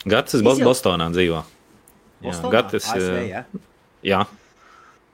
[0.07, 1.41] Gatis Es jau- Bostonā dzīvo.
[2.23, 3.45] Jā, Bostonā, Gatis, ASV, uh, ja?
[4.05, 4.27] jā.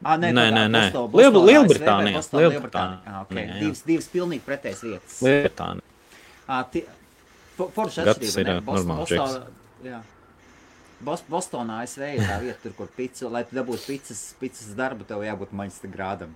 [0.05, 0.93] Ah, nē, Nē, nē, nē.
[0.93, 3.01] Bosto- Liel- Bostonā, Lielbritānijā, ASV, Bostonā, Lielbritānijā.
[3.07, 3.35] Ah, okay.
[3.37, 3.59] Nē, jā.
[3.61, 5.17] divas, divas pilnīgi pretējas vietas.
[5.25, 5.81] Lietuvā.
[6.49, 6.87] Ah, tie-
[7.57, 8.53] for- Forša Gads atšķirība, ir, ne?
[8.61, 9.47] jā, Bos- normāls Bostonā-
[9.85, 10.03] jā.
[11.03, 15.05] Bos- Bostonā ASV ir tā vieta, tur, kur pica, lai tu dabūtu picas, picas darbu,
[15.07, 16.33] tev jābūt maģistra grādam.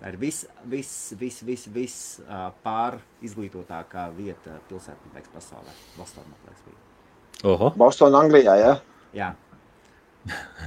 [0.00, 2.96] Tā ir viss, viss, viss, viss, vis, uh, pār
[3.26, 5.74] izglītotākā vieta pilsētā, liekas, pasaulē.
[5.98, 7.50] Bostonā, man liekas, bija.
[7.52, 8.72] Oho, Bostonā, Anglijā, jā.
[9.16, 9.30] Jā.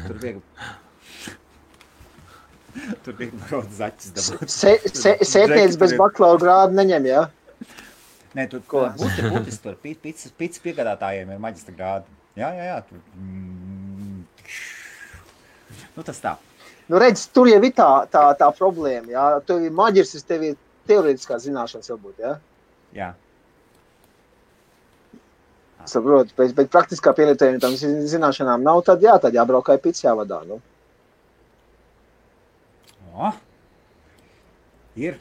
[0.07, 0.41] Tur bija.
[3.05, 4.29] Tur bija grūti zaķis.
[4.49, 7.25] Se- se- Sētnieks bez bakalaura grāda neņem, jā.
[8.33, 8.87] Nē, tur Ko?
[8.97, 9.75] būtu būtis tur.
[9.81, 12.09] pi- Pits, pits piegādātājiem ir maģistra grādi.
[12.35, 12.79] Jā, jā, jā.
[12.89, 12.97] Tur.
[13.13, 14.23] Mm.
[15.95, 16.31] Nu, tas tā.
[16.91, 19.25] Nu, redz, tur jau ir tā, tā, tā problēma, jā.
[19.47, 20.55] Tev ir maģis, tev ir
[20.89, 22.33] teorētiskā zināšanas varbūt, jā.
[22.97, 23.11] Jā.
[25.89, 30.03] Saprotu, bet, bet praktiskā pielietojuma tam zi- zināšanām nav, tad jā, tad jābrauk kā pits
[30.05, 30.61] jāvadā, nu.
[33.13, 33.31] O,
[34.95, 35.17] ir.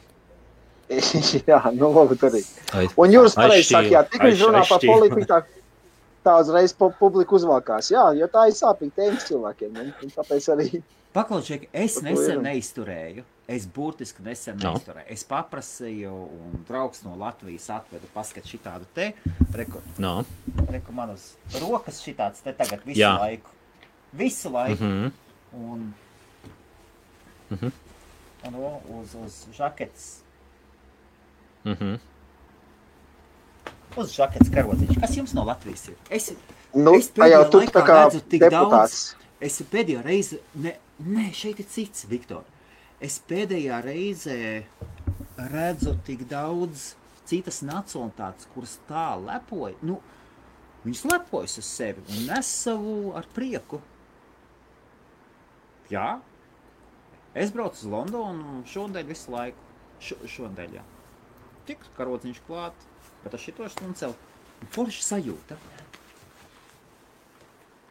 [0.93, 2.43] jā, nu, varbūt arī.
[2.79, 5.41] Ai- Un jūs pareizi sakāt, tik viņš runā par politiku, tā,
[6.23, 7.91] tā uzreiz pu- publika uzvalkās.
[7.91, 9.77] Jā, jo tā ir sāpīga tēma cilvēkiem.
[9.83, 10.69] Un, un tāpēc arī
[11.13, 13.23] Paklausieties, es nesen neizturēju.
[13.47, 14.71] Es burtiski nesen No.
[14.73, 15.05] neizturēju.
[15.13, 19.11] Es paprasīju, un draugs no Latvijas atveda paskatu šitādu te.
[19.53, 20.23] Reku, No.
[20.71, 23.17] reku man uz rokas šitāds te tagad visu Jā.
[23.19, 23.49] laiku.
[24.13, 24.83] Visu laiku.
[24.83, 25.11] Mhm.
[25.53, 25.93] Un,
[27.51, 27.71] Mhm.
[28.47, 30.21] un o- uz, uz žaketes.
[31.65, 31.99] Mhm.
[33.97, 34.99] Uz žaketes karodziņš.
[34.99, 35.95] Kas jums no Latvijas ir?
[36.09, 36.31] Es,
[36.73, 39.15] nu, Es jau pēdējā tu laikā tā kā redzu tik deputāts.
[39.43, 42.45] Es pēdējā reize, ne, nē, šeit ir cits, Viktor.
[43.03, 44.37] Es pēdējā reizē
[45.51, 46.93] redzu tik daudz
[47.27, 49.75] citas nacionālitātes, kuras tā lepoja.
[49.85, 49.99] Nu,
[50.85, 53.81] viņas lepojas uz sevi un nes savu ar prieku.
[55.91, 56.17] Jā,
[57.35, 59.71] es braucu uz Londonu šodien visu laiku.
[60.03, 60.83] Šo, šodien, jā.
[61.67, 62.87] Tik karodziņš klāt,
[63.23, 64.29] bet ar šito stundu celt.
[64.73, 65.57] Forši sajūta.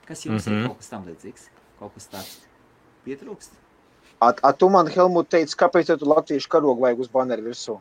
[0.06, 0.56] Kas jums mm -hmm.
[0.56, 0.62] Mhm.
[0.62, 1.48] ir kaut kas tam līdzīgs?
[1.78, 2.38] Kaut kas tāds
[3.06, 3.50] pietrūkst?
[4.20, 7.80] A, a tu man, Helmut, teici, kāpēc tu latviešu karogu vajag uz baneru virsū?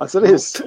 [0.00, 0.62] Atceries?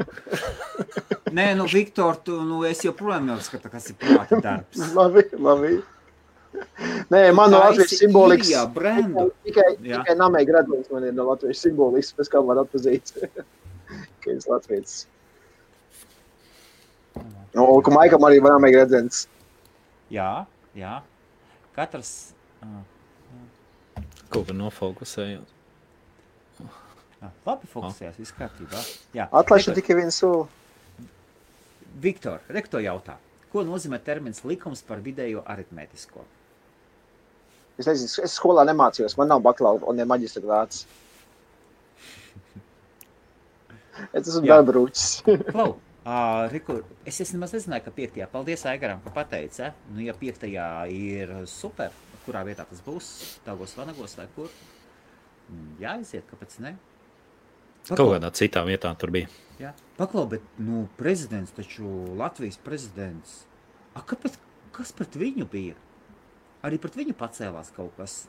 [1.38, 4.84] Nē, nu, Viktor, tu, nu, es joprojām neuzskatu, kas ir prāta darbs.
[5.00, 5.72] labi, labi.
[7.10, 8.52] Nē, man no Latvijas Taisi simbolikas.
[8.52, 9.26] Irijā brendu.
[9.48, 10.04] Tikai, Jā.
[10.04, 13.16] tikai namēji gradījums man ir no Latvijas simbolikas, pēc kā var atpazīt,
[14.22, 15.00] ka es Latvijas.
[17.54, 19.26] Nu, ka Maikam arī var namēji gradzens.
[20.14, 20.46] Jā,
[20.78, 20.98] jā.
[21.76, 22.34] Katrs.
[22.64, 22.70] ā,
[24.34, 25.50] Kaut kā nofokusējot.
[27.48, 28.82] Labi, fokusējās, viss kārtībā.
[29.16, 30.48] Jā, Atlaišana tikai viens soli.
[32.04, 33.16] Viktor, rekto jautā.
[33.54, 36.26] Ko nozīmē termins likums par vidējo aritmētisko?
[37.78, 40.84] Es nezinu, es skolā nemācījos, man nav bakalaura un ne maģistra grāts.
[44.10, 44.56] Es esmu Jā.
[44.58, 45.04] darba rūķis.
[45.54, 49.74] Klau, uh, Riku, es, es nemaz nezināju, ka piektajā, paldies Aigaram, ka pateica.
[49.92, 51.94] Nu, ja piektajā ir super,
[52.26, 53.12] kurā vietā tas būs,
[53.46, 54.52] Dāngos, Vanagos vai kur?
[55.50, 56.76] Mm, Jāiziet, kāpēc ne?
[57.90, 59.28] Kaut kādā citā vietā tur bija.
[59.60, 61.88] Jā, paklau, bet nu, prezidents taču
[62.20, 63.42] Latvijas prezidents.
[63.94, 64.38] A, kāpēc,
[64.76, 65.76] kas pret viņu bija?
[66.64, 68.22] Arī pret viņu pacēlās kaut kas.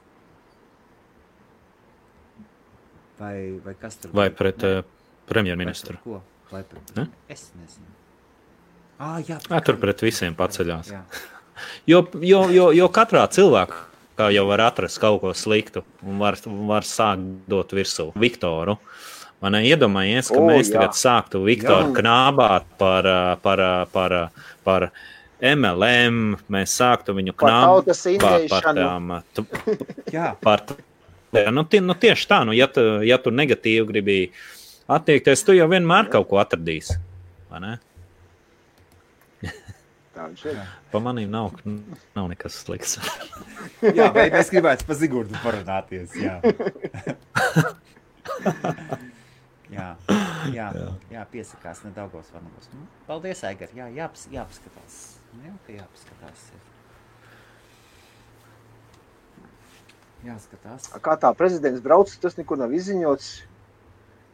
[3.20, 4.36] Vai, vai kas tur Vai bija?
[4.42, 5.94] pret uh, vai premjerministru?
[5.94, 6.18] pret Ko?
[6.18, 6.33] Vai pret
[6.96, 7.06] Ne?
[7.28, 7.86] Es nezinu.
[8.98, 10.92] Ah, jā, Ā, tur pret visiem paceļās.
[10.94, 11.04] Jā.
[11.86, 16.34] Jo, jo, jo, jo katrā cilvēkā jau var atrast kaut ko sliktu un var,
[16.66, 18.74] var sākt dot virsū Viktoru.
[19.40, 20.80] Man iedomājies, ka O, mēs jā.
[20.80, 21.94] tagad sāktu Viktoru Jā.
[22.00, 23.06] knābāt par,
[23.44, 23.62] par,
[23.94, 24.24] par, ā,
[24.66, 24.88] par
[25.44, 26.34] MLM.
[26.50, 28.82] Mēs sāktu viņu Par knābāt par indēšanu.
[28.82, 29.14] tām.
[29.14, 29.46] ā, tu-
[30.16, 30.32] jā.
[30.42, 34.18] Par, t- nu, tie, nu, tieši tā, nu, ja, tu, ja tu negatīvi gribi
[34.88, 36.98] attiekties, tu jau vienmēr kaut ko atradīsi.
[37.50, 37.72] vai ne?
[40.14, 40.58] Tā viņš ir.
[40.92, 41.56] Pa manīm nav,
[42.14, 42.98] nav nekas slikts.
[43.98, 46.14] jā vai mēs gribētu par Zigurdu parunāties.
[46.24, 46.38] Jā.
[49.74, 49.88] jā,
[50.54, 50.66] jā,
[51.10, 52.68] jā, piesakās nedaudz vanagos.
[52.72, 53.72] Nu, Paldies, Aigar.
[53.74, 54.98] Jā, jāpas, jāpaskatās.
[55.32, 56.44] Nu, Jā, ka jāpaskatās.
[56.54, 56.60] ir.
[60.28, 60.86] Jāskatās.
[61.04, 63.32] Kā tā prezidents brauc, tas nekur nav izziņots.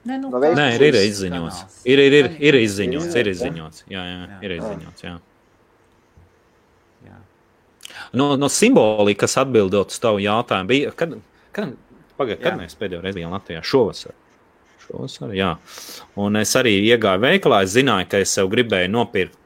[0.08, 1.82] Nē, nu, No Nē, ir, ir izziņots.
[1.84, 3.16] Ir, ir, ir, ir izziņots.
[3.20, 3.82] Ir izziņots.
[3.90, 4.38] Jā, jā, Jā.
[4.46, 5.04] ir izziņots.
[5.04, 5.12] Jā.
[7.04, 7.18] Jā.
[8.16, 10.94] No, no simbolika, kas atbildot uz tavu jautājumu, bija.
[10.96, 11.18] Kad,
[11.52, 11.74] kad,
[12.16, 12.58] pagaid, kad Jā.
[12.62, 13.60] mēs pēdējo reizi bijām Latvijā?
[13.60, 14.16] Šovasar.
[14.86, 15.50] Šovasar, jā.
[16.16, 17.60] Un es arī iegāju veikalā.
[17.66, 19.36] Es zināju, ka es sev gribēju nopirkt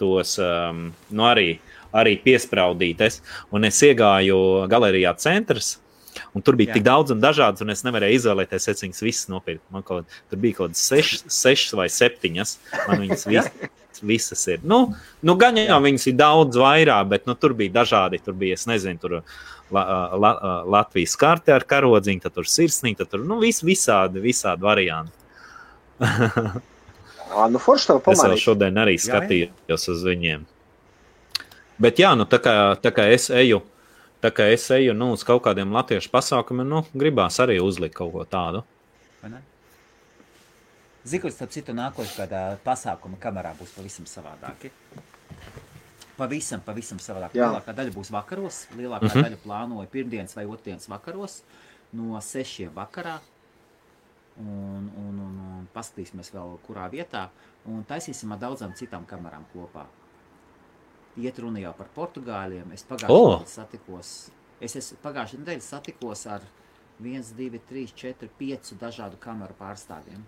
[0.00, 1.52] tos, um, nu arī,
[1.94, 3.20] arī piespraudītes.
[3.54, 5.76] Un es iegāju galerijā centrs.
[6.34, 6.72] Un tur bija Jā.
[6.72, 6.78] jā.
[6.78, 9.64] tik daudz un dažādas, un es nevarēju izvēlēties, es viņas visas nopirku.
[9.74, 12.52] Man kaut, tur bija kaut kādas sešas, sešas vai septiņas.
[12.86, 13.70] Man viņas visas,
[14.06, 14.60] visas ir.
[14.62, 14.78] Nu,
[15.26, 18.20] nu gan jau viņas ir daudz vairāk, bet nu, tur bija dažādi.
[18.22, 19.16] Tur bija, es nezinu, tur
[19.74, 19.82] la,
[20.14, 20.30] la,
[20.70, 25.18] Latvijas karte ar karodziņu, tad tur sirsnīgi, tad tur nu, vis, visādi, visādi varianti.
[27.30, 28.42] Ā, nu forši tev Es vēl pamanīt.
[28.42, 29.10] šodien arī Jā, jā.
[29.10, 30.46] skatījos uz viņiem.
[31.80, 33.62] Bet jā, nu, tā, kā, tā kā es eju,
[34.22, 38.12] tā kā es eju nu, uz kaut kādiem latviešu pasākumiem, nu, gribās arī uzlikt kaut
[38.14, 38.64] ko tādu.
[41.04, 44.68] Zikurs, starp citu, nākošais gadā pasākuma kamerā būs pavisam savādāki.
[46.18, 47.32] Pavisam, pavisam savādāk.
[47.38, 47.48] Jā.
[47.48, 48.66] Lielākā daļa būs vakaros.
[48.76, 49.14] Lielākā mm.
[49.14, 49.24] -hmm.
[49.24, 51.40] daļa plānoja pirmdienas vai otrdienas vakaros
[51.96, 53.16] no sešiem vakarā.
[54.40, 57.30] Un, un, un, un paskatīsimies vēl, kurā vietā.
[57.64, 59.86] Un taisīsim ar daudzām citām kamerām kopā.
[61.18, 62.70] Iet runa jau par portugāļiem.
[62.76, 63.30] Es pagājušajā O!
[63.32, 64.10] nedēļā satikos.
[64.62, 66.44] Es esmu pagājušajā nedēļā satikos ar
[67.00, 70.22] 1, 2, 3, 4, 5 dažādu kameru pārstāvjiem.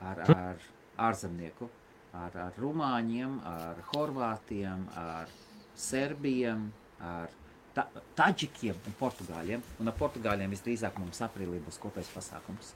[0.00, 0.62] Ar, ar
[1.10, 1.68] ārzemnieku,
[2.16, 5.28] ar, ar rumāņiem, ar horvātiem, ar
[5.76, 6.70] serbiem,
[7.04, 7.34] ar
[7.76, 7.84] ta,
[8.16, 9.66] taģikiem un portugāļiem.
[9.82, 12.72] Un ar portugāļiem visdrīzāk mums aprīlī būs kopējs pasākums,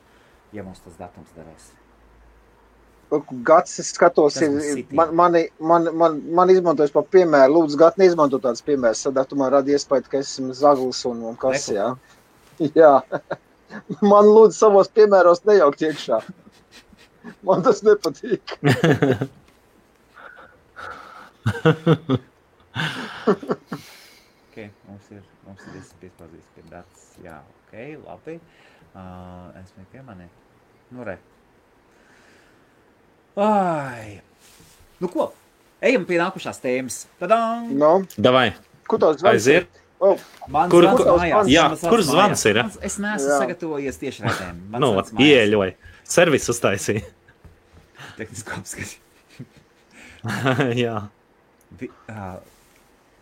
[0.53, 1.73] ja mums tas datums derēs.
[3.47, 7.55] Gads, es skatos, ir, man, mani, man, man, man izmantojas par piemēru.
[7.59, 9.05] Lūdzu, Gat, neizmanto tādas piemēras.
[9.07, 11.93] Tad tu man radi iespēju, ka esmu zaglis un, un kas, jā.
[12.79, 13.01] Jā.
[14.07, 16.21] Man lūdzu savos piemēros nejaukt iekšā.
[17.43, 18.55] Man tas nepatīk.
[24.55, 27.05] Okay, mums ir, mums ir visi piespazīts pie datas.
[27.25, 27.73] Jā, ok,
[28.05, 28.37] labi.
[28.95, 30.31] Uh, es domāju, ka man ir.
[30.95, 31.17] Nu, re.
[33.37, 34.21] Ai.
[35.03, 35.33] Nu, ko?
[35.85, 37.01] Ejam pie nākušās tēmas.
[37.21, 37.73] Tadām!
[37.77, 38.53] No, Davai,
[38.89, 39.35] kur tas zvans?
[39.35, 39.81] aiziet!
[40.05, 40.19] Oh,
[40.53, 42.59] Man Kur- zvans kur- mājās, jā, kur zvans ir?
[42.63, 43.37] Mans- Es neesmu Jā.
[43.41, 44.59] sagatavojies tieši redzēm.
[44.83, 44.91] Nu,
[45.25, 45.75] ieeļoja.
[46.05, 47.05] Servis uztaisīja.
[48.19, 48.99] Tehnisko apskati.
[50.85, 50.99] Jā.
[51.81, 52.37] Vi, uh,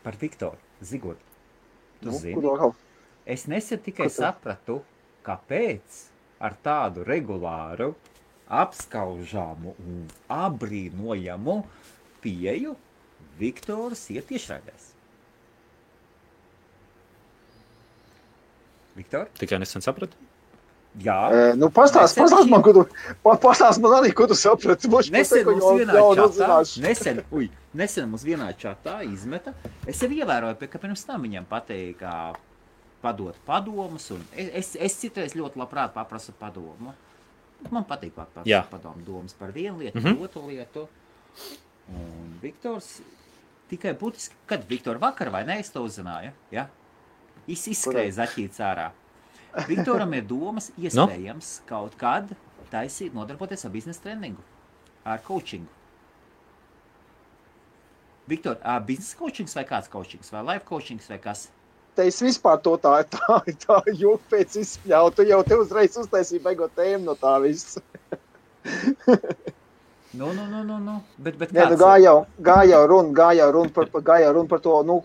[0.03, 1.23] par Viktoru Zigordu.
[2.03, 2.73] Tu nu, zini?
[3.27, 4.81] Es nesen tikai sapratu,
[5.25, 6.03] kāpēc
[6.43, 7.93] ar tādu regulāru,
[8.49, 11.63] apskaužamu un apbrīnojamu
[12.23, 12.77] pieeju
[13.39, 14.91] Viktors ir tiešraidēs.
[18.97, 19.27] Viktor?
[19.41, 20.17] Tikai nesen sapratu.
[21.01, 22.83] Jā, E, nu, pastāst, pastāst man, ko tu,
[23.25, 24.91] pa- pastāst man arī, ko tu saprati.
[24.93, 29.55] Moš, Nesen mums vienā čatā, nesen, uj, nesen mums vienā čatā izmeta.
[29.89, 32.35] Es jau ievēroju, ka pirms tam viņam patīk kā
[33.01, 34.11] padot padomus.
[34.13, 36.93] un Es, es, es citreiz ļoti labprāt paprasu padomu.
[37.71, 38.29] Man patīk pat
[38.71, 40.23] padomu domas par vienu lietu, mm -hmm.
[40.23, 40.89] otru lietu.
[41.89, 43.01] Un Viktors
[43.69, 46.33] tikai būtiski, kad Viktor vakar vai ne, es to uzzināju.
[46.51, 46.69] Ja?
[47.47, 48.91] Iz, izskrēja zaķīts ārā.
[49.69, 51.67] Viktoram ir domas, iespējams, no?
[51.69, 52.35] kaut kad
[52.71, 54.43] taisīt, nodarboties ar biznesa treningu,
[55.05, 55.69] ar coachingu.
[58.29, 58.57] Viktor,
[58.87, 61.51] biznesa coachings vai kāds coachings, vai life coachings vai kas?
[61.97, 65.19] Te es vispār to tā, tā, tā jūtu pēc izspļautu.
[65.21, 67.79] Tu jau te uzreiz uztaisīji beigot tēmu no tā viss.
[70.13, 70.99] Nu, nu, nu, nu, nu.
[71.17, 74.35] Bet, bet Nē, nu, gāja jau, gāja jau runa, gāja jau runa par, gāja jau
[74.37, 74.97] runa par to, nu,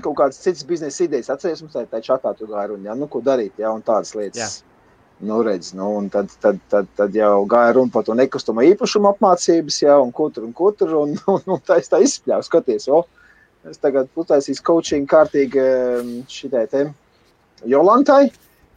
[0.00, 1.28] kaut kādas citas biznesa idejas.
[1.34, 4.14] Atceries, mums tā, tā čatā tu gāja runa, jā, nu, ko darīt, jā, un tādas
[4.16, 4.40] lietas.
[4.40, 5.28] Jā.
[5.28, 9.12] Nu, redz, nu, un tad, tad, tad, tad jau gāja runa par to nekustamo īpašumu
[9.12, 12.48] apmācības, jā, un ko tur, un ko tur, un, un, un tā es tā izspļāvu,
[12.48, 13.04] skaties, o,
[13.70, 16.86] es tagad uztaisīšu coaching kārtīgi em, šitai te
[17.66, 18.28] Jolantai,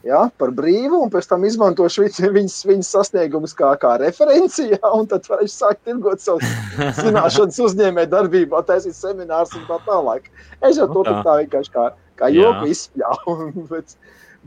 [0.08, 5.10] jā, par brīvu, un pēc tam izmantošu viņas, viņas, sasniegumus kā, kā referenci, jā, un
[5.12, 6.48] tad varēšu sākt tirgot savus
[7.04, 10.32] zināšanas uzņēmē darbībā, taisīt seminārus un tā tālāk.
[10.62, 11.18] Es jau to Nu tā.
[11.18, 11.86] tā, tā vienkārši kā,
[12.20, 13.38] kā joku izspļāvu.
[13.74, 13.98] bet,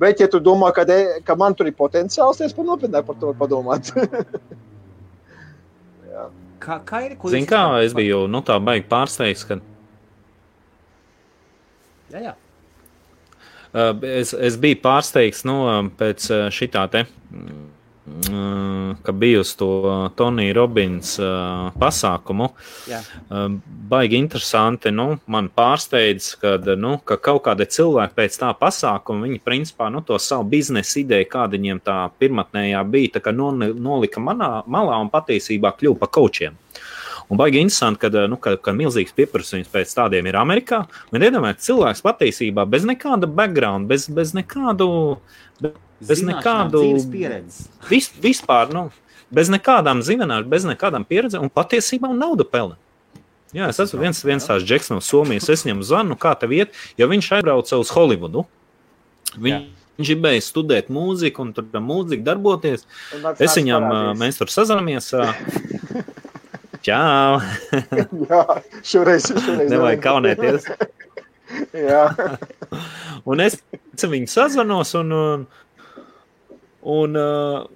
[0.01, 3.09] bet, ja tu domā, ka, de, ka man tur ir potenciāls, tad es par nopietnāk
[3.09, 3.93] par to padomāt.
[6.63, 7.15] Kā, kā ir?
[7.19, 9.57] Ko jūs kā es biju nu, tā baigi pārsteigts, ka
[12.13, 12.35] Jā, jā.
[13.73, 15.55] Uh, Es, es biju pārsteigts nu,
[15.97, 19.69] pēc šī te, mm, ka biju uz to
[20.19, 22.51] Tonija Robins uh, pasākumu.
[23.31, 23.57] Uh,
[23.89, 24.91] Baigi interesanti.
[24.93, 30.03] Nu, man pārsteidz, kad, nu, ka kaut kādi cilvēki pēc tā pasākuma, viņi principā nu,
[30.05, 35.01] to savu biznesa ideju, kāda viņiem tā pirmotnējā bija, tā kā noli- nolika manā, malā
[35.01, 36.59] un patiesībā kļuva par kočiem.
[37.31, 40.83] Un baigi interesanti, ka, nu, ka, ka milzīgs pieprasījums pēc tādiem ir Amerikā.
[41.13, 45.19] Un iedomājieties, cilvēks patiesībā bez nekāda background, bez, bez nekādu.
[45.63, 47.69] Bez Zināšanām, nekādu- pieredzes.
[47.89, 48.89] Vis, vispār, nu,
[49.31, 52.77] bez nekādām zināšanām, bez nekādām pieredzēm, un patiesībā un naudu pelna.
[53.53, 55.51] Jā, es esmu viens, viens tās džeks no Somijas.
[55.53, 58.47] Es viņam zvanu, kā tev iet, jo viņš aizbrauca uz Holivudu.
[59.37, 59.67] Viņ,
[60.01, 62.87] viņš gribēja studēt mūziku un tur tā mūzika darboties.
[63.39, 64.19] Es viņam, parādīs.
[64.25, 65.13] mēs tur sazināmies.
[66.83, 67.39] Čau!
[68.31, 68.43] Jā,
[68.83, 70.67] šoreiz, šoreiz Nevajag kaunēties.
[71.87, 72.07] Jā,
[73.29, 73.59] Un es
[74.03, 75.45] viņu sazinos, un, un,
[76.95, 77.67] un, uh,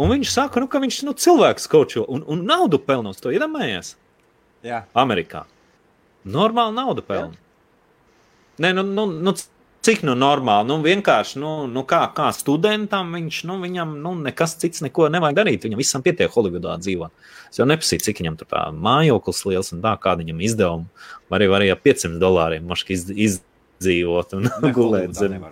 [0.00, 3.20] un viņš saka, nu, ka viņš nu, cilvēks kočo un, un naudu pelnos.
[3.20, 3.94] To iedomājies
[4.64, 4.84] Jā.
[4.96, 5.44] Amerikā.
[6.24, 7.36] Normāli naudu pelna.
[8.62, 9.34] Nē, nu, nu, nu,
[9.84, 10.68] cik nu normāli?
[10.70, 15.38] Nu, vienkārši, nu, nu kā, kā studentam, viņš, nu, viņam nu, nekas cits neko nevajag
[15.38, 15.66] darīt.
[15.66, 17.12] Viņam visam pietiek Holivudā dzīvot.
[17.50, 21.08] Es jau neprasīju, cik viņam tur tā mājoklis liels un tā, kāda viņam izdevuma.
[21.32, 25.38] Var arī, ar 500 dolāriem maški iz, izdzīvot un Ne, gulēt zem.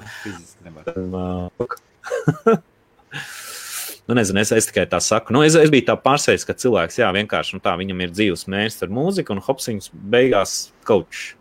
[4.07, 5.37] nu, nezinu, es, es tikai tā saku.
[5.37, 8.49] Nu, es, es biju tā pārsteigts, ka cilvēks jā, vienkārši nu, tā, viņam ir dzīves
[8.51, 10.57] mērķis ar mūziku, un Hopsings beigās
[10.89, 11.33] coach.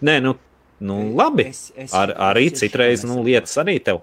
[0.00, 0.32] Nē, nu,
[0.80, 1.48] nu labi.
[1.48, 4.00] Es- es- Ar, arī es- citreiz nu, lietas arī tev.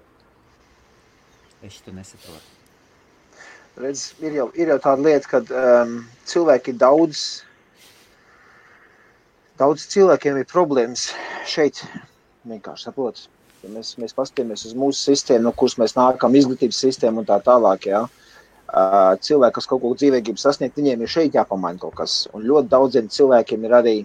[1.63, 2.43] Es to nesaprotu.
[3.77, 5.37] redz, ir jau, ir jau tāda lieta, ka
[5.83, 7.43] um, cilvēki ir daudz,
[9.59, 11.09] daudz cilvēkiem ir problēmas
[11.47, 11.81] šeit.
[12.47, 13.27] Vienkārši saprotat.
[13.63, 17.39] Ja mēs, mēs paskatāmies uz mūsu sistēmu, no kuras mēs nākam, izglītības sistēmu un tā
[17.43, 17.87] tālāk.
[17.89, 18.03] Jā.
[18.65, 22.27] Uh, cilvēki, kas kaut ko dzīvē grib sasniegt, viņiem ir šeit jāpamaina kaut kas.
[22.33, 23.95] Un ļoti daudziem cilvēkiem ir arī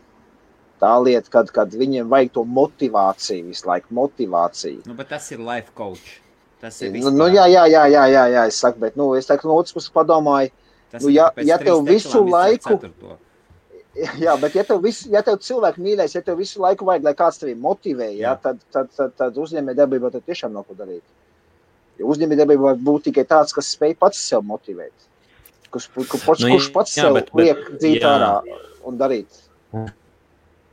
[0.80, 4.82] tā lieta, kad, kad viņiem vajag to motivāciju, visu laiku motivāciju.
[4.86, 6.18] Nu, bet tas ir life coach.
[6.60, 9.26] Tas ir Nu, nu, jā, jā, jā, jā, jā, jā, es saku, bet nu, es
[9.28, 10.50] tā, no otras puses padomāju,
[10.90, 13.18] Tas nu, ja- ja tev visu laiku- ceturto.
[14.22, 17.12] Jā, bet ja tev, visu, ja tev cilvēku mīlēs, ja tev visu laiku vajag, lai
[17.14, 18.34] kāds tevi motivē, jā, Jā.
[18.42, 21.02] tad, tad, tad, tad uzņēmējdarbībā tad tiešām nav ko darīt.
[21.98, 24.92] Jo uzņēmējdarbība var būt tikai tāds, kas spēj pats sev motivēt.
[25.70, 28.30] Kurš, kur, kurš, Nu, kurš pats jā, sev bet- bet- liek dzīt ārā
[28.86, 29.42] un darīt.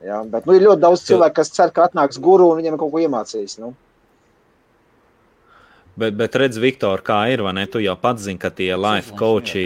[0.06, 2.94] Jā, bet nu, ir ļoti daudz cilvēku, kas cer, ka atnāks guru un viņiem kaut
[2.94, 3.58] ko iemācīs.
[3.62, 3.74] Nu.
[5.98, 7.66] Bet, bet redz, Viktor, kā ir, vai ne?
[7.66, 9.66] Tu jau pats zini, ka tie life coachi,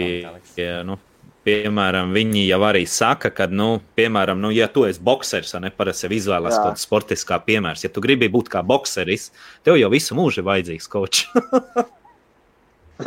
[0.56, 0.96] ja, nu,
[1.44, 5.72] piemēram, viņi jau arī saka, ka, nu, piemēram, nu, ja tu esi boxeris, vai ne,
[5.76, 6.62] parasti jau izvēlēsies Jā.
[6.62, 7.84] kaut kādu sportiskā piemērs.
[7.84, 9.28] Ja tu gribi būt kā boxeris,
[9.66, 11.26] tev jau visu mūžu ir vajadzīgs coach.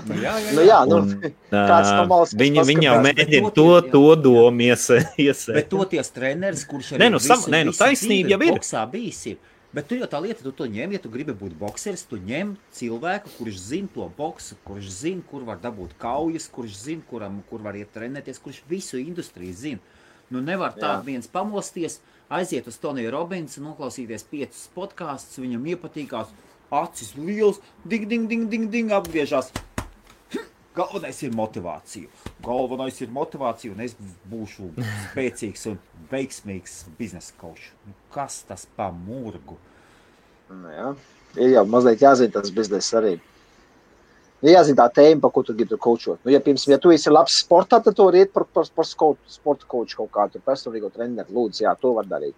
[0.05, 1.33] Nu, jā, jā, Nu, jā, nu, Un,
[1.71, 6.65] kāds no malas, kas viņi, viņi jau mēģina to to, domu iese- Bet toties treneris,
[6.69, 8.53] kurš arī Nē, nu, sam- visu- nē, nu, taisnība jau ir.
[8.57, 9.25] Boksā bijis.
[9.33, 9.37] ir.
[9.75, 12.53] Bet tu jau tā lieta, tu to ņem, ja tu gribi būt bokseris, tu ņem
[12.71, 17.59] cilvēku, kurš zina to boksu, kurš zina, kur var dabūt kaujas, kurš zina, kuram, kur
[17.59, 19.79] var iet trenēties, kurš visu industriju zina.
[20.31, 21.03] Nu, nevar tā Jā.
[21.03, 21.99] viens pamosties,
[22.31, 26.31] aiziet uz Toniju Robinsu, noklausīties piecus podkāstus, viņam iepatīkās,
[26.71, 29.51] acis liels, ding, ding, ding, ding, ding apgriežās.
[30.75, 32.09] Galvenais ir motivācija.
[32.43, 33.93] Galvenais ir motivācija, un es
[34.27, 34.73] būšu
[35.13, 35.77] spēcīgs un
[36.11, 37.69] veiksmīgs biznesa košs.
[37.87, 39.55] Nu, kas tas pa murgu?
[40.49, 40.89] Nu, jā.
[41.39, 43.13] Ir jau mazliet jāzina tas biznesa arī.
[44.41, 46.19] Nu, jāzina tā tēma, par ko tu gribi kočot.
[46.25, 48.89] Nu, ja, piemēram, ja tu esi labs sportā, tad tu vari iet par, par, par
[48.89, 51.37] sporta koču kaut kādu personīgo treneru.
[51.37, 52.35] Lūdzu, jā, to var darīt.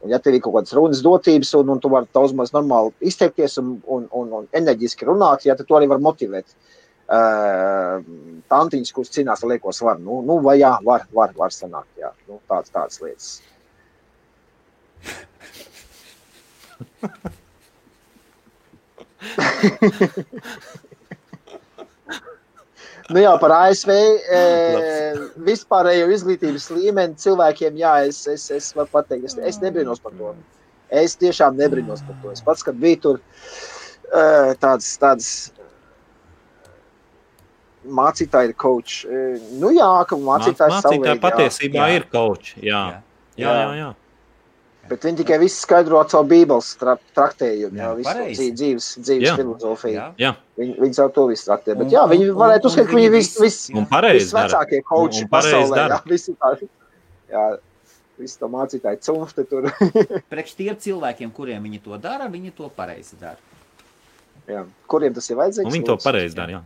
[0.00, 2.96] Un, ja tev ir kaut kādas runas dotības, un, un tu vari daudz maz normāli
[3.12, 6.48] izteikties un, un, un, un enerģiski runāt, ja, tad tu arī vari motivēt.
[6.48, 10.00] Uh, tantiņas, kuras cīnās ar lieko svaru.
[10.04, 11.90] Nu, nu, vai jā, var, var, var sanākt.
[12.00, 12.12] Jā.
[12.28, 13.40] Nu, tāds, tādas lietas.
[23.12, 24.38] Nu jā, par ASV e,
[25.44, 30.32] vispārējo izglītības līmeni cilvēkiem, jā, es, es, es varu pateikt, es, es nebrīnos par to.
[30.88, 32.32] Es tiešām nebrīnos par to.
[32.32, 33.20] Es pats, kad biju tur,
[34.08, 34.24] e,
[34.62, 35.28] tāds, tāds
[37.86, 39.04] mācītāji ir coach.
[39.04, 41.20] E, nu jā, ka mācītājs Mācītāji savveid, jā.
[41.20, 41.96] patiesībā Jā.
[41.96, 42.54] ir koči.
[42.62, 42.80] Jā,
[43.36, 43.44] Jā.
[43.44, 43.74] jā, jā.
[43.82, 43.90] jā.
[44.88, 48.48] Bet viņi tikai visu skaidro ar savu bībeles tra traktējumu, Jā, jā, visu to pareizi.
[48.52, 49.36] dzīves, dzīves, Jā.
[49.38, 49.94] filozofiju.
[49.96, 50.08] Jā.
[50.20, 50.32] jā.
[50.60, 51.72] Viņi, viņi caur to visu traktē.
[51.78, 54.66] Bet Un- jā, viņi varētu uzskatīt, ka viņi viņi visi, visi- visi, Un pareizi dara.
[55.30, 55.88] pasaulē.
[55.88, 56.68] Jā, visi tā.
[57.32, 57.44] Jā,
[58.18, 59.62] visi to mācītāji cumfti tur.
[60.30, 63.38] Priekš tiem cilvēkiem, kuriem viņi to dara, viņi to pareizi dara.
[64.46, 64.66] jā.
[64.86, 65.64] Kuriem tas ir vajadzīgs?
[65.64, 66.52] Un viņi to pareizi dara.
[66.52, 66.62] jā.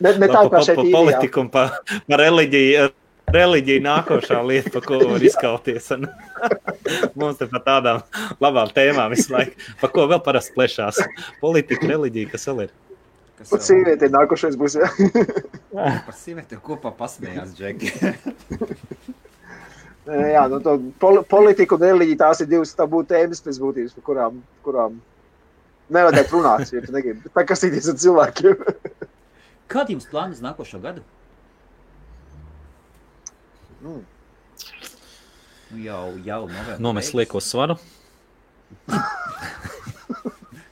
[0.00, 2.90] Ne, ne tā Pa- pa- pa politiku un par pa reliģiju.
[3.34, 5.86] Reliģija nākošā lieta, par ko var izkauties.
[7.18, 8.02] Mums te par tādām
[8.44, 9.56] labām tēmām visu laiku.
[9.80, 11.00] Par ko vēl parasti plešās?
[11.40, 12.74] Politika, reliģija, kas vēl ir?
[13.38, 14.76] Kas Pat vēl sieviete nākošais būs.
[14.76, 14.90] Jā.
[16.06, 17.94] par sievietēm kopā pasmējās, Džeki.
[20.36, 24.08] jā, nu, to pol politika un reliģija tās ir divas tabū tēmas pēc būtības, par
[24.12, 24.38] kurām,
[24.68, 25.00] kurām
[25.92, 26.72] nevajadzētu runāt.
[26.72, 28.64] Ja tu negribi tā kā sīties ar cilvēkiem.
[29.74, 31.04] Kādi jums plāni uz nākošo gadu?
[33.84, 34.02] Mm.
[35.74, 36.78] Nu, jau, jau novembrī.
[36.84, 37.76] Nomest lieko svaru.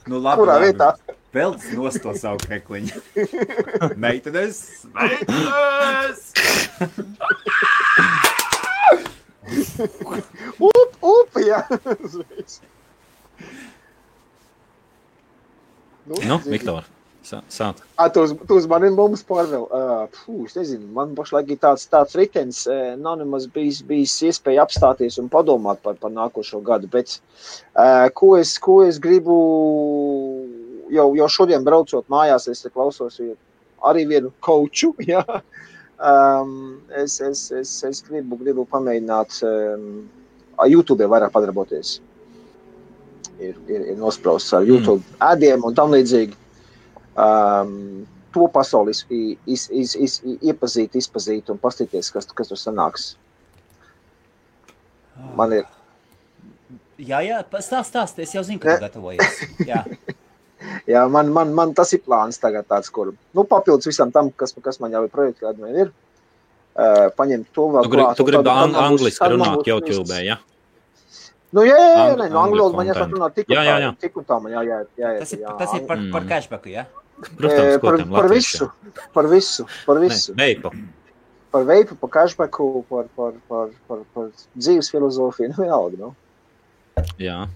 [0.03, 0.67] Nu, labi, Kurā labi.
[0.73, 0.89] vietā?
[1.33, 2.99] Vēl nos to savu krekliņu.
[4.03, 4.59] Meitenes!
[4.93, 6.25] Meitenes!
[10.59, 11.63] Up, up, jā.
[12.03, 12.59] Uzreiz.
[16.07, 16.85] Nu, Nu, Viktor,
[17.25, 17.83] sā- sāc.
[18.13, 19.67] Tu uz, tu uz maniem mums pārvēl.
[19.71, 24.17] Uh, pū, es nezinu, man pašlaik ir tāds, tāds ritenis, uh, nav nemaz bijis, bijis
[24.31, 27.19] iespēja apstāties un padomāt par, par nākošo gadu, bet
[27.77, 29.39] uh, ko, es, ko es gribu,
[30.93, 33.21] jau, jau šodien braucot mājās, es klausos
[33.83, 35.25] arī vienu koču, jā.
[36.03, 39.85] Um, es, es, es, es gribu, gribu pamēģināt um,
[40.67, 42.01] YouTube vairāk padarboties.
[43.41, 45.17] Ir, ir, ir nosprausts ar YouTube mm.
[45.33, 46.37] ēdiem un tam līdzīgi
[47.17, 49.01] um, to pasauli iz,
[49.47, 53.13] iz, iz, iz, iepazīt, izpazīt un paskatīties, kas, kas tur sanāks.
[55.37, 55.67] Man ir.
[57.03, 59.41] Jā, jā, stāst, stāst, es jau zinu, ka tu gatavojies.
[59.67, 59.83] Jā,
[60.87, 64.55] Jā, man, man, man tas ir plāns tagad, tāds, kur nu, papildus visam tam, kas,
[64.63, 65.93] kas man jau ir projektā, man ir.
[66.73, 69.19] Uh, paņemt to vēl Tu gribi, klāt, tu gribi tad- tad ang man būs- angliski
[69.21, 70.23] tad man runāt YouTube, viss.
[70.25, 70.37] ja?
[71.53, 73.75] Nu, jā, jā, jā, nē, no angļu valodas man jāsaka runāt tik un Jā, jā,
[73.83, 73.91] jā.
[74.25, 76.29] tā, man jā, jā, jā, jā, tas ir, tas ir par, par Mm.
[76.31, 76.85] cashbacku, jā?
[77.37, 78.69] Protams, Eh, par, par visu,
[79.13, 80.33] par visu, par visu.
[80.35, 80.71] Nē, veipu.
[81.53, 85.53] par veipu, par cashbacku, par, par, par, par, par dzīves filozofiju.
[85.53, 86.15] Nu, vienalga, nu.
[87.21, 87.47] Jā.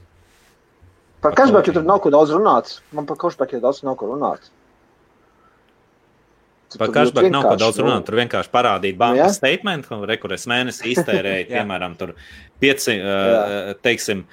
[1.22, 2.80] Par Par cashbacku tur nav ko daudz runāt.
[2.92, 4.50] Man par cashbacku daudz nav ko runāt.
[6.78, 7.86] Par cashback nav ko daudz nu.
[7.86, 8.06] runāt.
[8.06, 9.00] Tur vienkārši parādīt jā.
[9.00, 11.50] bankas statement, ka rekurors mēnesī iztērēja, Jā.
[11.58, 12.14] piemēram, tur
[12.62, 14.24] 5, uh, teiksim,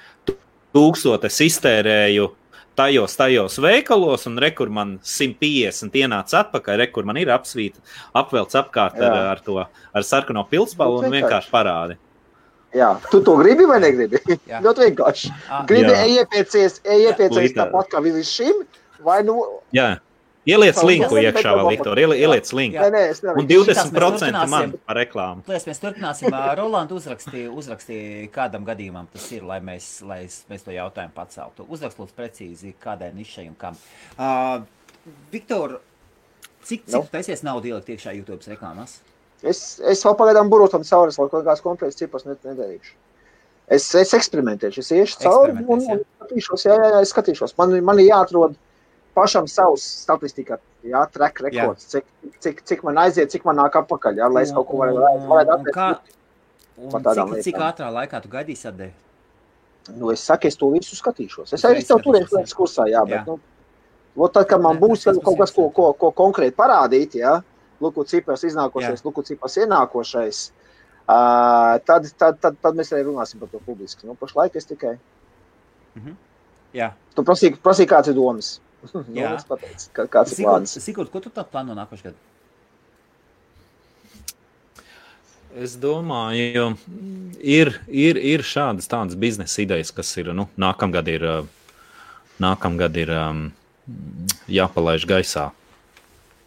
[0.74, 2.30] tūkstoši es iztērēju
[2.74, 7.82] tajos, tajos veikalos, un rekur man 150 ienāca atpakaļ, rekur man ir apsvīta,
[8.18, 9.28] apvelts apkārt ar, Jā.
[9.34, 11.98] ar to, ar sarkano pilspālu un vienkārši parādi.
[12.74, 14.18] Jā, tu to gribi vai negribi?
[14.50, 14.58] Jā.
[14.64, 15.30] ļoti vienkārši.
[15.46, 18.64] Ah, Gribi iepiecies, iepiecies tāpat kā līdz šim,
[19.06, 19.38] vai nu
[19.76, 19.92] Jā,
[20.46, 20.88] Ieliec Paldies.
[21.00, 21.96] linku iekšā, vēl, Viktor.
[21.96, 22.76] Ieli- Ieliec linku.
[22.76, 23.04] Nē, nē,
[23.38, 23.46] Un nevaru.
[23.48, 25.42] 20% man par reklāmu.
[25.48, 26.34] Liekas, mēs turpināsim.
[26.58, 31.64] Rolanda uzrakstīja, uzrakstīja, kādam gadījumam tas ir, lai mēs, lai es- mēs to jautājumu paceltu.
[31.68, 33.76] Uzrakst lūdzu precīzi, kādai nišai un kam.
[34.18, 34.60] Uh,
[35.32, 35.80] Viktor,
[36.62, 36.98] cik, cik Nu?
[36.98, 37.08] no.
[37.12, 38.98] taisies naudu ielikt iekšā YouTube reklāmās?
[39.42, 42.92] Es, es vēl pagaidām burbuļu cauri, vēl kaut kādas konkrētas cipras net- nedarīšu.
[43.68, 45.80] Es, es eksperimentēšu, es iešu cauri un, un
[46.20, 46.64] skatīšos.
[46.68, 47.54] Jā, jā, jā, es skatīšos.
[47.56, 48.54] Man, man ir jāatrod
[49.14, 52.04] pašam savs statistika, jā, track rekords, cik,
[52.44, 55.64] cik, cik man aiziet, cik man nāk atpakaļ, jā, lai es kaut ko varētu un
[55.72, 56.12] kā- atrast.
[56.76, 58.92] un Cik, cik ātrā laikā tu gaidīsi atdevi?
[59.94, 61.52] Nu, es saku, es to visu skatīšos.
[61.52, 62.38] Es arī tev turēšu jā.
[62.38, 63.24] lietas kursā, jā, bet, Jā.
[63.26, 63.38] nu,
[64.16, 67.42] vot tad, kad man Ne, būs jau kaut kas, ko, ko, ko konkrēti parādīt, jā,
[67.80, 68.50] luku cipars Jā.
[68.50, 70.50] iznākošais, luku cipars ienākošais,
[71.06, 74.06] uh, tad, tad, tad, tad mēs arī runāsim par to publiski.
[74.06, 74.98] Nu, pašlaik es tikai,
[76.74, 78.56] Jā, tu prasīji, prasīji kāds ir domas.
[78.92, 79.34] Nu, Jā.
[79.38, 80.78] es pateicu, kā- kāds ir Sigurd, plāns.
[80.84, 82.18] Sigurd, ko tu tā plāno nākošais gads?
[85.54, 86.72] Es domāju,
[87.38, 91.26] ir, ir, ir šādas tādas biznesa idejas, kas ir nu, nākamgad ir,
[92.42, 93.44] nākamgad ir um,
[94.50, 95.52] jāpalaiž gaisā.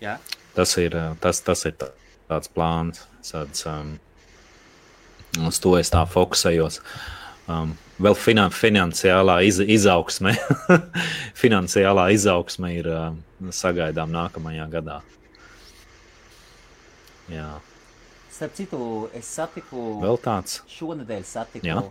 [0.03, 0.17] Jā,
[0.57, 1.91] Tas ir, tas, tas ir tā-
[2.27, 3.03] tāds plāns.
[3.21, 3.99] Tāds, um,
[5.45, 6.79] uz to es tā fokusējos.
[7.47, 10.35] Um, vēl finan, finansiālā iz, izaugsme.
[11.41, 13.07] finansiālā izaugsme ir uh,
[13.53, 14.99] sagaidām nākamajā gadā.
[17.27, 17.57] Jā,
[18.31, 18.79] starp citu,
[19.17, 19.97] es satiku.
[20.03, 20.61] vēl tāds.
[20.71, 21.81] Šonadēļ satiku Jā.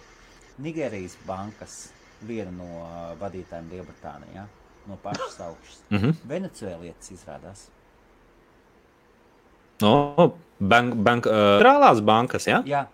[0.63, 1.91] Nigērijas bankas
[2.25, 4.47] vienu no uh, vadītājiem Lielbritānijā.
[4.87, 5.81] No pašas augšas.
[5.91, 6.15] Mm -hmm.
[6.31, 7.67] Venecuēlietis izrādās.
[9.83, 12.63] No, bank, bank, uh, bankas, jā?
[12.65, 12.87] Jā,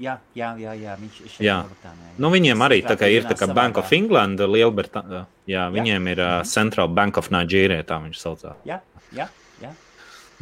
[0.00, 1.56] jā, jā, jā, jā viņš ir šeit Jā.
[1.62, 2.12] Lielbritānijā.
[2.22, 3.90] Nu, viņiem arī tā kā ir tā kā Bank of.
[3.92, 5.24] England, Lielbritānija.
[5.50, 8.62] Jā, viņiem ir uh, Central Bank of Nigeria, tā viņš saucās.
[8.68, 8.78] Jā,
[9.16, 9.28] jā,
[9.62, 9.72] jā.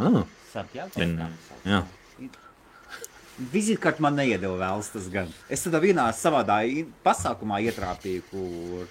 [0.01, 0.23] Ah,
[0.53, 1.09] Santiago.
[1.65, 1.83] Jā.
[3.51, 5.31] Vizītkarti man neiedeva vēlas tas gan.
[5.49, 6.61] Es tādā vienā savādā
[7.07, 8.91] pasākumā ietrāpīju, kur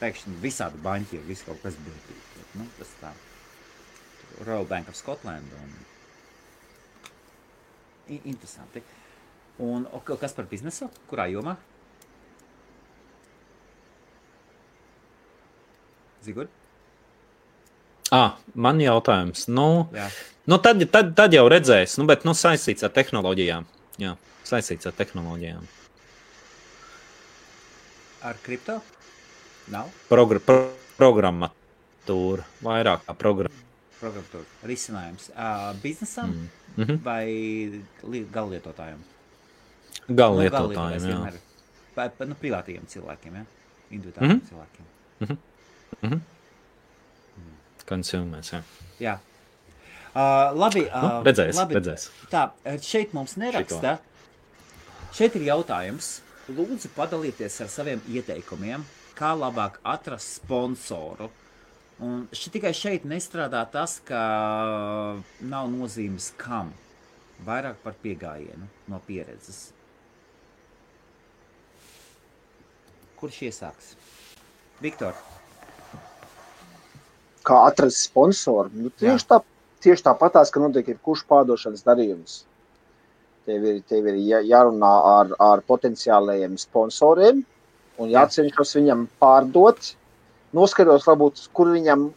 [0.00, 2.18] pēkšņi visādi baņķi, viss kaut kas bija.
[2.56, 3.12] Nu, tas tā.
[4.42, 5.54] Royal Bank of Scotland.
[5.62, 5.70] Un...
[8.24, 8.82] Interesanti.
[9.58, 9.86] Un
[10.20, 10.90] kas par biznesu?
[11.08, 11.56] Kurā jomā?
[16.26, 16.50] Zigurd?
[18.12, 19.46] Ah, man jautājums.
[19.48, 20.10] Nu, Jā.
[20.46, 23.66] nu tad, tad, tad jau redzēs, nu, bet nu, saistīts ar tehnoloģijām.
[24.02, 24.14] Jā,
[24.46, 25.64] saistīts ar tehnoloģijām.
[28.26, 28.80] Ar kripto?
[29.72, 29.90] Nav.
[30.10, 30.60] Progr pro
[30.96, 33.64] programmatūra, vairāk kā programma.
[34.00, 34.46] Programmatūra.
[34.68, 35.30] Risinājums.
[35.34, 36.48] Uh, biznesam mm.
[36.76, 37.02] Mm -hmm.
[37.02, 37.26] vai
[38.02, 38.26] li-
[40.08, 41.02] galvlietotājiem?
[41.02, 41.32] Nu, jā.
[41.96, 43.44] Pa, pa, nu, privātajiem cilvēkiem, ja?
[43.90, 44.40] individuāliem mm.
[44.40, 44.48] -hmm.
[44.50, 46.20] cilvēkiem.
[47.86, 48.62] Consumers, jā.
[49.00, 49.18] Jā.
[50.16, 51.74] Uh, labi, uh, Nu, redzēs, labi.
[51.76, 52.08] redzēs.
[52.32, 52.50] Tā,
[52.82, 53.98] šeit mums neraksta.
[55.12, 56.20] Šeit ir jautājums.
[56.48, 58.84] Lūdzu, padalieties ar saviem ieteikumiem,
[59.18, 61.30] kā labāk atrast sponsoru.
[61.98, 64.20] Un ši, tikai šeit nestrādā tas, ka
[65.40, 66.72] nav nozīmes kam.
[67.46, 69.75] Vairāk par pieejamību no pieredzes.
[73.20, 73.94] Kurš iesāks?
[74.82, 75.14] Viktor,
[77.46, 78.72] Kā atrast sponsoru?
[78.74, 79.36] Nu, tieši, tā,
[79.84, 82.40] tieši tāpatās, ka notiek jebkurš pārdošanas darījums.
[83.46, 87.44] Tev ir, tev ir jā- jārunā ar, ar potenciālajiem sponsoriem
[88.02, 89.92] un jācenšas viņam pārdot.
[90.58, 92.08] Noskaidrot, varbūt, kur viņam.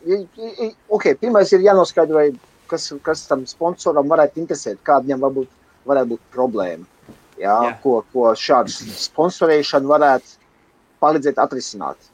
[0.98, 2.26] Okay, pirmais ir jānoskaidro,
[2.72, 5.54] kas, kas tam sponsoram varētu interesēt, kāda viņam varbūt,
[5.86, 6.90] varētu būt problēma.
[7.38, 7.76] Jā, Jā.
[7.84, 10.39] Ko, ko šāda sponsorēšana varētu
[11.04, 12.10] palīdzēt atrisināt.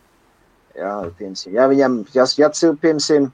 [0.76, 3.32] Jā, piemēram, ja viņam, ja, ja piemēram,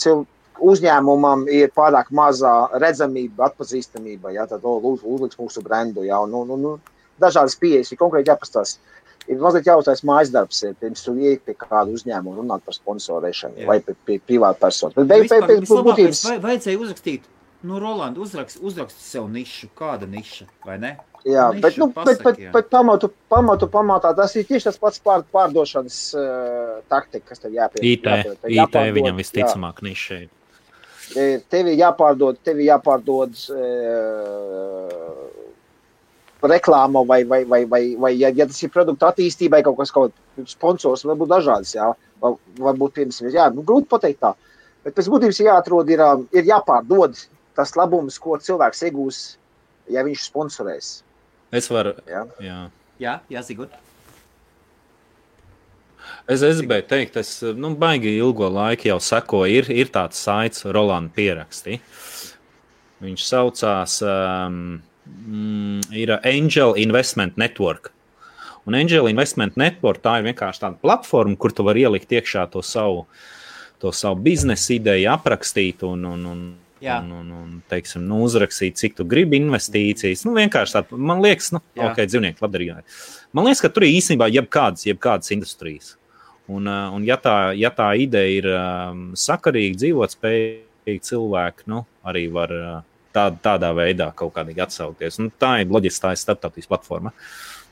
[0.00, 0.24] cil,
[0.62, 6.04] uzņēmumam ir pārāk mazā redzamība, atpazīstamība, jā, tad lūdzu, uzliks mūsu brendu.
[6.06, 6.74] Jā, nu, nu, nu,
[7.22, 8.90] dažādas pieejas ir konkrēti jāpastāsta.
[9.30, 12.74] Ir mazliet jāuztais mājas darbs, ir, pirms tu ienāc pie kāda uzņēmuma un runāt par
[12.74, 13.68] sponsorēšanu Jā.
[13.68, 14.96] vai pie, pie privāta personu.
[14.96, 17.28] Bet Nu, beig, vispār beig, beig, vislabākais būtības, vajadzēja uzrakstīt,
[17.62, 20.96] nu, Roland, uzrakst, uzrakst sev nišu, kāda niša, vai ne?
[21.24, 22.52] jā, nišu bet, nu, bet, pasaki, bet, jā.
[22.54, 27.54] bet pamatu, pamatu pamatā tas ir tieši tas pats pār, pārdošanas uh, taktika, kas tev
[27.56, 27.82] jāpie.
[27.82, 29.18] IT, jāpie- tev IT jāpārdod, viņam jā.
[29.22, 30.22] visticamāk nišai.
[31.12, 33.66] E, tev ir jāpārdod, tev ir jāpārdod e,
[36.48, 40.54] reklāma, vai, vai, vai, vai, vai ja, ja tas ir produktu attīstībai, kaut kas tāds-
[40.56, 41.74] sponsors, varbūt dažādas.
[41.76, 41.92] Jā,
[42.22, 44.32] var, varbūt, piemēram, jā, nu, grūti pateikt tā.
[44.82, 47.20] Bet pēc būtības jāatrod, ir, ā, ir jāpārdod
[47.56, 49.22] tas labums, ko cilvēks iegūs,
[49.92, 50.92] ja viņš sponsorēs.
[51.52, 52.26] Es varu, Jā.
[52.40, 52.60] jā.
[53.02, 53.72] Jā, jā Zigurd.
[56.30, 59.50] Es, es gribēju teikt, es nu, baigi ilgo laiku jau sekoju.
[59.50, 61.80] Ir, ir tāds saits, Rolands pieraksti.
[63.02, 64.78] Viņš saucās um,
[65.90, 67.90] ir Angel Investment Network.
[68.66, 72.62] Un Angel Investment Network tā ir vienkārši tāda platforma, kur tu vari ielikt iekšā to
[72.62, 73.08] savu,
[73.82, 76.44] to savu biznesa ideju, aprakstīt un, un, un
[76.82, 76.98] Jā.
[76.98, 80.24] Un, un, un teiksim, nu, uzrakstīt, cik tu gribi investīcijas.
[80.26, 81.92] Nu, vienkārši tāda, man liekas, nu, Jā.
[81.92, 82.78] ok, dzīvnieki, labdarīgi.
[83.38, 85.92] Man liekas, ka tur ir īstenībā jebkādas, jebkādas industrijas.
[86.50, 91.84] Un, uh, un ja, tā, ja tā ideja ir um, sakarīga, dzīvot spējīga cilvēki, nu,
[92.10, 92.72] arī var uh,
[93.14, 95.20] tā, tādā veidā kaut kādīgi atsaukties.
[95.22, 97.14] Un tā ir loģiski, tā ir starptautiskā platforma.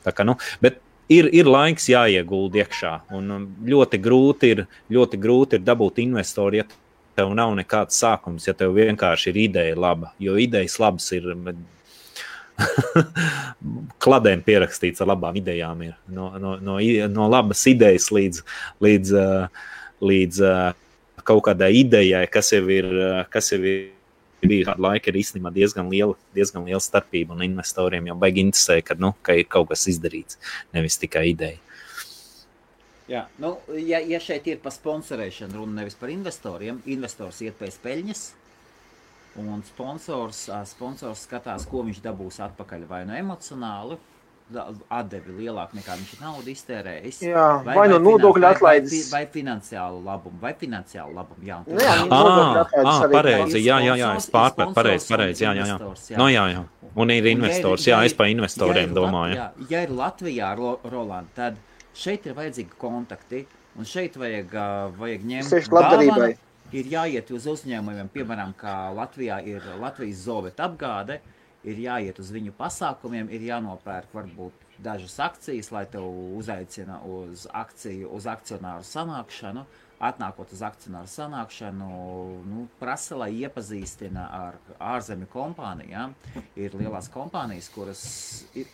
[0.05, 0.79] Tā kā, nu, bet
[1.11, 2.93] ir, ir laiks jāiegulda iekšā.
[3.19, 6.69] Un um, ļoti grūti ir, ļoti grūti ir dabūt investoru, ja
[7.17, 10.13] tev nav nekāds sākums, ja tev vienkārši ir ideja laba.
[10.21, 11.31] Jo idejas labas ir.
[14.03, 15.81] Kladēm pierakstīts ar labām idejām.
[15.87, 15.95] Ir.
[16.11, 16.77] No, no, no,
[17.13, 18.43] no labas idejas līdz,
[18.83, 19.15] līdz,
[20.11, 20.43] līdz
[21.25, 22.91] kaut kādai idejai, kas jau ir,
[23.33, 23.89] kas jau ir
[24.41, 27.35] bija kāda laika, ir īstenībā diezgan liela, diezgan liela starpība.
[27.35, 30.39] Un investoriem jau baigi interesē, ka, nu, ka ir kaut kas izdarīts,
[30.75, 31.59] nevis tikai ideja.
[33.11, 37.79] Jā, nu, ja, ja šeit ir par sponsorēšanu runa nevis par investoriem, investors iet pēc
[37.83, 38.21] peļņas,
[39.41, 43.97] un sponsors, sponsors skatās, ko viņš dabūs atpakaļ vai nu no emocionāli,
[44.91, 47.21] atdevi lielāku nekā viņš naudu iztērējis.
[47.23, 48.91] Jā, vai, vai no nodokļu atlaides.
[48.91, 51.47] Vai, vai, vai finansiālu labumu, vai finansiālu labumu.
[51.47, 55.67] Jā, nu, jā, jā, ah, pareizi, jā, jā, jā, es pārpratu, pareizi, pareizi, jā, jā,
[55.71, 55.79] jā.
[56.11, 56.19] jā.
[56.19, 56.63] No, jā, jā.
[56.99, 59.37] Un ir investors, jā, es par investoriem domāju.
[59.39, 61.59] Jā, ja ir Latvijā, Roland, tad
[61.97, 63.43] Šeit ir vajadzīgi kontakti,
[63.75, 64.55] un šeit vajag,
[64.99, 66.31] vajag ņemt dāvanu.
[66.71, 71.17] Ir jāiet uz uzņēmumiem, piemēram, kā Latvijā ir Latvijas zoveta apgāde,
[71.67, 78.09] ir jāiet uz viņu pasākumiem, ir jānopērk varbūt dažas akcijas, lai te uzaicina uz akciju,
[78.15, 79.65] uz akcionāru sanākšanu.
[80.01, 81.89] Atnākot uz akcionāru sanākšanu,
[82.49, 84.55] nu, prasa, lai iepazīstina ar
[84.95, 86.15] ārzemju kompānijām.
[86.57, 88.01] Ir lielās kompānijas, kuras
[88.57, 88.71] ir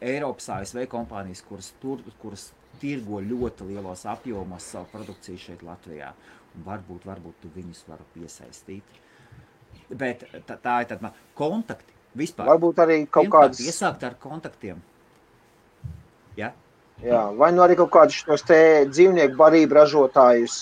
[0.00, 2.50] Eiropas ASV kompānijas, kuras, tur, kuras
[2.80, 6.12] tirgo ļoti lielos apjomos savu produkciju šeit Latvijā.
[6.56, 9.00] Un varbūt, varbūt tu viņus vari piesaistīt.
[9.90, 12.48] Bet tā, tā ir tāda kontakti vispār.
[12.54, 13.60] Varbūt arī kaut kādas.
[13.60, 14.80] Iesākt ar kontaktiem.
[16.36, 16.52] Ja?
[17.04, 18.58] Jā, vai nu arī kaut kādus šos te
[18.88, 20.56] dzīvnieku barību ražotājus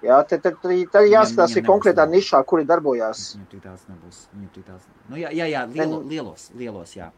[0.00, 3.34] Jā, tad, tad, tad, tad jāskatās, ir konkrētā nišā, kuri darbojās.
[3.34, 4.20] Viņam tik daudz nebūs.
[4.32, 4.86] Viņam tik daudz.
[5.10, 7.10] Nu, jā, jā, jā lielo, lielos, lielos, jā.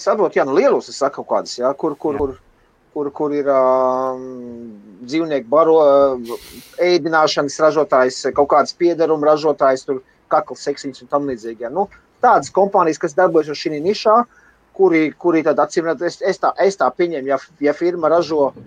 [0.00, 2.22] Saprot, jā, nu lielos es saku kaut kādas, jā, kur, kur, jā.
[2.22, 2.32] kur,
[2.96, 4.24] kur, kur ir um,
[5.04, 6.48] dzīvnieku baro, uh,
[6.86, 10.00] ēdināšanas ražotājs, kaut kādas piedaruma ražotājs, tur
[10.32, 11.66] kakls, seksīns un tam līdzīgi.
[11.66, 11.72] Jā.
[11.74, 11.90] Nu,
[12.24, 14.16] tādas kompānijas, kas darbojas šī nišā,
[14.76, 18.66] kuri, kuri tad acīm es, es, tā, es tā pieņemu, ja, ja firma ražo um,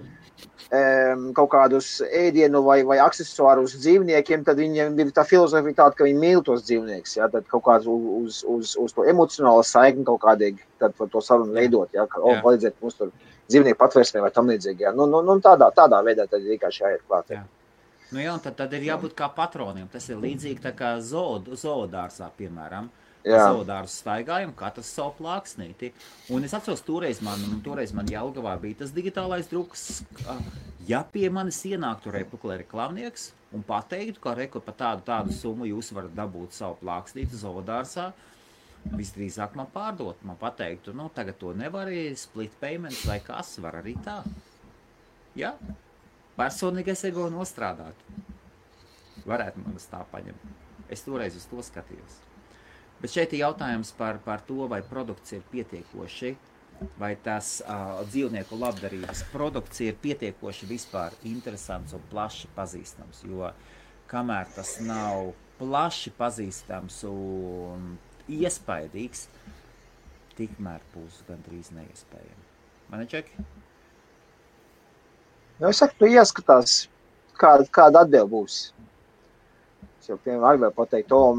[0.70, 6.20] kaut kādus ēdienu vai, vai accessorus dzīvniekiem, tad viņiem ir tā filozofija tāda, ka viņi
[6.22, 7.16] mīl tos dzīvniekus.
[7.18, 7.30] Ja?
[7.34, 11.90] Tad kaut kāds uz, uz, uz to emocionālo saikni kaut kādīgi par to sarunu veidot,
[11.94, 12.06] ja?
[12.06, 13.10] ka, oh, palīdzēt mums tur
[13.50, 14.86] dzīvnieku patvērsmē vai tam līdzīgi.
[14.86, 14.94] Ja?
[14.94, 17.34] Nu, nu, nu, tādā, tādā veidā tad vienkārši jāiet klāt.
[17.34, 17.44] Ja?
[18.14, 19.90] Nu jā, tad, tad ir jābūt kā patroniem.
[19.90, 22.94] Tas ir līdzīgi kā zoodārsā, piemēram.
[23.30, 25.92] Zaudāru staigājumu, katrs savu plāksnīti.
[26.34, 30.02] Un es atceros, toreiz man, toreiz man Jelgavā bija tas digitālais druks.
[30.90, 35.92] Ja pie manis ienāktu repuklē reklamnieks un pateiktu, ka reku pa tādu, tādu summu jūs
[35.94, 38.10] varat dabūt savu plāksnīti zaudārsā,
[38.94, 43.98] visdrīzāk man pārdot, man pateiktu, nu tagad to nevar split payments vai kas var arī
[44.06, 44.22] tā.
[45.38, 45.54] Ja?
[46.40, 48.08] Personīgais ego nostrādāt.
[49.28, 50.50] Varētu man tas tā paņemt.
[50.90, 52.29] Es toreiz uz to skatījos.
[53.00, 56.34] Bet šeit ir jautājums par, par to, vai produkts ir pietiekoši,
[57.00, 63.24] vai tas uh, dzīvnieku labdarības produkts ir pietiekoši vispār interesants un plaši pazīstams.
[63.28, 63.54] Jo
[64.12, 67.96] kamēr tas nav plaši pazīstams un
[68.32, 69.28] iespaidīgs,
[70.38, 72.46] tikmēr būs gandrīz neiespējami.
[72.90, 73.44] Man ir čeki?
[75.60, 76.82] Nu, es saku, tu ieskatās,
[77.40, 78.60] kāda, kāda atbilde būs.
[80.00, 81.34] Es jau, piemēram, arī pateikt, o,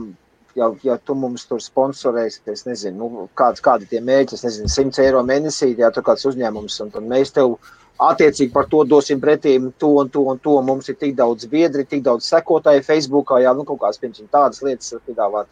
[0.56, 4.70] ja, ja tu mums tur sponsorēsi, es nezinu, nu, kāds, kādi tie mērķi, es nezinu,
[4.72, 7.56] 100 eiro mēnesī, ja tu kāds uzņēmums, un tad mēs tev
[8.00, 10.56] attiecīgi par to dosim pretī to un to un to.
[10.64, 14.62] Mums ir tik daudz biedri, tik daudz sekotāju Facebookā, jā, nu kaut kāds, piemēram, tādas
[14.64, 15.50] lietas piedāvāt,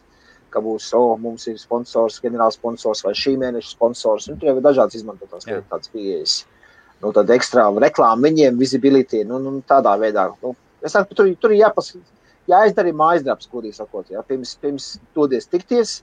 [0.49, 4.57] ka būs, oh, mums ir sponsors, ģenerāls sponsors vai šī mēneša sponsors, un tur jau
[4.57, 6.39] ir dažādas izmantotās tādas pieejas.
[6.99, 10.25] Nu, tad ekstra reklāma viņiem, visibility, nu, nu tādā veidā.
[10.41, 12.18] Nu, es saku, tur, tur ir jāpaskatās
[12.49, 15.99] jāizdara mājas darbs, kurī sakot, jā, pirms, pirms dodies tikties,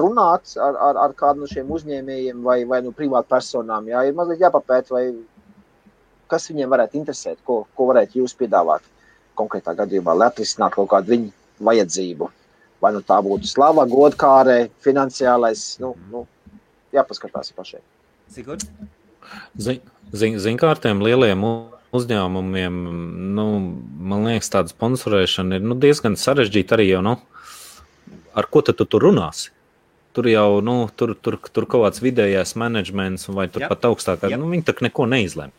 [0.00, 3.86] runāt ar, ar, ar kādu no šiem uzņēmējiem vai, vai no privātu personām.
[3.88, 5.04] Jā, ir mazliet jāpapēta, vai
[6.28, 8.82] kas viņiem varētu interesēt, ko, ko varētu jūs piedāvāt
[9.38, 11.30] konkrētā gadījumā, lai atrisinātu kaut kādu viņu
[11.64, 12.30] vajadzību.
[12.82, 16.26] Vai nu tā būtu slava, godkāre, finansiālais, nu, nu
[16.92, 17.80] jāpaskatās pašai.
[19.56, 19.80] Zin,
[20.12, 21.46] zin kā ar tiem lieliem
[21.94, 22.78] uzņēmumiem,
[23.36, 23.46] nu,
[24.10, 26.88] man liekas, tāda sponsorēšana ir nu, diezgan sarežģīta arī.
[26.90, 27.16] Jo, nu,
[28.34, 29.52] ar ko tu tur runāsi?
[30.14, 34.66] Tur jau nu, tur, tur, tur kaut kāds vidējais menedžments vai pat augstākā, nu, viņi
[34.68, 35.54] tā neko neizlemj.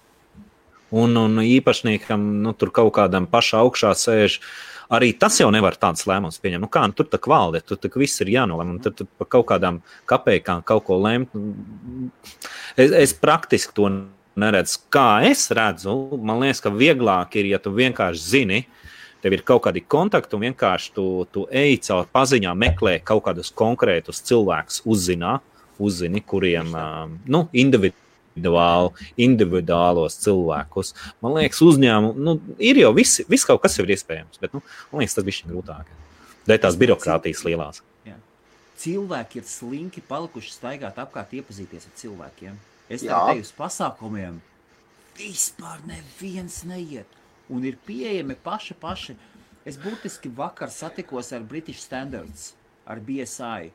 [0.95, 4.39] Un, un īpašniekam nu, tur kaut kādam pašā augšā sēž.
[4.95, 6.61] Arī tas jau nevar tāds lēmums pieņemt.
[6.61, 8.75] Nu, kā, nu, tur tā kvalitāte, tur tā viss ir jānolem.
[8.85, 11.33] Tur, tur par kaut kādām kapekām kaut ko lemt.
[12.77, 13.89] Es, es praktiski to
[14.39, 14.79] neredzu.
[14.93, 18.61] Kā es redzu, man liekas, ka vieglāk ir, ja tu vienkārši zini,
[19.23, 23.53] tev ir kaut kādi kontakti un vienkārši tu, tu ej caur paziņām, meklē kaut kādus
[23.55, 25.39] konkrētus cilvēkus, uzzinā,
[25.81, 26.75] uzzini, kuriem
[27.25, 28.03] nu, individuāli
[28.35, 30.93] individuāli, individuālos cilvēkus.
[31.23, 35.01] Man liekas, uzņēmumu nu, ir jau viss, vis kaut kas ir iespējams, bet nu, man
[35.03, 35.87] liekas, tas bija grūtāk.
[36.45, 37.81] Dēļ tās birokrātijas lielās.
[38.05, 38.17] Jā.
[38.77, 42.57] Cilvēki ir slinki palikuši staigāt apkārt, iepazīties ar cilvēkiem.
[42.89, 44.41] Es tam eju uz pasākumiem.
[45.17, 47.09] Vispār neviens neiet.
[47.49, 49.15] Un ir pieejami paši paši.
[49.65, 52.53] Es būtiski vakar satikos ar British Standards,
[52.85, 53.71] ar BSI.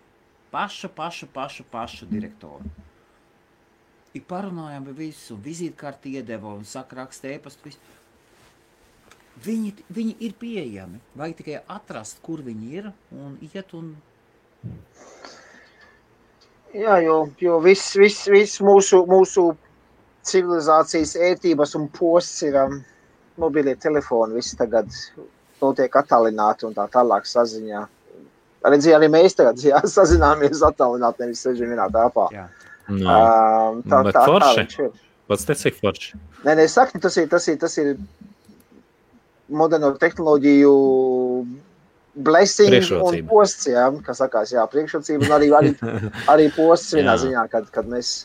[0.51, 2.71] Paša, paša, paša, paša direktoru.
[4.15, 7.75] Ik parunājām par visu, vizītkarti iedeva un saka, raksta ēpastu.
[9.45, 10.99] Viņi, viņi ir pieejami.
[11.19, 13.93] Vajag tikai atrast, kur viņi ir un iet un.
[16.77, 19.51] Jā, jo, jo viss vis, vis mūsu, mūsu
[20.27, 22.79] civilizācijas ērtības un posts ir um,
[23.41, 24.39] mobilie telefoni.
[24.39, 24.91] Viss tagad
[25.61, 27.83] notiek attālināti un tā tālāk saziņā.
[28.69, 32.29] Arī, arī mēs tagad jā, sazināmies attālināti, nevis sežam vienā tāpā.
[32.37, 32.49] Jā.
[32.91, 33.07] No.
[33.07, 34.67] Um, tā, Bet tā, forši.
[34.77, 34.99] tā ir.
[35.31, 36.19] Pats te cik forši.
[36.43, 37.93] Nē, nē, saku, tas ir, tas ir, tas ir
[39.51, 40.73] moderno tehnoloģiju
[42.15, 45.73] blessing un posts, jā, kas sakās, jā, priekšrocība un arī, arī,
[46.33, 48.25] arī posts vienā ziņā, kad, kad mēs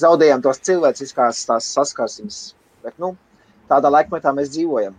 [0.00, 2.40] zaudējam tos cilvēciskās tās saskarsmes.
[2.84, 3.14] Bet, nu,
[3.70, 4.96] tādā laikmetā mēs dzīvojam.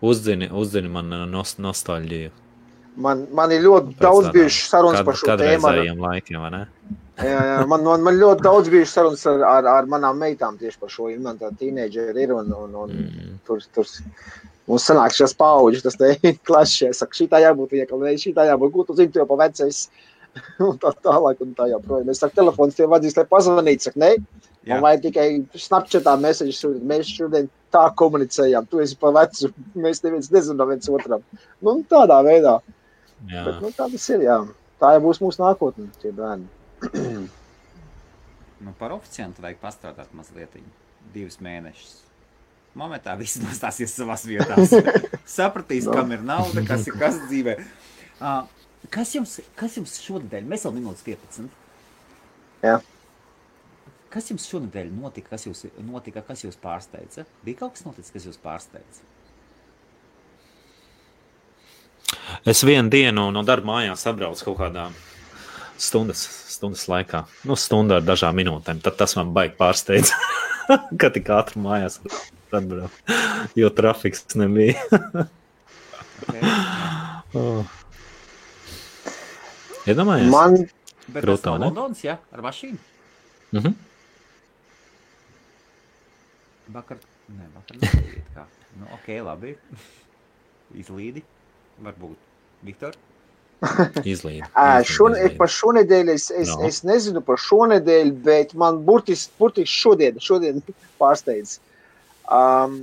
[0.00, 2.30] Uzzini, uzzini man nostalģiju.
[3.00, 5.68] Man, man ir ļoti Pēc daudz bijušas sarunas par šo tēmu.
[5.68, 6.00] Laikiem,
[7.20, 10.80] jā, jā, man, man, man ļoti daudz bijušas sarunas ar, ar, ar manām meitām tieši
[10.80, 11.10] par šo.
[11.22, 13.36] Man tā tīneģeri ir un, un, un mm.
[13.46, 13.88] tur, tur
[14.70, 16.14] mums sanāk šīs pauģis, tas te
[16.48, 16.92] klašē.
[16.94, 19.38] Es saku, šī tā jābūt vieglai, šī tā jābūt, ko tu zini, tu jau pa
[19.44, 19.88] vecais.
[20.62, 22.10] un tā tālāk un tā joprojām.
[22.12, 23.88] Es saku, telefons tev vajadzīs, lai pazvanītu.
[23.88, 24.10] Saku, ne,
[24.62, 24.76] Jā.
[24.76, 25.26] man vajag tikai
[25.58, 26.84] Snapchatā mēsēžus sūtīt.
[26.92, 28.68] Mēs šodien tā komunicējām.
[28.70, 29.50] Tu esi pa vecu,
[29.86, 31.24] mēs neviens nezinām viens otram.
[31.64, 32.58] Nu, tādā veidā.
[33.20, 34.24] Bet, nu, tā tas ir.
[34.28, 34.38] Jā.
[34.80, 36.46] Tā jau būs mūsu nākotne, tie bērni.
[38.64, 40.56] nu, par oficiālu vajag pastrādāt mazliet,
[41.12, 41.98] divus mēnešus.
[42.78, 44.54] Momentā viss nostāsies savā vietā.
[45.38, 45.96] Sapratīs, no.
[45.96, 47.56] kam ir nauda, kas ir kas dzīvē.
[48.20, 48.44] Uh,
[48.94, 51.50] kas, jums, kas jums šonadēļ, mēs vēl minūtes 15.
[52.62, 52.78] Jā.
[54.10, 57.26] Kas jums šonadēļ notika, kas jūs, notika, kas jūs pārsteidza?
[57.46, 59.06] Bija kaut kas noticis, kas jūs pārsteidza?
[62.46, 64.88] Es vienu dienu no darba mājās atbraucu kaut kādā
[65.80, 68.82] stundas, stundas laikā, nu, stundā ar dažām minūtēm.
[68.84, 70.12] Tad tas man baigi pārsteidz,
[71.00, 72.00] ka tik ātri mājās
[72.56, 73.18] atbraucu,
[73.58, 74.80] jo trafiks nebija.
[77.38, 77.76] oh.
[79.88, 80.32] Iedomājies?
[80.32, 80.58] Man
[81.10, 81.70] grūtā, ne?
[81.70, 82.82] Londons, jā, ar mašīnu.
[83.52, 83.70] Mhm.
[83.70, 83.86] Mm
[86.70, 87.00] Vakar,
[87.34, 88.44] ne, vakar neslīd kā.
[88.78, 89.56] Nu, ok, labi.
[90.78, 91.24] Izlīdi.
[91.82, 92.28] Varbūt.
[92.62, 92.94] Viktor?
[94.06, 94.44] Izlīd.
[94.88, 96.60] Šon, par šonedēļ es, es, no.
[96.68, 100.62] es nezinu par šonedēļ, bet man burtiski burtis šodien, šodien
[101.00, 101.58] pārsteidz.
[102.30, 102.80] Um,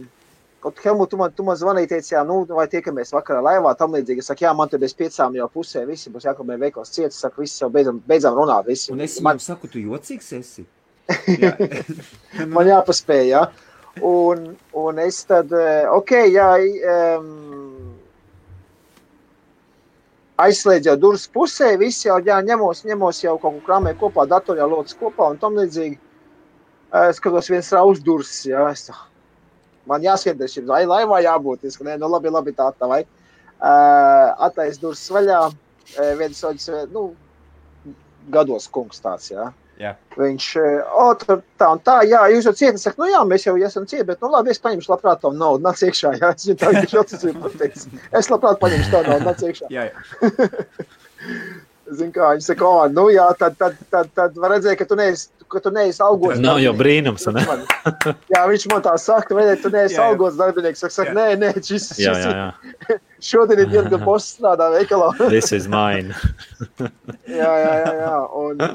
[0.60, 3.94] Kaut Helmut, tu man, tu man zvanīji, teici, jā, nu, vai tiekamies vakarā laivā, tam
[3.94, 4.24] līdzīgi.
[4.24, 7.20] Es saku, jā, man te bez piecām jau pusē visi būs jākomē veikals ciets.
[7.22, 8.66] Saku, visi jau beidzam, beidzam runāt.
[8.66, 8.90] Visi.
[8.92, 10.66] Un es man saku, tu jocīgs esi.
[11.44, 11.54] jā.
[12.56, 13.44] man jāpaspēj, jā.
[14.02, 14.44] Un,
[14.78, 16.50] un es tad, eh, ok, jā,
[16.92, 17.30] um,
[20.42, 24.66] aizslēdz jau durvis pusē, viss jau jā, ņemos, ņemos jau kaut ko krāmē kopā, datorā
[24.70, 25.98] locis kopā un tam līdzīgi.
[26.98, 28.98] Es skatos, viens raus durvis, jā, es tā,
[29.90, 33.04] man jāskatās, šim vai laivā jābūt, es, nē, nu labi, labi, tā, tā vai.
[33.58, 35.40] Uh, Atais durvis vaļā,
[36.20, 37.10] viens soļs, nu,
[38.34, 39.48] gados kungs tāds, jā.
[39.78, 39.92] Jā.
[40.18, 40.46] Viņš,
[40.98, 43.86] o, tur tā un tā, jā, jūs jau cieti, saka, nu jā, mēs jau esam
[43.86, 46.72] cieti, bet, nu labi, es paņemšu labprāt tavu naudu, nāc iekšā, jā, es viņu tā
[46.74, 47.86] viņš atsacīju pateicis.
[48.18, 49.70] Es labprāt paņemšu tavu naudu, nāc iekšā.
[49.74, 50.88] Jā, jā.
[52.00, 54.98] Zin kā, viņš saka, o, nu jā, tad, tad, tad, tad var redzēt, ka tu
[54.98, 56.40] neesi ka tu neesi algots.
[56.44, 57.44] Nav jau brīnums, ne?
[57.48, 57.62] Man,
[58.34, 60.08] jā, viņš man tā saka, vai tu neesi Jā, jā.
[60.12, 60.84] algots darbinieks.
[60.88, 62.98] Es saku, nē, nē, šis, Jā, šis jā, jā.
[63.30, 65.12] šodien ir diena, kad boss strādā veikalā.
[65.34, 66.16] This is mine.
[67.28, 68.18] jā, jā, jā, jā.
[68.42, 68.66] Un,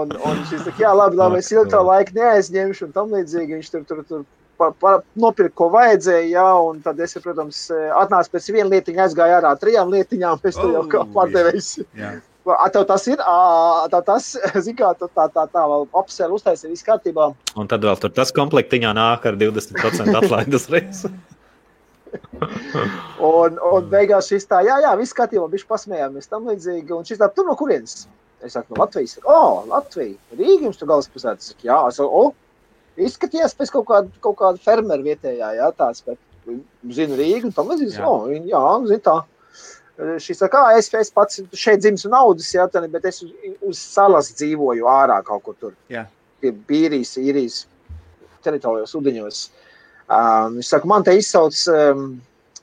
[0.00, 3.58] un, un šis saka, jā, labi, labi, es ilgi tā laika neaizņemšu un tam līdzīgi.
[3.58, 4.24] Viņš tur, tur, tur
[4.58, 7.60] pa, pa, nopirka, ko vajadzēja, jā, un tad es, protams,
[8.02, 11.68] atnācu pēc viena lietiņa, aizgāju ārā trijām lietiņām, pēc tam jau kā Oh, pārdevējs.
[12.74, 13.20] Tev tas ir,
[13.92, 14.28] tā, tas,
[14.80, 17.30] kā, tā, tā, tā, tā vēl apsēra uztaisīja viss kārtībā.
[17.58, 21.12] Un tad vēl tur tas komplektiņā nāk ar 20% atlaides reizi.
[23.20, 26.94] Un, un beigās šis tā, jā, jā, viss kārtībā, viņš pasmējāmies tam līdzīgi.
[26.96, 28.06] Un šis tā, tu no kurienes?
[28.44, 29.16] Es saku, no Latvijas.
[29.24, 30.14] O, oh, Latvija.
[30.38, 31.42] Rīga jums tur galvaspilsēta.
[31.42, 35.68] Es saku, jā, es saku, o, izskaties pēc kaut kāda, kaut kāda fermera vietējā, jā,
[35.78, 36.20] tāds, bet
[36.94, 37.98] zinu Rīgu un tam līdzīgi.
[38.06, 38.62] O, viņi- jā,
[38.92, 39.16] zinu tā.
[39.98, 43.32] Šī saka, "Ā, es, es pats šeit dzimis un audzis, jā, tad, bet es uz,
[43.66, 45.72] uz salas dzīvoju ārā kaut kur tur.
[45.90, 46.06] Jā.
[46.40, 47.64] Pie Bīrijas, īrijas
[48.46, 49.40] teritorijos, ūdeņos.
[50.08, 52.04] Um, viņš saka, man te izsauc um,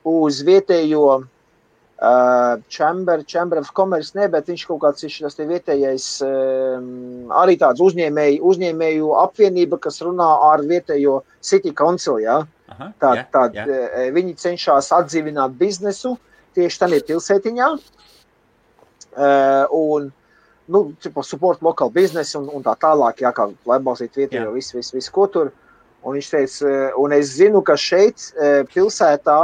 [0.07, 5.45] uz vietējo uh, Chamber, Chamber of Commerce, ne, bet viņš kaut kāds ir šis te
[5.49, 12.45] vietējais, um, arī tāds uzņēmēju, uzņēmēju apvienība, kas runā ar vietējo City Council, jā.
[12.71, 13.63] Aha, Tā, jā, tā, jā.
[13.69, 16.15] e, viņi cenšas atdzīvināt biznesu
[16.55, 17.67] tieši tādā pilsētiņā.
[19.15, 20.09] Uh, un,
[20.67, 24.75] nu, tipo, support local business un, un tā tālāk, jā, kā lai atbalstītu vietējo visu,
[24.79, 25.51] visu, visu, ko tur.
[26.05, 29.37] Un viņš teica, e, un es zinu, ka šeit e, pilsētā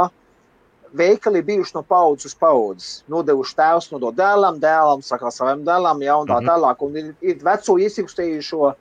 [0.94, 2.90] veikali bijuši no paudzes uz paudzes.
[3.10, 6.50] Nodevuši tēvs no dēlam, dēlam, saka savam dēlam, jā, un tā Mhm.
[6.52, 6.84] tālāk.
[6.86, 8.74] Un ir, ir veco iesaistījušo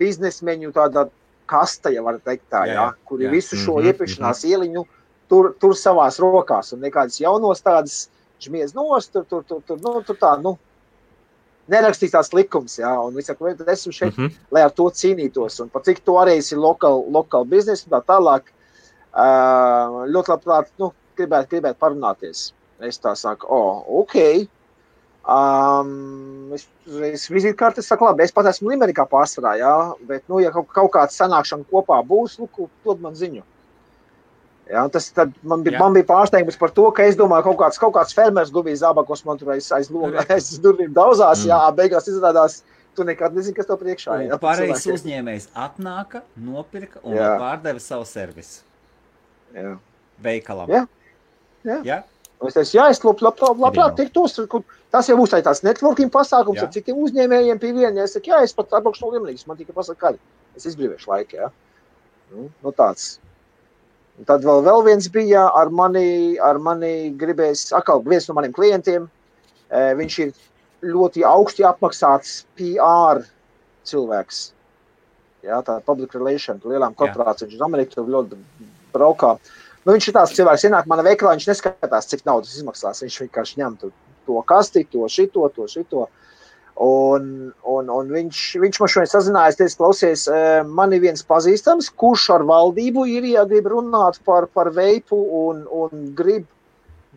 [0.00, 1.06] biznesmeņu tāda
[1.46, 3.32] kasta, ja var teikt tā, Jā, jā, kur ir jā.
[3.38, 4.84] visu šo Mhm, iepirkšanās ieliņu
[5.32, 8.02] tur, tur savās rokās, un nekādas jaunos tādas
[8.42, 10.56] žmies nos, tur, tur, tur, tur, nu, tur tā, nu,
[11.72, 14.32] nerakstītās likums, jā, un viņš saka, "Vai esmu šeit, Mhm.
[14.50, 18.02] lai ar to cīnītos, un pat cik to arī ir lokāli lokal biznesa un tā
[18.04, 18.42] tālāk,
[19.14, 22.52] ā, ļoti labprāt, nu, gribētu, gribētu parunāties.
[22.80, 24.48] Es tā saku, o, oh, ok.
[25.24, 26.66] Um, es
[27.14, 30.90] es vizītkārti saku, labi, es pat esmu Limerikā pārsvarā, jā, bet, nu, ja kaut, kaut
[30.90, 32.48] kāda sanākšana kopā būs, nu,
[32.84, 33.42] dod man ziņu.
[34.72, 35.12] Un tas
[35.42, 38.50] man bija, man bija pārsteigums par to, ka es domāju, kaut kāds, kaut kāds fermers
[38.50, 39.90] guvīs zābakos man tur aiz, aiz,
[40.30, 41.48] aiz durvīm daudzās, Mm.
[41.50, 42.62] jā, beigās izrādās,
[42.96, 44.38] tu nekad nezini, kas tev priekšā ir.
[44.46, 47.34] Pareizs uzņēmējs atnāka, nopirka un Jā.
[47.40, 48.62] pārdeva savu servisu
[49.54, 49.76] Jā.
[50.22, 50.68] veikalam.
[50.72, 50.86] Jā.
[51.64, 51.78] Jā.
[51.84, 52.02] Jā?
[52.42, 54.08] Es teicu, jā, es lab, lab, lab, labprāt Ideāli.
[54.08, 54.48] tiktos.
[54.48, 56.62] kur- Tas jau būs tā- tāds networking pasākums Jā.
[56.64, 58.02] ar citiem uzņēmējiem pie viena.
[58.02, 60.18] Es saku, jā, es pat atbraukšu no Limrīgas, man tikai pasaka, kad
[60.56, 61.50] es izbrīvēšu laiku, jā.
[62.32, 63.18] Nu, nu tāds.
[64.20, 68.52] Un tad vēl, vēl viens bija ar mani, ar mani gribējis, atkal viens no maniem
[68.56, 69.06] klientiem.
[69.72, 70.34] Viņš ir
[70.84, 73.22] ļoti augsti apmaksāts PR
[73.88, 74.42] cilvēks.
[75.42, 77.48] Jā, tā public relation, lielām korporācijām.
[77.48, 78.38] Viņš uz Ameriku ļoti
[78.94, 79.32] braukā.
[79.82, 83.02] Nu, viņš ir tāds cilvēks, ienāk manā veikalā, viņš neskatās, cik naudas izmaksās.
[83.02, 86.06] Viņš vienkārši ņem to kasti, to šito, to šito.
[86.80, 91.90] Un, un, un viņš, viņš man šodien sazinājās, teica, klausies, eh, man ir viens pazīstams,
[92.00, 96.48] kurš ar valdību ir, ja grib runāt par, par veipu un, un grib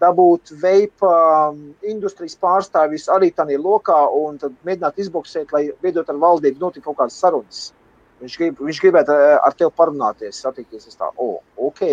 [0.02, 1.14] dabūt veipa
[1.54, 6.84] um, industrijas pārstāvjus arī tādā lokā un tad mēģināt izboksēt, lai veidot ar valdību notiek
[6.84, 7.70] kaut kādas sarunas.
[8.20, 10.90] Viņš, grib, viņš gribētu eh, ar tevi parunāties, satikties.
[10.92, 11.84] Es tā, oh, ok.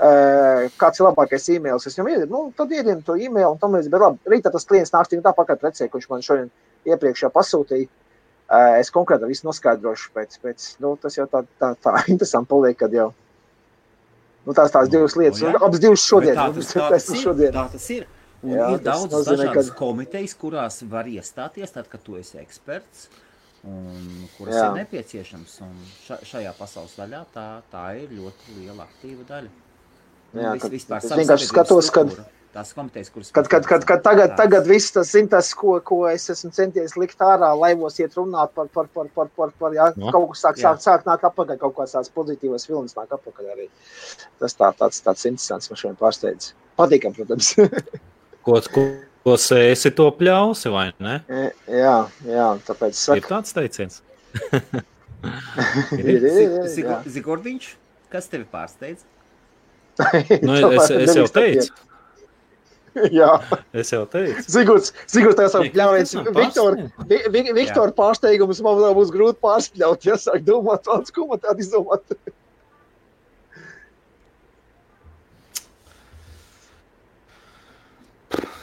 [0.00, 1.84] Uh, kāds ir labākais e-mails?
[1.86, 3.92] Es viņam iedodu, nu, tad iedod to e-mailu, un tam līdzīgi.
[3.92, 6.48] Bet labi, rītā tas klients nāks tikai tāpat, kā precē, kurš man šodien
[6.86, 7.88] iepriekš jau pasūtīja.
[8.50, 12.76] Uh, es konkrēti visu noskaidrošu, pēc, pēc nu, tas jau tā, tā, tā interesanti paliek,
[12.80, 13.12] kad jau
[14.46, 16.34] nu, tās tās divas Nu, lietas, nu, abas divas šodien.
[16.34, 17.20] Bet Tā tas, tā tas ir.
[17.22, 17.52] šodien.
[17.54, 18.06] Tā tas ir.
[18.42, 22.38] Un Jā, ir daudz nozīmē, dažādas ka- komitejas, kurās var iestāties, tad, kad tu esi
[22.40, 23.08] eksperts.
[23.68, 24.62] Un kuras Jā.
[24.70, 25.58] ir nepieciešams.
[25.66, 25.74] Un
[26.06, 29.50] ša, šajā pasaules daļā tā, tā ir ļoti liela aktīva daļa.
[30.32, 30.72] Nu, Jā, vis- kad-
[31.04, 33.28] es vienkārši skatos, kad- struktūra, Tās komitejas, kuras.
[33.30, 36.96] Kad, kad, kad, kad tagad, tagad viss tas, zin, tas ko, ko es esmu centies
[36.98, 40.10] likt ārā, laivos iet runāt par, par, par, par, par, par jā, No.
[40.10, 43.68] kaut kas sāk, sāk, sāk nāk apakaļ, kaut kāds tāds pozitīvs filmas nāk apakaļ arī.
[44.42, 46.50] Tas tā, tāds, tāds interesants man šodien pārsteidz.
[46.80, 47.52] Patīkam, protams.
[48.46, 48.82] Ko, ko,
[49.22, 51.18] ko sēsi to pļausi, vai ne?
[51.68, 53.28] jā, jā, tāpēc Ir saku.
[53.28, 54.00] tāds teiciens.
[55.92, 56.94] Ir, ir, ir, ir.
[57.12, 57.66] Zigordiņš,
[58.12, 59.04] kas tevi pārsteidz?
[60.46, 61.74] Nu, es, es jau teicu,
[63.20, 63.30] Jā,
[63.82, 64.42] es jau teicu.
[65.62, 66.14] Jau Nē, pļāviens.
[66.16, 67.08] kas man Viktor, pārsteidz?
[67.12, 71.62] Vi- Vi- Viktor pārsteigums man būs grūti pārspļaut, ja sāk domāt tāds, ko man tādu
[71.66, 72.16] izdomāt.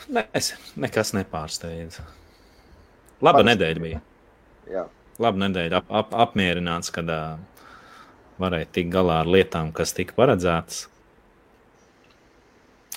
[0.08, 2.00] Nē, es nekas nepārsteidz.
[3.20, 3.50] Laba Parasti.
[3.52, 4.02] nedēļa bija.
[4.72, 4.86] Jā.
[5.24, 7.40] laba nedēļa, ap, ap, apmierināts, kad uh,
[8.40, 10.84] varēja tikt galā ar lietām, kas tika paredzētas.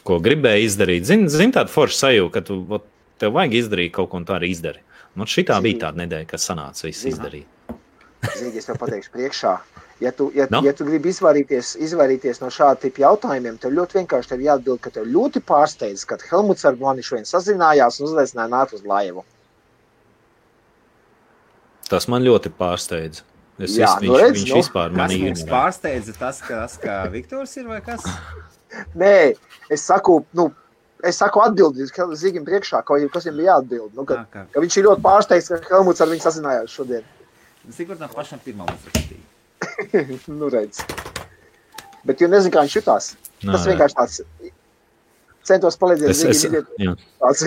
[0.07, 1.05] Ko gribēja izdarīt.
[1.09, 2.87] Zini, zin, tāda forša sajūta, ka tu, ot,
[3.21, 4.81] tev vajag izdarīt kaut ko, un tā arī izdari.
[5.19, 7.47] Man šī tā bija tāda nedēļa, kas sanāca viss izdarīt.
[8.37, 9.55] Zini, es tev pateikšu priekšā.
[10.01, 10.61] Ja tu, ja, Nu?
[10.61, 10.65] no?
[10.65, 14.93] ja tu gribi izvairīties, izvairīties no šāda tipa jautājumiem, tad ļoti vienkārši tev jāatbild, ka
[14.95, 19.27] tev ļoti pārsteidz, kad Helmuts ar mani šodien sazinājās un uzaicināja nākt uz laivu.
[21.91, 23.27] Tas man ļoti pārsteidza.
[23.61, 25.45] Es, Jā, nu viņš, redz, viņš nu, vispār man ignorē.
[25.51, 26.15] pārsteidza?
[26.17, 28.07] Tas, ka, tas, ka Viktors ir vai kas?
[28.99, 29.15] Nē,
[29.73, 30.49] es saku, nu,
[31.07, 33.91] es saku atbildīgi Zīgim priekšā, ko, kas viņam bija jāatbild.
[33.97, 34.45] Nu, ka, Kā, kā.
[34.55, 37.05] ka viņš ir ļoti pārsteigts, ka Helmuts ar viņu sazinājās šodien.
[37.75, 40.19] Sigurdam pašam pirmā uzrakstīja.
[40.41, 40.81] nu, redz.
[42.07, 43.13] Bet jūs nezināt, kā viņš jutās.
[43.43, 43.75] Nā, Tas jā.
[43.75, 44.21] vienkārši tāds
[45.51, 46.45] centos palīdzēt Es, es.
[47.21, 47.45] Tāds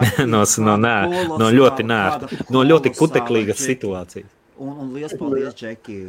[0.32, 0.96] no, no, nē,
[1.34, 4.28] no ļoti nērta, no ļoti kuteklīgas situācijas.
[4.60, 6.02] Un, un liels paldies, Džeki.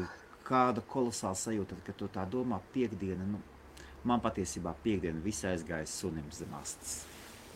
[0.51, 3.23] Kāda kolosāla sajūta, kad tu tā domā, piekdiena.
[3.23, 3.39] Nu,
[4.07, 7.01] man patiesībā piekdiena visai aizgāja sunim zem astes.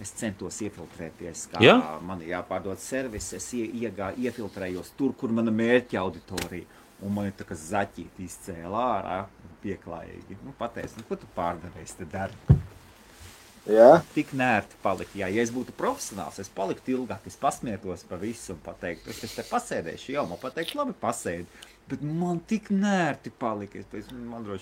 [0.01, 1.76] Es centos iefiltrēties, kā Jā?
[2.03, 3.30] man ir jāpārdod servis.
[3.38, 6.67] Es ie, iegā, iefiltrējos tur, kur mana mērķa auditorija.
[7.03, 9.17] Un man ir tā kā zaķīti izcēlā ārā,
[9.63, 10.38] pieklājīgi.
[10.43, 12.59] Nu, pateicis, nu, ko tu pārdevēji, te dari?
[13.65, 15.15] Jā, tik nērti palika.
[15.17, 19.34] Jā, ja es būtu profesionāls, es paliktu ilgāk, es pasmietos par visu un pateiktu, es
[19.34, 21.47] te pasēdēšu, jau man pateikt, labi, pasēdi.
[21.86, 23.78] Bet man tik nērti palika.
[23.78, 23.86] Es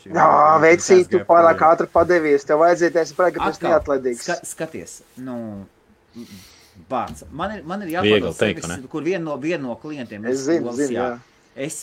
[0.09, 0.17] vien.
[0.17, 2.43] Jā veicīt, tu pārāk ātri padevies.
[2.47, 4.23] Tev vajadzēja teikt, ka tu esi Atkal, neatlaidīgs.
[4.27, 5.37] Ska, skaties, nu,
[6.89, 7.23] bārts.
[7.31, 7.93] Man ir, man ir
[8.39, 8.79] teikt, vai ne?
[8.91, 11.05] kur viena no, vien no klientiem Es zinu, skolas, zinu, jā.
[11.13, 11.63] jā.
[11.67, 11.79] Es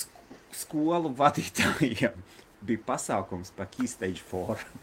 [0.00, 2.18] sk- skolu vadītājiem
[2.66, 4.82] bija pasākums par Keystage Forum.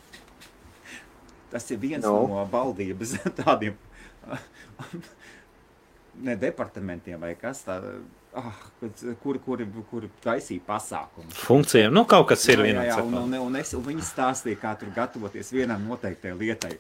[1.52, 2.14] Tas ir viens Nu?
[2.24, 3.76] no, no valdības tādiem
[6.24, 8.00] ne departamentiem vai kas tāds.
[8.32, 8.56] Ah,
[9.20, 11.34] kur, kur, kur taisīja pasākumu.
[11.36, 14.60] Funkcijām, nu, kaut kas ir Jā, jā, jā, un, un, un, es, un viņi stāstīja,
[14.62, 16.78] kā tur gatavoties vienam noteiktai lietai.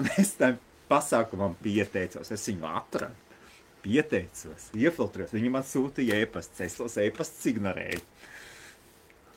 [0.00, 0.56] Un es tam
[0.88, 3.36] pasākumam pieteicos, es viņu atradu,
[3.84, 5.34] pieteicos, iefiltrējos.
[5.36, 8.00] Viņi man sūtīja e-pastus, es tos e-pastus ignorēju.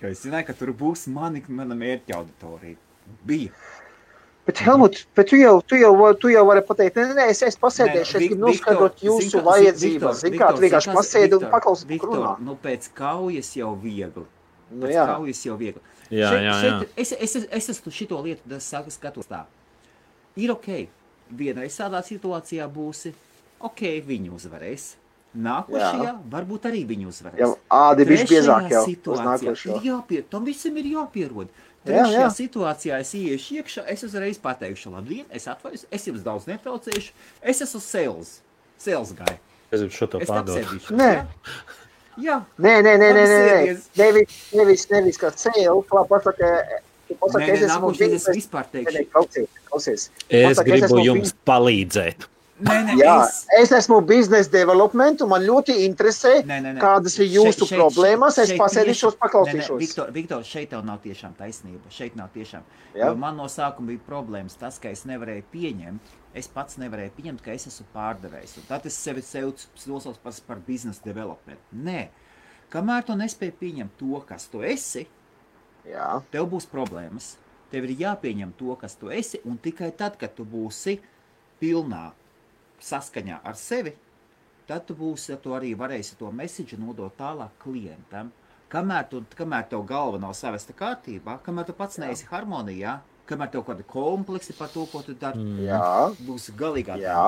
[0.02, 2.80] Jo es zināju, ka tur būs mani, mana mērķa auditorija.
[3.28, 3.52] Bija.
[4.48, 7.58] Bet, Helmut, bet tu jau, tu jau, tu jau vari pateikt, nē, nē, es, es
[7.60, 10.22] pasēdēšu, es gribu noskaidrot jūsu vajadzības.
[10.24, 12.38] Zini, kā tu vienkārši pasēdi un paklausi, runā.
[12.40, 14.24] Nu, pēc kaujas jau viegli.
[14.72, 15.04] Nu, Pēc jā.
[15.08, 15.84] kaujas jau viegli.
[16.08, 16.56] Jā, Šeit- jā, jā.
[16.64, 19.44] šeit Es, es, es, es esmu šito lietu es saku, skatos tā.
[20.40, 20.88] Ir ok,
[21.36, 23.12] vienreiz tādā situācijā būsi,
[23.60, 24.88] ok, viņi uzvarēs.
[25.38, 27.42] Nākošajā varbūt arī viņi uzvarēs.
[27.44, 29.54] Jau ādi bija biezāk jau situācijā.
[29.76, 31.52] Ir jāpier, tam visam ir jāpierod.
[31.86, 32.30] Jā, Trešajā jā.
[32.36, 37.62] situācijā es iešu iekšā, es uzreiz pateikšu, labdien, es atvainojos, es jums daudz netraucēšu, es
[37.64, 38.32] esmu sales,
[38.82, 39.38] sales guy.
[39.72, 40.98] Es gribu šo to apsēdīšu.
[41.00, 41.12] Nē.
[42.24, 42.40] Jā.
[42.58, 43.78] Nē, nē, nē, nē, nē, nē.
[44.02, 46.52] Nevis, nevis, nevis kā cēlu, kā pasaka,
[47.08, 47.92] tu Nē, pasaka, nē, es esmu
[48.36, 48.96] vispār Nē, teikšu.
[48.98, 50.08] nē, Klausies, klausies.
[50.28, 52.28] Es Pasaka, gribu jums palīdzēt.
[52.58, 56.82] Nē, nē, Jā, es, es esmu biznesa development, un man ļoti interesē, Nē, nē, nē.
[56.82, 58.38] kādas ir jūsu Šeit- šeit- problēmas.
[58.42, 59.70] Es pasēdīšos, paklausīšos.
[59.70, 61.86] Nē, nē, Viktor, Viktor, šeit tev nav tiešām taisnība.
[61.94, 62.64] Šeit nav tiešām.
[63.18, 66.00] Man no sākuma bija problēmas tas, ka es nevarēju pieņemt.
[66.34, 68.58] Es pats nevarēju pieņemt, ka es esmu pārdevējs.
[68.68, 71.60] Tad es sevi saucu par, par biznesa development.
[71.76, 72.08] Nē,
[72.72, 75.06] kamēr tu nespēji pieņemt to, kas tu esi,
[75.88, 77.36] Jā, tev būs problēmas.
[77.72, 81.00] Tev ir jāpieņem to, kas tu esi, un tikai tad, kad tu būsi
[81.62, 82.12] pilnā
[82.84, 83.94] saskaņā ar sevi,
[84.68, 88.32] tad tu būsi, tu arī varēsi to mēsīju nodot tālāk klientam.
[88.68, 92.98] Kamēr, tu, kamēr tev galva nav savesta kārtībā, kamēr tu pats neesi harmonijā,
[93.28, 95.62] kamēr tev kādi kompleksi par to, ko tu dari, mm.
[95.68, 95.94] jā,
[96.28, 96.98] būs galīgā.
[97.00, 97.22] jā.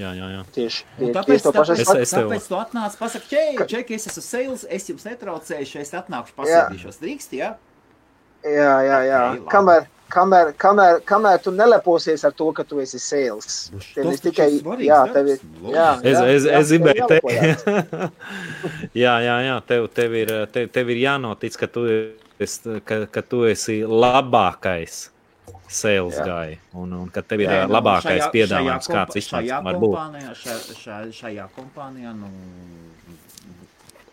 [0.00, 0.42] Jā, jā, jā.
[0.56, 4.22] Tieši, tieši, tāpēc, tieši tāpēc, es Es- tāpēc tu atnāc, pasaki, čei, čeki, es esmu
[4.24, 7.00] sales, es jums netraucēšu, es atnākšu, pasēdīšos.
[7.02, 7.50] Drīkst, jā?
[8.42, 9.20] Jā, jā, jā.
[9.20, 9.50] Ok, labi.
[9.52, 13.70] Kamēr, kamēr, kamēr, kamēr tu neleposies ar to, ka tu esi sales.
[13.72, 17.06] Tas Tev ir tikai, svarīgs jā, tev ir, jā, Es, jā, es, jā, es gribēju
[17.12, 17.64] tev teikt,
[19.04, 21.86] jā, jā, jā tev, tev, ir, tev, tev ir jānotic, ka tu,
[22.40, 25.06] esi, ka, ka tu esi labākais
[25.70, 26.24] sales Jā.
[26.26, 29.50] guy un, un ka tev ir Nē, ā, nu, labākais šajā- piedāvājums, šajā kāds vispār
[29.62, 29.98] var būt.
[30.42, 32.30] šajā, šajā, šajā kompānijā, nu,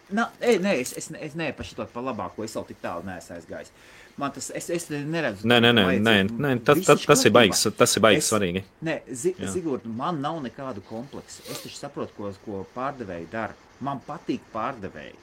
[0.07, 3.03] Nā, ej, nē, es, es, es neesmu par šo par labāko, es vēl tik tālu
[3.03, 3.73] neesmu aizgājis.
[4.17, 5.45] Man tas, es, es neredzu.
[5.45, 8.63] Nē, nē, nē, nē, nē tas, tas, tas ir baigs, tas ir baigs Es- svarīgi.
[8.81, 9.35] Nē, zi.
[9.53, 11.43] Zigurd, man nav nekādu kompleksu.
[11.51, 13.53] Es taču saprotu, ko, ko pārdevēji dara.
[13.79, 15.13] Man patīk pārdevēji.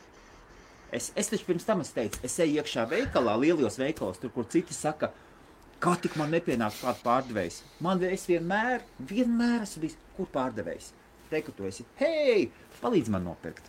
[0.94, 4.46] Es, es taču pirms tam es teicu, es eju iekšā veikalā, lielos veikalos, tur, kur
[4.46, 5.08] citi saka,
[5.82, 7.62] kā tik man nepienāk kāds pārdevējs.
[7.82, 10.92] Man es vienmēr, vienmēr esmu bijis, kur pārdevējs.
[11.32, 12.46] teikt, ka tu esi, hei,
[12.78, 13.66] palīdz man nopirkt.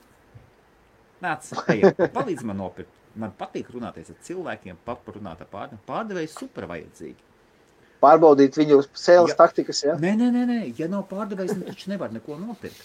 [1.24, 1.82] Nāc, ej,
[2.14, 2.92] palīdz man nopirkt.
[3.16, 5.86] Man patīk runāties ar cilvēkiem, paprunāt ar pārdevēju.
[5.88, 7.22] Pārdevēji super vajadzīgi.
[8.04, 9.38] Pārbaudīt viņu sēles Ja.
[9.40, 9.80] taktikas.
[9.86, 9.96] Ja?
[9.96, 10.58] Nē, nē, nē, nē.
[10.78, 12.84] ja nav pārdevējs, nu taču nevar neko nopirkt.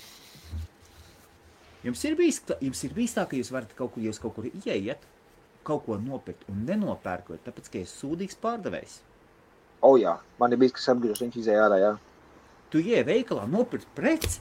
[1.82, 4.44] Jums ir bijis, jums ir bijis tā, ka jūs varat kaut kur, jūs kaut kur
[4.46, 5.02] ieiet,
[5.64, 8.98] kaut ko nopirkt un nenopērkot, tāpēc, ka esat sūdīgs pārdevējs.
[9.82, 11.78] O, jā, man ir bijis, kas apgriež, viņš izēja ārā.
[11.80, 11.92] Jā.
[12.70, 14.40] Tu ienāc veikalā, nopirkt preci,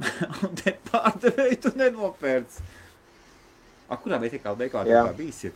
[0.46, 2.62] un te pārdevēju tu nenopērci.
[3.94, 5.44] A, kurā veikalā veikalā bijis?
[5.46, 5.52] Ir?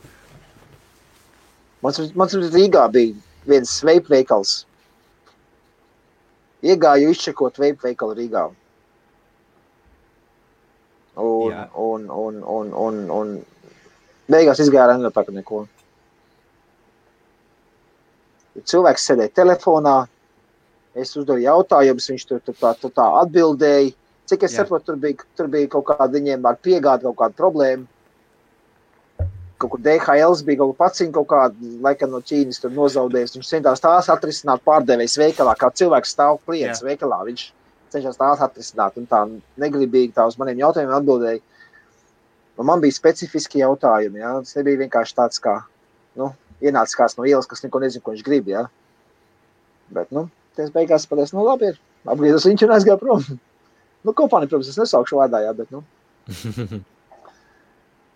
[1.83, 3.15] Mums, mums Rīgā bija
[3.49, 4.61] viens veipu veikals.
[6.63, 8.45] Iegāju izčekot veipu veikalu Rīgā.
[11.19, 11.65] Un, Jā.
[11.75, 13.35] un, un, un, un, un
[14.31, 15.65] beigās izgāja ar nepērku neko.
[18.69, 19.97] Cilvēks sēdēja telefonā,
[20.95, 23.91] es uzdevu jautājumus, viņš tur, tur, tā, tur tā atbildēja.
[24.31, 27.87] Cik es saprotu, tur bija, tur bija kaut kāda viņiem ar piegādi, kaut kāda problēma.
[29.59, 33.33] Kaut kur DHL bija kaut kāda paciņa, kaut kāda laikam no Ķīnas tur nozaudējis.
[33.35, 36.87] Viņš centās tās atrisināt pārdevējs veikalā, kā cilvēks stāv klients Jā.
[36.87, 37.17] veikalā.
[37.27, 37.43] Viņš
[37.91, 39.19] cenšas tās atrisināt un tā
[39.59, 41.41] negribīgi tā uz maniem jautājumiem atbildēja.
[42.59, 44.21] Un man bija specifiski jautājumi.
[44.23, 44.37] Ja?
[44.45, 45.57] Tas nebija vienkārši tāds, kā
[46.19, 46.31] nu,
[46.63, 48.47] ienācis kāds no ielas, kas neko nezina, ko viņš grib.
[48.51, 48.65] Ja?
[49.95, 51.83] Bet, nu, tas beigās pateica, nu, labi, ir.
[52.07, 53.27] Apgriezos viņš un aizgāja prom.
[53.99, 55.81] Nu, kompānija, protams, es nesaukšu vārdā, jā, bet, nu,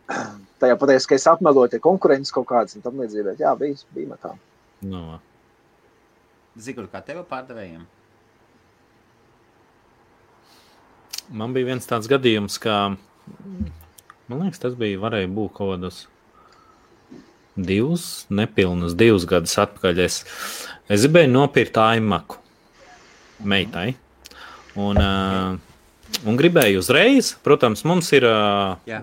[0.64, 3.36] tajā pateica, ka es apmeloju te konkurences kaut kādas un tam līdzīgi.
[3.44, 4.34] Jā, bija, bija tā.
[4.88, 5.20] no.
[6.60, 7.86] Zigur, kā tev pārdevējiem?
[11.34, 16.04] Man bija viens tāds gadījums, ka man liekas, tas bija varēja būt kaut kādos
[17.56, 20.04] divus, nepilnus divus gadus atpakaļ.
[20.06, 20.22] Es,
[20.92, 22.38] es gribēju nopirkt aimaku
[23.44, 23.94] meitai.
[24.78, 29.02] Un, uh, un gribēju uzreiz, protams, mums ir uh,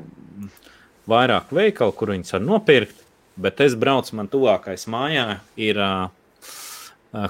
[1.10, 3.02] vairāk veikalu, kur viņas var nopirkt,
[3.40, 6.10] bet es braucu, man tuvākais mājā ir uh,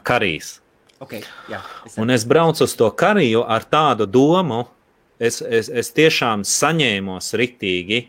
[0.06, 0.58] karīs.
[1.00, 1.16] ok.
[1.50, 4.66] Jā, es Un es braucu uz to kariju ar tādu domu,
[5.20, 8.06] es, es, es tiešām saņēmos ritīgi.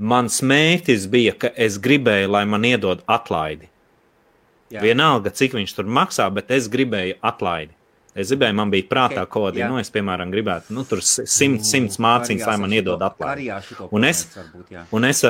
[0.00, 3.68] Mans mērķis bija, ka es gribēju, lai man iedod atlaidi.
[4.72, 4.80] jā.
[4.84, 7.74] Vienalga, cik viņš tur maksā, bet es gribēju atlaidi.
[8.14, 9.68] Es gribēju, man bija prātā Ok, okay, kāda, jā.
[9.70, 13.50] nu, es, piemēram, gribētu, nu, tur simt, simts mācības, lai man iedod atlaidi.
[13.90, 14.72] Un es- Varbūt.
[14.92, 15.22] Un es,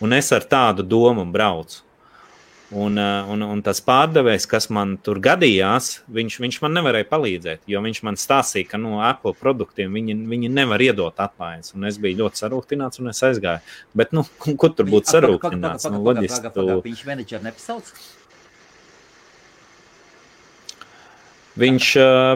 [0.00, 1.82] un es ar tādu domu braucu.
[2.74, 7.60] Un, un, un tas pārdevējs, kas man tur gadījās, viņš, viņš man nevarēja palīdzēt.
[7.70, 11.76] Jo viņš man stāstīja, ka no Apple produktiem viņi, viņi nevar iedot atlaides.
[11.78, 13.62] Un es biju ļoti sarūktināts, un es aizgāju.
[13.94, 15.86] Bet, nu, kur tur būtu sarūktināts?
[15.94, 16.50] Nu, loģiski,
[16.88, 17.92] Viņš menedžeri nepasauc.
[21.60, 21.86] Viņš,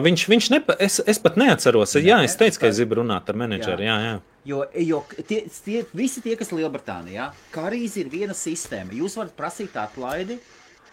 [0.05, 1.95] viņš, viņš nepa, es, es pat neatceros.
[2.01, 3.85] Jā, es teicu, ka es gribu runāt ar menedžeri.
[3.87, 4.15] Jā, jā.
[4.49, 8.89] Jo, jo tie, tie, visi tie, kas ir Lielbritānijā, kā arī ir viena sistēma.
[8.97, 10.39] Jūs varat prasīt atlaidi.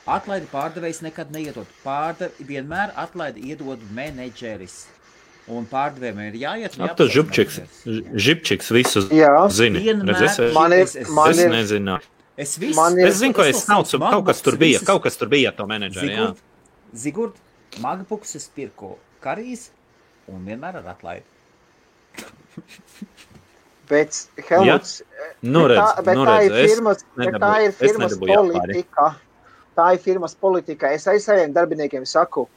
[0.09, 1.69] Atlaidi pārdevējs nekad neiedod.
[1.85, 4.87] Pārde, vienmēr atlaidi iedod menedžeris.
[5.49, 6.77] Un pārdevējiem ir jāiet.
[6.85, 7.59] Ap tas župčiks,
[8.21, 9.81] žipčiks visu Jā, zini.
[9.85, 11.99] Vienmēr Redz, es, Man ir- es, es, man es ir- nezinu.
[12.37, 13.99] es, visu, man ir- Es zinu, ko es saucu.
[13.99, 14.81] Kaut kas tur bija.
[14.85, 16.17] Kaut kas tur bija to menedžeri.
[16.17, 16.35] jā.
[16.95, 17.33] Zigurd,
[17.71, 19.69] Zigurd Magbuks es pirku karīs
[20.29, 21.25] un vienmēr ar atlaidi.
[23.89, 25.03] bet Helmuts,
[25.43, 28.13] Nu, bet redz, tā, bet nu, tā ir redz, firmas, bet tā nedabūju- ir firmas
[28.13, 29.15] nedabūju politika.
[29.79, 30.91] Tā ir firmas politika.
[30.93, 32.49] Es arī saviem darbiniekiem saku,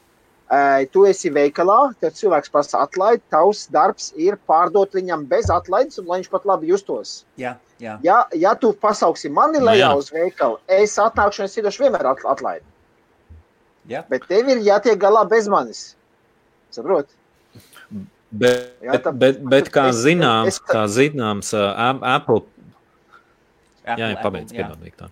[0.91, 3.21] tu esi veikalā, tad cilvēks prasa atlaidi.
[3.31, 7.25] Tavs darbs ir pārdot viņam bez atlaides, un lai viņš pat labi justos.
[7.37, 7.99] Jā, jā.
[8.03, 9.95] Ja, ja tu pasauksi mani Nu, lejā jā.
[9.97, 12.65] uz veikalu, es atnākšu un es iedošu vienmēr at- atlaidi.
[13.89, 14.03] Jā.
[14.09, 15.95] Bet tev ir jātiek galā bez manis.
[16.71, 17.07] Saprot?
[18.31, 22.41] Bet, Jā, bet, tā- bet, bet kā es- zināms, es- kā zināms, uh, Ap- Apple.
[23.85, 25.09] Jā, jā Apple, pabeidz, piedod, Viktor.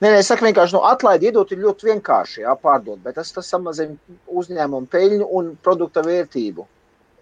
[0.00, 3.32] Nē, nē, es saku vienkārši, no atlaidi iedot ir ļoti vienkārši jā, pārdot, bet tas,
[3.32, 3.96] tas samazina
[4.32, 6.66] uzņēmumu peļņu un produkta vērtību.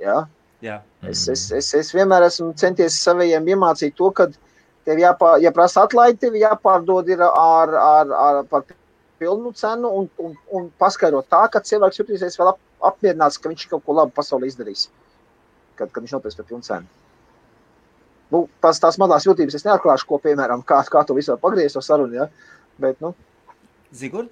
[0.01, 0.29] Jā.
[0.63, 1.33] Jā, Es, Mhm.
[1.33, 4.27] es, es, es vienmēr esmu centies saviem iemācīt to, ka
[4.85, 8.65] tev jāpā, ja prasa atlaidi, tev jāpārdod ir ar, ar, ar par
[9.19, 12.61] pilnu cenu un, un, un paskaidrot tā, ka cilvēks jutīsies vēl ap,
[12.93, 14.87] apmierināts, ka viņš kaut ko labu pasaulē izdarīs,
[15.79, 16.87] kad, kad viņš nopirks par pilnu cenu.
[18.33, 21.83] Nu, tās, tās mazās jūtības es neatklāšu, ko, piemēram, kā, kā to visu pagriezt to
[21.85, 22.29] sarunu, ja?
[22.79, 23.15] bet, nu,
[23.97, 24.29] Zigurd,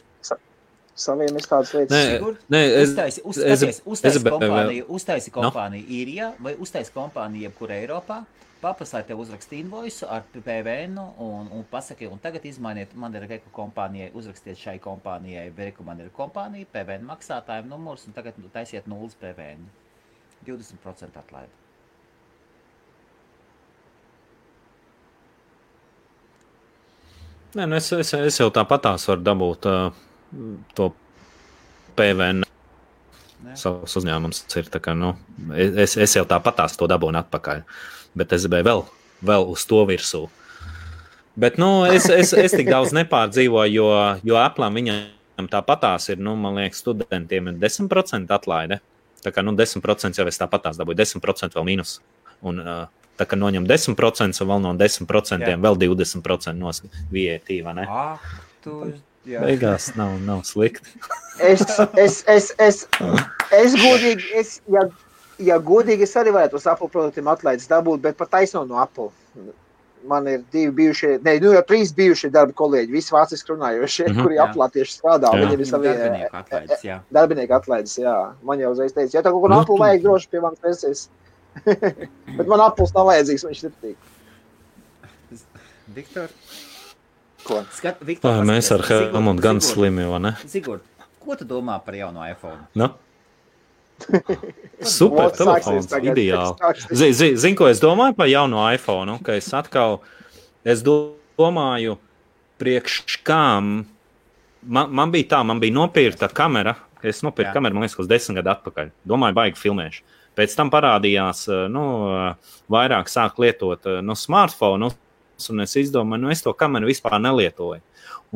[0.97, 1.93] saviem es tādas lietas.
[1.97, 6.93] Nē, nē, es, Uztaisi, es, uztaisi, uztaisi es vēl- kompāniju, uztaisi kompāniju īrijā vai uztaisi
[6.93, 8.19] kompāniju jebkur Eiropā.
[8.67, 13.53] Paprasā tev uzrakst invoisu ar PVN un, un pasaki, un tagad izmainiet, man ir reku
[13.55, 19.15] kompānijai, uzrakstiet šai kompānijai, reku man ir kompānija, PVN maksātājiem numurs, un tagad taisiet nulles
[19.23, 19.71] PVN.
[20.47, 21.55] 20% atlaidi.
[27.57, 29.89] nē, nu es, es, es jau tāpatās varu dabūt uh,
[30.77, 30.91] to
[31.97, 32.45] PVN.
[33.47, 33.57] Ne?
[33.59, 34.71] Savs uzņēmums ir.
[34.83, 35.15] Kā, nu,
[35.57, 37.63] es, es jau tāpatās to dabūnu atpakaļ.
[38.17, 38.83] Bet es gribēju vēl,
[39.31, 40.25] vēl uz to virsū.
[41.37, 43.89] Bet nu, es, es, es tik daudz nepārdzīvoju, jo,
[44.25, 48.81] jo Apple viņam tāpatās ir, nu, man liekas, studentiem ir 10% atlaide.
[49.21, 51.99] Tā kā nu, 10% jau es tāpatās dabūju, 10% vēl mīnus.
[52.47, 52.87] Un, uh,
[53.21, 55.59] tā kā noņem 10%, un vēl no 10% Jā.
[55.61, 56.73] vēl 20% no
[57.13, 57.53] VAT.
[57.85, 58.25] Ah,
[58.65, 58.79] tu,
[59.29, 59.43] jā.
[59.45, 60.97] Beigās nav, nav slikti.
[61.41, 61.65] Es,
[62.01, 62.83] es, es, es,
[63.53, 64.87] es godīgi, es, ja,
[65.39, 69.11] ja godīgi, es arī varētu uz Apple produktiem atlaides dabūt, bet pat taisno no Apple.
[70.07, 74.13] Man ir divi bijušie, ne, nu jau trīs bijušie darba kolēģi, visi vāciski runājošie, mm.
[74.15, 74.45] -hmm, kuri Jā.
[74.45, 75.33] Apple tieši strādā.
[75.35, 75.41] Jā.
[75.43, 76.99] Viņiem ir savi darbinieku atlaides, jā.
[77.11, 77.97] darbinieku atlaides.
[77.99, 78.17] Jā.
[78.43, 80.41] Man jau uzreiz teica, ja tā kaut ko Nu, no Apple tu- vajag, droši pie
[80.41, 81.09] manis versijas.
[82.39, 83.97] bet man Apple nav vajadzīgs, viņš ir tik.
[85.97, 86.29] Viktor,
[87.47, 87.63] Ko?
[87.73, 90.33] skat, Viktor, Tā, mēs ar Helmutu gan slimi, vai ne?
[90.51, 90.83] Sigurd,
[91.23, 92.67] ko tu domā par jauno iPhone?
[92.75, 92.91] Nu?
[94.97, 96.73] Super telefons, ideāli.
[96.91, 99.19] Zini, zi, zin, ko es domāju par jauno iPhone?
[99.25, 100.01] Ka es atkal
[100.67, 101.97] es domāju,
[102.61, 103.79] priekš kām.
[104.67, 106.77] Man, man bija tā, man bija nopirkta kamera.
[107.07, 108.93] Es nopirku kameru, man liekas, kāds desmit gadu atpakaļ.
[109.07, 110.05] Domāju, baigi filmēšu.
[110.37, 114.91] Pēc tam parādījās, eh, nu, eh, vairāk sāk lietot eh, no smartphone.
[115.51, 117.83] Un es izdomāju, nu, es to kameru vispār nelietoju.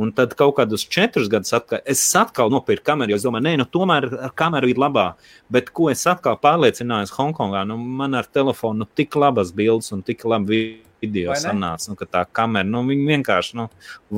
[0.01, 3.55] Un tad kaut kādus četrus gadus atpakaļ es atkal nopirku kameru, jo es domāju, nē,
[3.61, 5.07] nu, tomēr ar kameru ir labā.
[5.53, 10.05] Bet ko es atkal pārliecinājos Hongkongā, nu, man ar telefonu nu, tik labas bildes un
[10.07, 10.61] tik labi
[11.01, 13.69] video sanāca, nu, ka tā kamera, nu, viņi vienkārši, nu,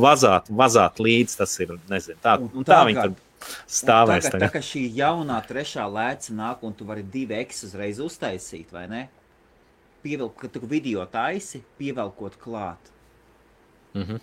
[0.05, 3.15] vazāt, vazāt līdzi, tas ir, nezinu, tā, Un un tā viņi tur
[3.71, 4.55] stāvēs Tagad, tā tagad.
[4.57, 9.03] kā šī jaunā trešā lēca nāk, un tu vari divi X uzreiz uztaisīt, vai ne?
[10.03, 12.91] Pievelk, kad tu video taisi, pievelkot klāt.
[13.95, 14.19] Mhm.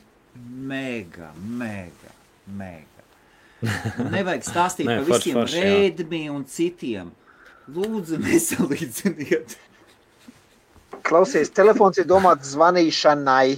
[0.69, 2.11] Mega, mega,
[2.45, 3.05] mega.
[3.99, 5.71] Un Nevajag stāstīt Nē, par visiem forši, jā.
[5.73, 7.09] rēdmi un citiem.
[7.75, 9.57] Lūdzu, nesalīdziniet.
[11.05, 13.57] Klausies, telefons ir domāts zvanīšanai.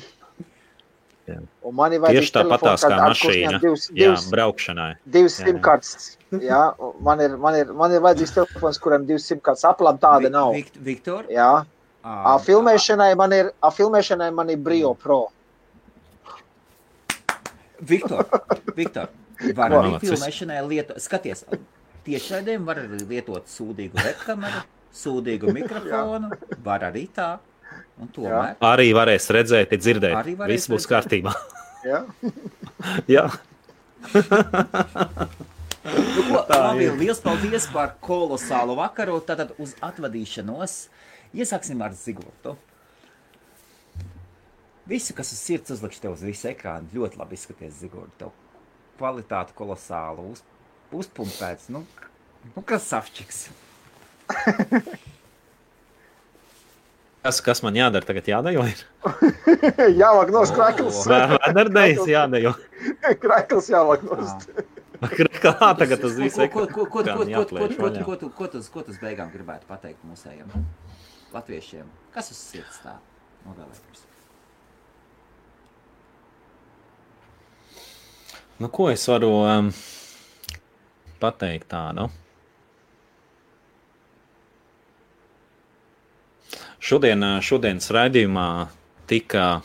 [1.30, 1.38] Jā.
[1.68, 3.60] Un man ir Tieši vajadzīgs tāpatās kā mašīna.
[3.62, 4.90] Divas, Jā, divas, braukšanai.
[5.06, 5.38] divas
[6.32, 6.62] Jā, jā.
[7.06, 10.56] man ir, man ir, man ir vajadzīgs telefons, kuram divas simtkartes aplam tāda nav.
[10.58, 11.52] Vikt, Viktor, Jā,
[12.04, 15.22] a, filmēšanai man ir, a, filmēšanai man ir Brio Pro.
[17.82, 18.26] Viktor,
[18.80, 19.08] Viktor,
[19.58, 21.46] var arī filmēšanai lietot, skaties,
[22.06, 24.62] tiešraidēm var arī lietot sūdīgu webkameru,
[25.02, 26.28] sūdīgu mikrofonu,
[26.66, 27.30] var arī tā.
[28.02, 30.16] Un tomēr, Arī varēs redzēt, dzirdēt.
[30.18, 30.92] Arī Viss būs redzēt.
[30.92, 31.32] kārtībā.
[31.88, 32.00] Jā,
[33.10, 33.24] Jā,
[34.12, 34.22] nu,
[36.28, 40.74] ko, Tā labi, liels paldies par kolosālu vakaru, tātad uz atvadīšanos.
[41.32, 42.58] Iesāksim ar Zigurtu.
[44.92, 48.12] Visu, kas uz sirds uzlikšu tev uz visu ekrānu, ļoti labi izskaties Zigurtu.
[48.20, 48.30] Tev
[49.00, 50.42] kvalitāte kolosāla, uz,
[50.92, 51.86] uzpumpēts, nu,
[52.52, 53.46] nu kas safčiks.
[57.24, 58.28] kas, kas man jādara tagad?
[58.34, 58.62] Jādejo.
[58.68, 58.80] ir?
[60.04, 61.00] jāvāk nos krakls.
[61.08, 62.52] Vēderdējis jādejo.
[63.24, 64.30] Krakls jāvāk nos.
[65.42, 66.46] Kā tagad tas viss tu-
[68.76, 70.52] ko tas beigām gribētu pateikt mūsējiem
[71.36, 71.90] latviešiem?
[72.16, 72.98] Kas uz sirds tā
[73.46, 74.08] novēlējums?
[78.62, 79.72] Nu, ko es varu um,
[81.22, 82.12] pateikt tādu?
[86.82, 88.46] Šodien, ā, šodienas raidījumā
[89.10, 89.62] tika,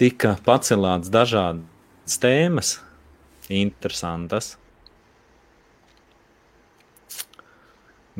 [0.00, 2.74] tika pacelāts dažādas tēmas,
[3.48, 4.54] interesantas.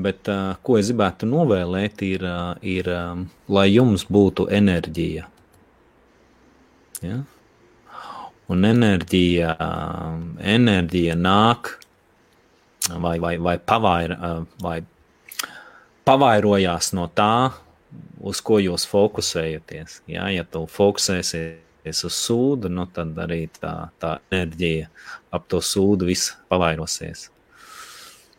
[0.00, 5.26] Bet, uh, ko es gribētu novēlēt, ir, uh, ir um, lai jums būtu enerģija.
[7.04, 7.18] Ja?
[8.50, 11.74] Un enerģija, um, enerģija nāk
[12.88, 14.80] vai, vai, vai, pavair, uh, vai
[16.08, 17.50] pavairojās no tā,
[18.20, 20.00] uz ko jūs fokusējaties.
[20.10, 24.90] Ja, ja tu fokusēsies uz sūdu, nu, tad arī tā, tā enerģija
[25.34, 27.28] ap to sūdu viss pavairosies.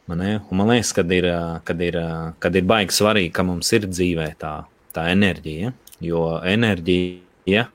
[0.10, 0.24] Man,
[0.72, 1.28] liekas, kad ir,
[1.68, 1.98] kad ir,
[2.42, 4.56] kad ir baigi svarīgi, ka mums ir dzīvē tā,
[4.96, 5.72] tā enerģija,
[6.04, 7.68] jo enerģija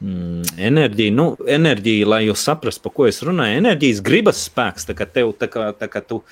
[0.00, 4.86] Mm, enerģija, nu, enerģija, lai jūs saprastu, par ko es runāju, enerģijas gribas spēks.
[4.88, 6.22] Tā kā tev, tā kā, tā kā tu,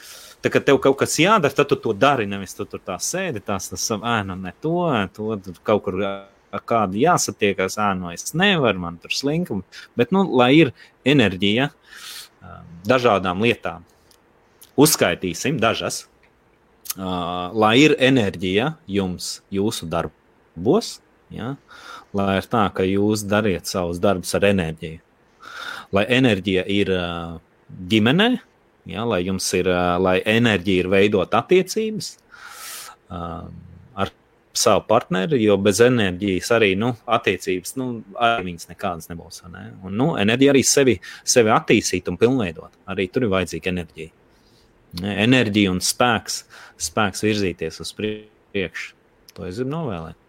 [0.41, 2.25] tā kā tev kaut kas jādara, tad tu to dari.
[2.31, 4.81] Nevis tu tur tā sēdi, tās tas ēna, ne to,
[5.13, 5.37] to
[5.69, 9.67] kaut kur ar kādu jāsatiekās, ēnu es nevaru, man tur slinkumi.
[10.01, 10.73] Bet, nu, lai ir
[11.05, 11.69] enerģija
[12.89, 13.85] dažādām lietām,
[14.79, 16.07] uzskaitīsim dažas.
[16.99, 20.99] Uh, lai ir enerģija jums, jūsu darbos,
[21.31, 21.55] ja,
[22.17, 25.01] lai ir tā, ka jūs dariet savus darbus ar enerģiju.
[25.95, 26.91] Lai enerģija ir
[27.89, 28.29] ģimenē,
[28.89, 32.11] ja, lai jums ir, lai enerģija ir veidot attiecības
[33.09, 34.13] ar
[34.53, 37.89] savu partneri, jo bez enerģijas arī nu, attiecības, nu,
[38.21, 39.43] arī viņas nekādas nebūs.
[39.53, 39.69] Ne?
[39.85, 42.73] Un, nu, enerģija arī sevi, sevi attīstīt un pilnveidot.
[42.93, 44.13] Arī tur ir vajadzīga enerģija.
[44.97, 46.43] Enerģija un spēks,
[46.81, 48.95] spēks virzīties uz priekšu.
[49.37, 50.25] To es gribu novēlēt.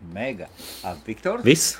[0.00, 0.48] Mega.
[0.84, 1.44] Uh, Viktors?
[1.44, 1.76] Viss.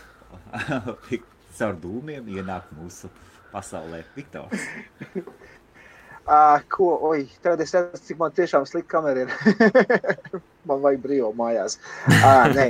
[1.59, 3.11] Caur dūmiem ienāk mūsu
[3.55, 4.05] pasaulē.
[4.17, 4.69] Viktors.
[6.31, 9.31] Uh, ko, oi, tagad es redzu, cik man tiešām slikta kamera ir.
[10.69, 11.79] man vajag brīvo mājās.
[12.07, 12.67] Uh, nē.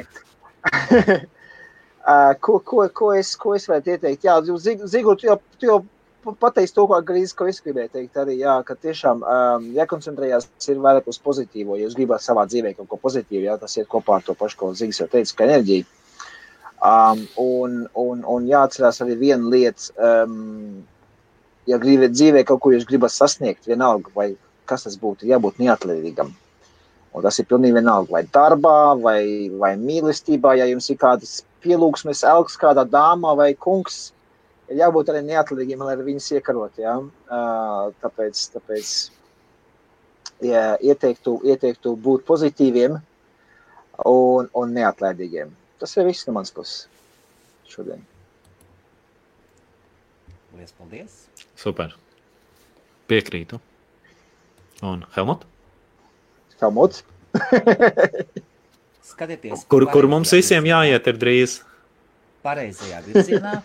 [1.10, 4.24] uh, ko, ko, ko, es, ko es varētu ieteikt?
[4.24, 5.76] Jā, Zigur, tu jau, tu jau
[6.24, 8.18] pateikt to, gandrīz, ko es gribēju teikt.
[8.20, 11.78] Arī, jā, ka tiešām um, jākoncentrējās vairāk uz pozitīvo.
[11.78, 14.58] Ja jūs gribat savā dzīvē kaut ko pozitīvu, jā, tas iet kopā ar to pašu,
[14.60, 15.88] ko Zīgs jau teica, ka enerģija.
[16.80, 20.84] Um, un, un, un jāatcerās arī viena lieta, um,
[21.68, 24.30] ja gribat dzīvē kaut ko jūs gribat sasniegt, vienalga, vai
[24.70, 26.32] kas tas būtu, jābūt neatlaidīgam.
[27.10, 29.22] Un tas ir pilnīgi vienalga, vai darbā, vai,
[29.58, 34.12] vai mīlestībā, ja jums ir kādas pielūgsmes, elks kādā dāmā vai kungs,
[34.70, 36.78] ir jābūt arī neatlaidīgiem, lai viņus iekarot.
[36.80, 36.96] Ja?
[38.02, 38.92] Tāpēc, tāpēc
[40.46, 42.98] ja, ieteiktu, ieteiktu būt pozitīviem
[44.06, 45.52] un, un neatlaidīgiem.
[45.80, 46.86] Tas ir viss no manas puses
[47.70, 48.02] šodien.
[50.54, 51.24] Lielas paldies!
[51.58, 51.94] Super!
[53.10, 53.60] Piekrītu.
[54.86, 55.44] Un Helmut?
[56.60, 57.02] Helmuts?
[59.10, 61.60] Skatieties, kur, kur mums visiem jāiet ir drīz?
[62.44, 63.58] Pareizajā virzienā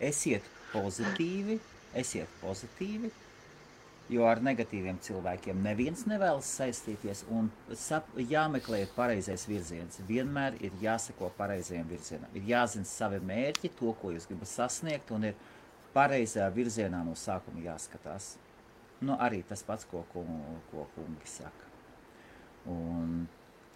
[0.00, 1.58] esiet pozitīvi,
[1.98, 3.10] esiet pozitīvi,
[4.10, 10.00] jo ar negatīviem cilvēkiem neviens nevēlas saistīties un sap, jāmeklē pareizais virziens.
[10.08, 12.32] Vienmēr ir jāseko pareizajam virzienam.
[12.34, 15.38] Ir jāzina savi mērķi, to, ko jūs gribat sasniegt, un ir
[15.94, 18.34] pareizajā virzienā no sākuma jāskatās.
[19.00, 20.24] Nu, arī tas pats, ko, ko,
[20.72, 21.70] ko kungi saka.
[22.68, 23.24] Un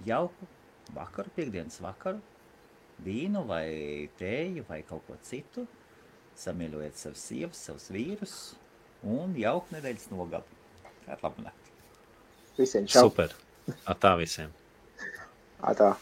[0.04, 0.50] jauku
[0.94, 2.20] vakaru, piekdienas vakaru,
[3.06, 3.64] vīnu vai
[4.18, 5.68] tēju vai kaut ko citu–
[6.40, 8.34] samīļojiet savus sievas, savus vīrus
[9.04, 10.60] un jauku nedēļas nogali.
[11.04, 11.74] Tā ir laba nakti.
[12.58, 13.08] Visiem čau.
[13.08, 13.34] Super.
[13.88, 14.52] Atā visiem.
[15.64, 15.94] Atā.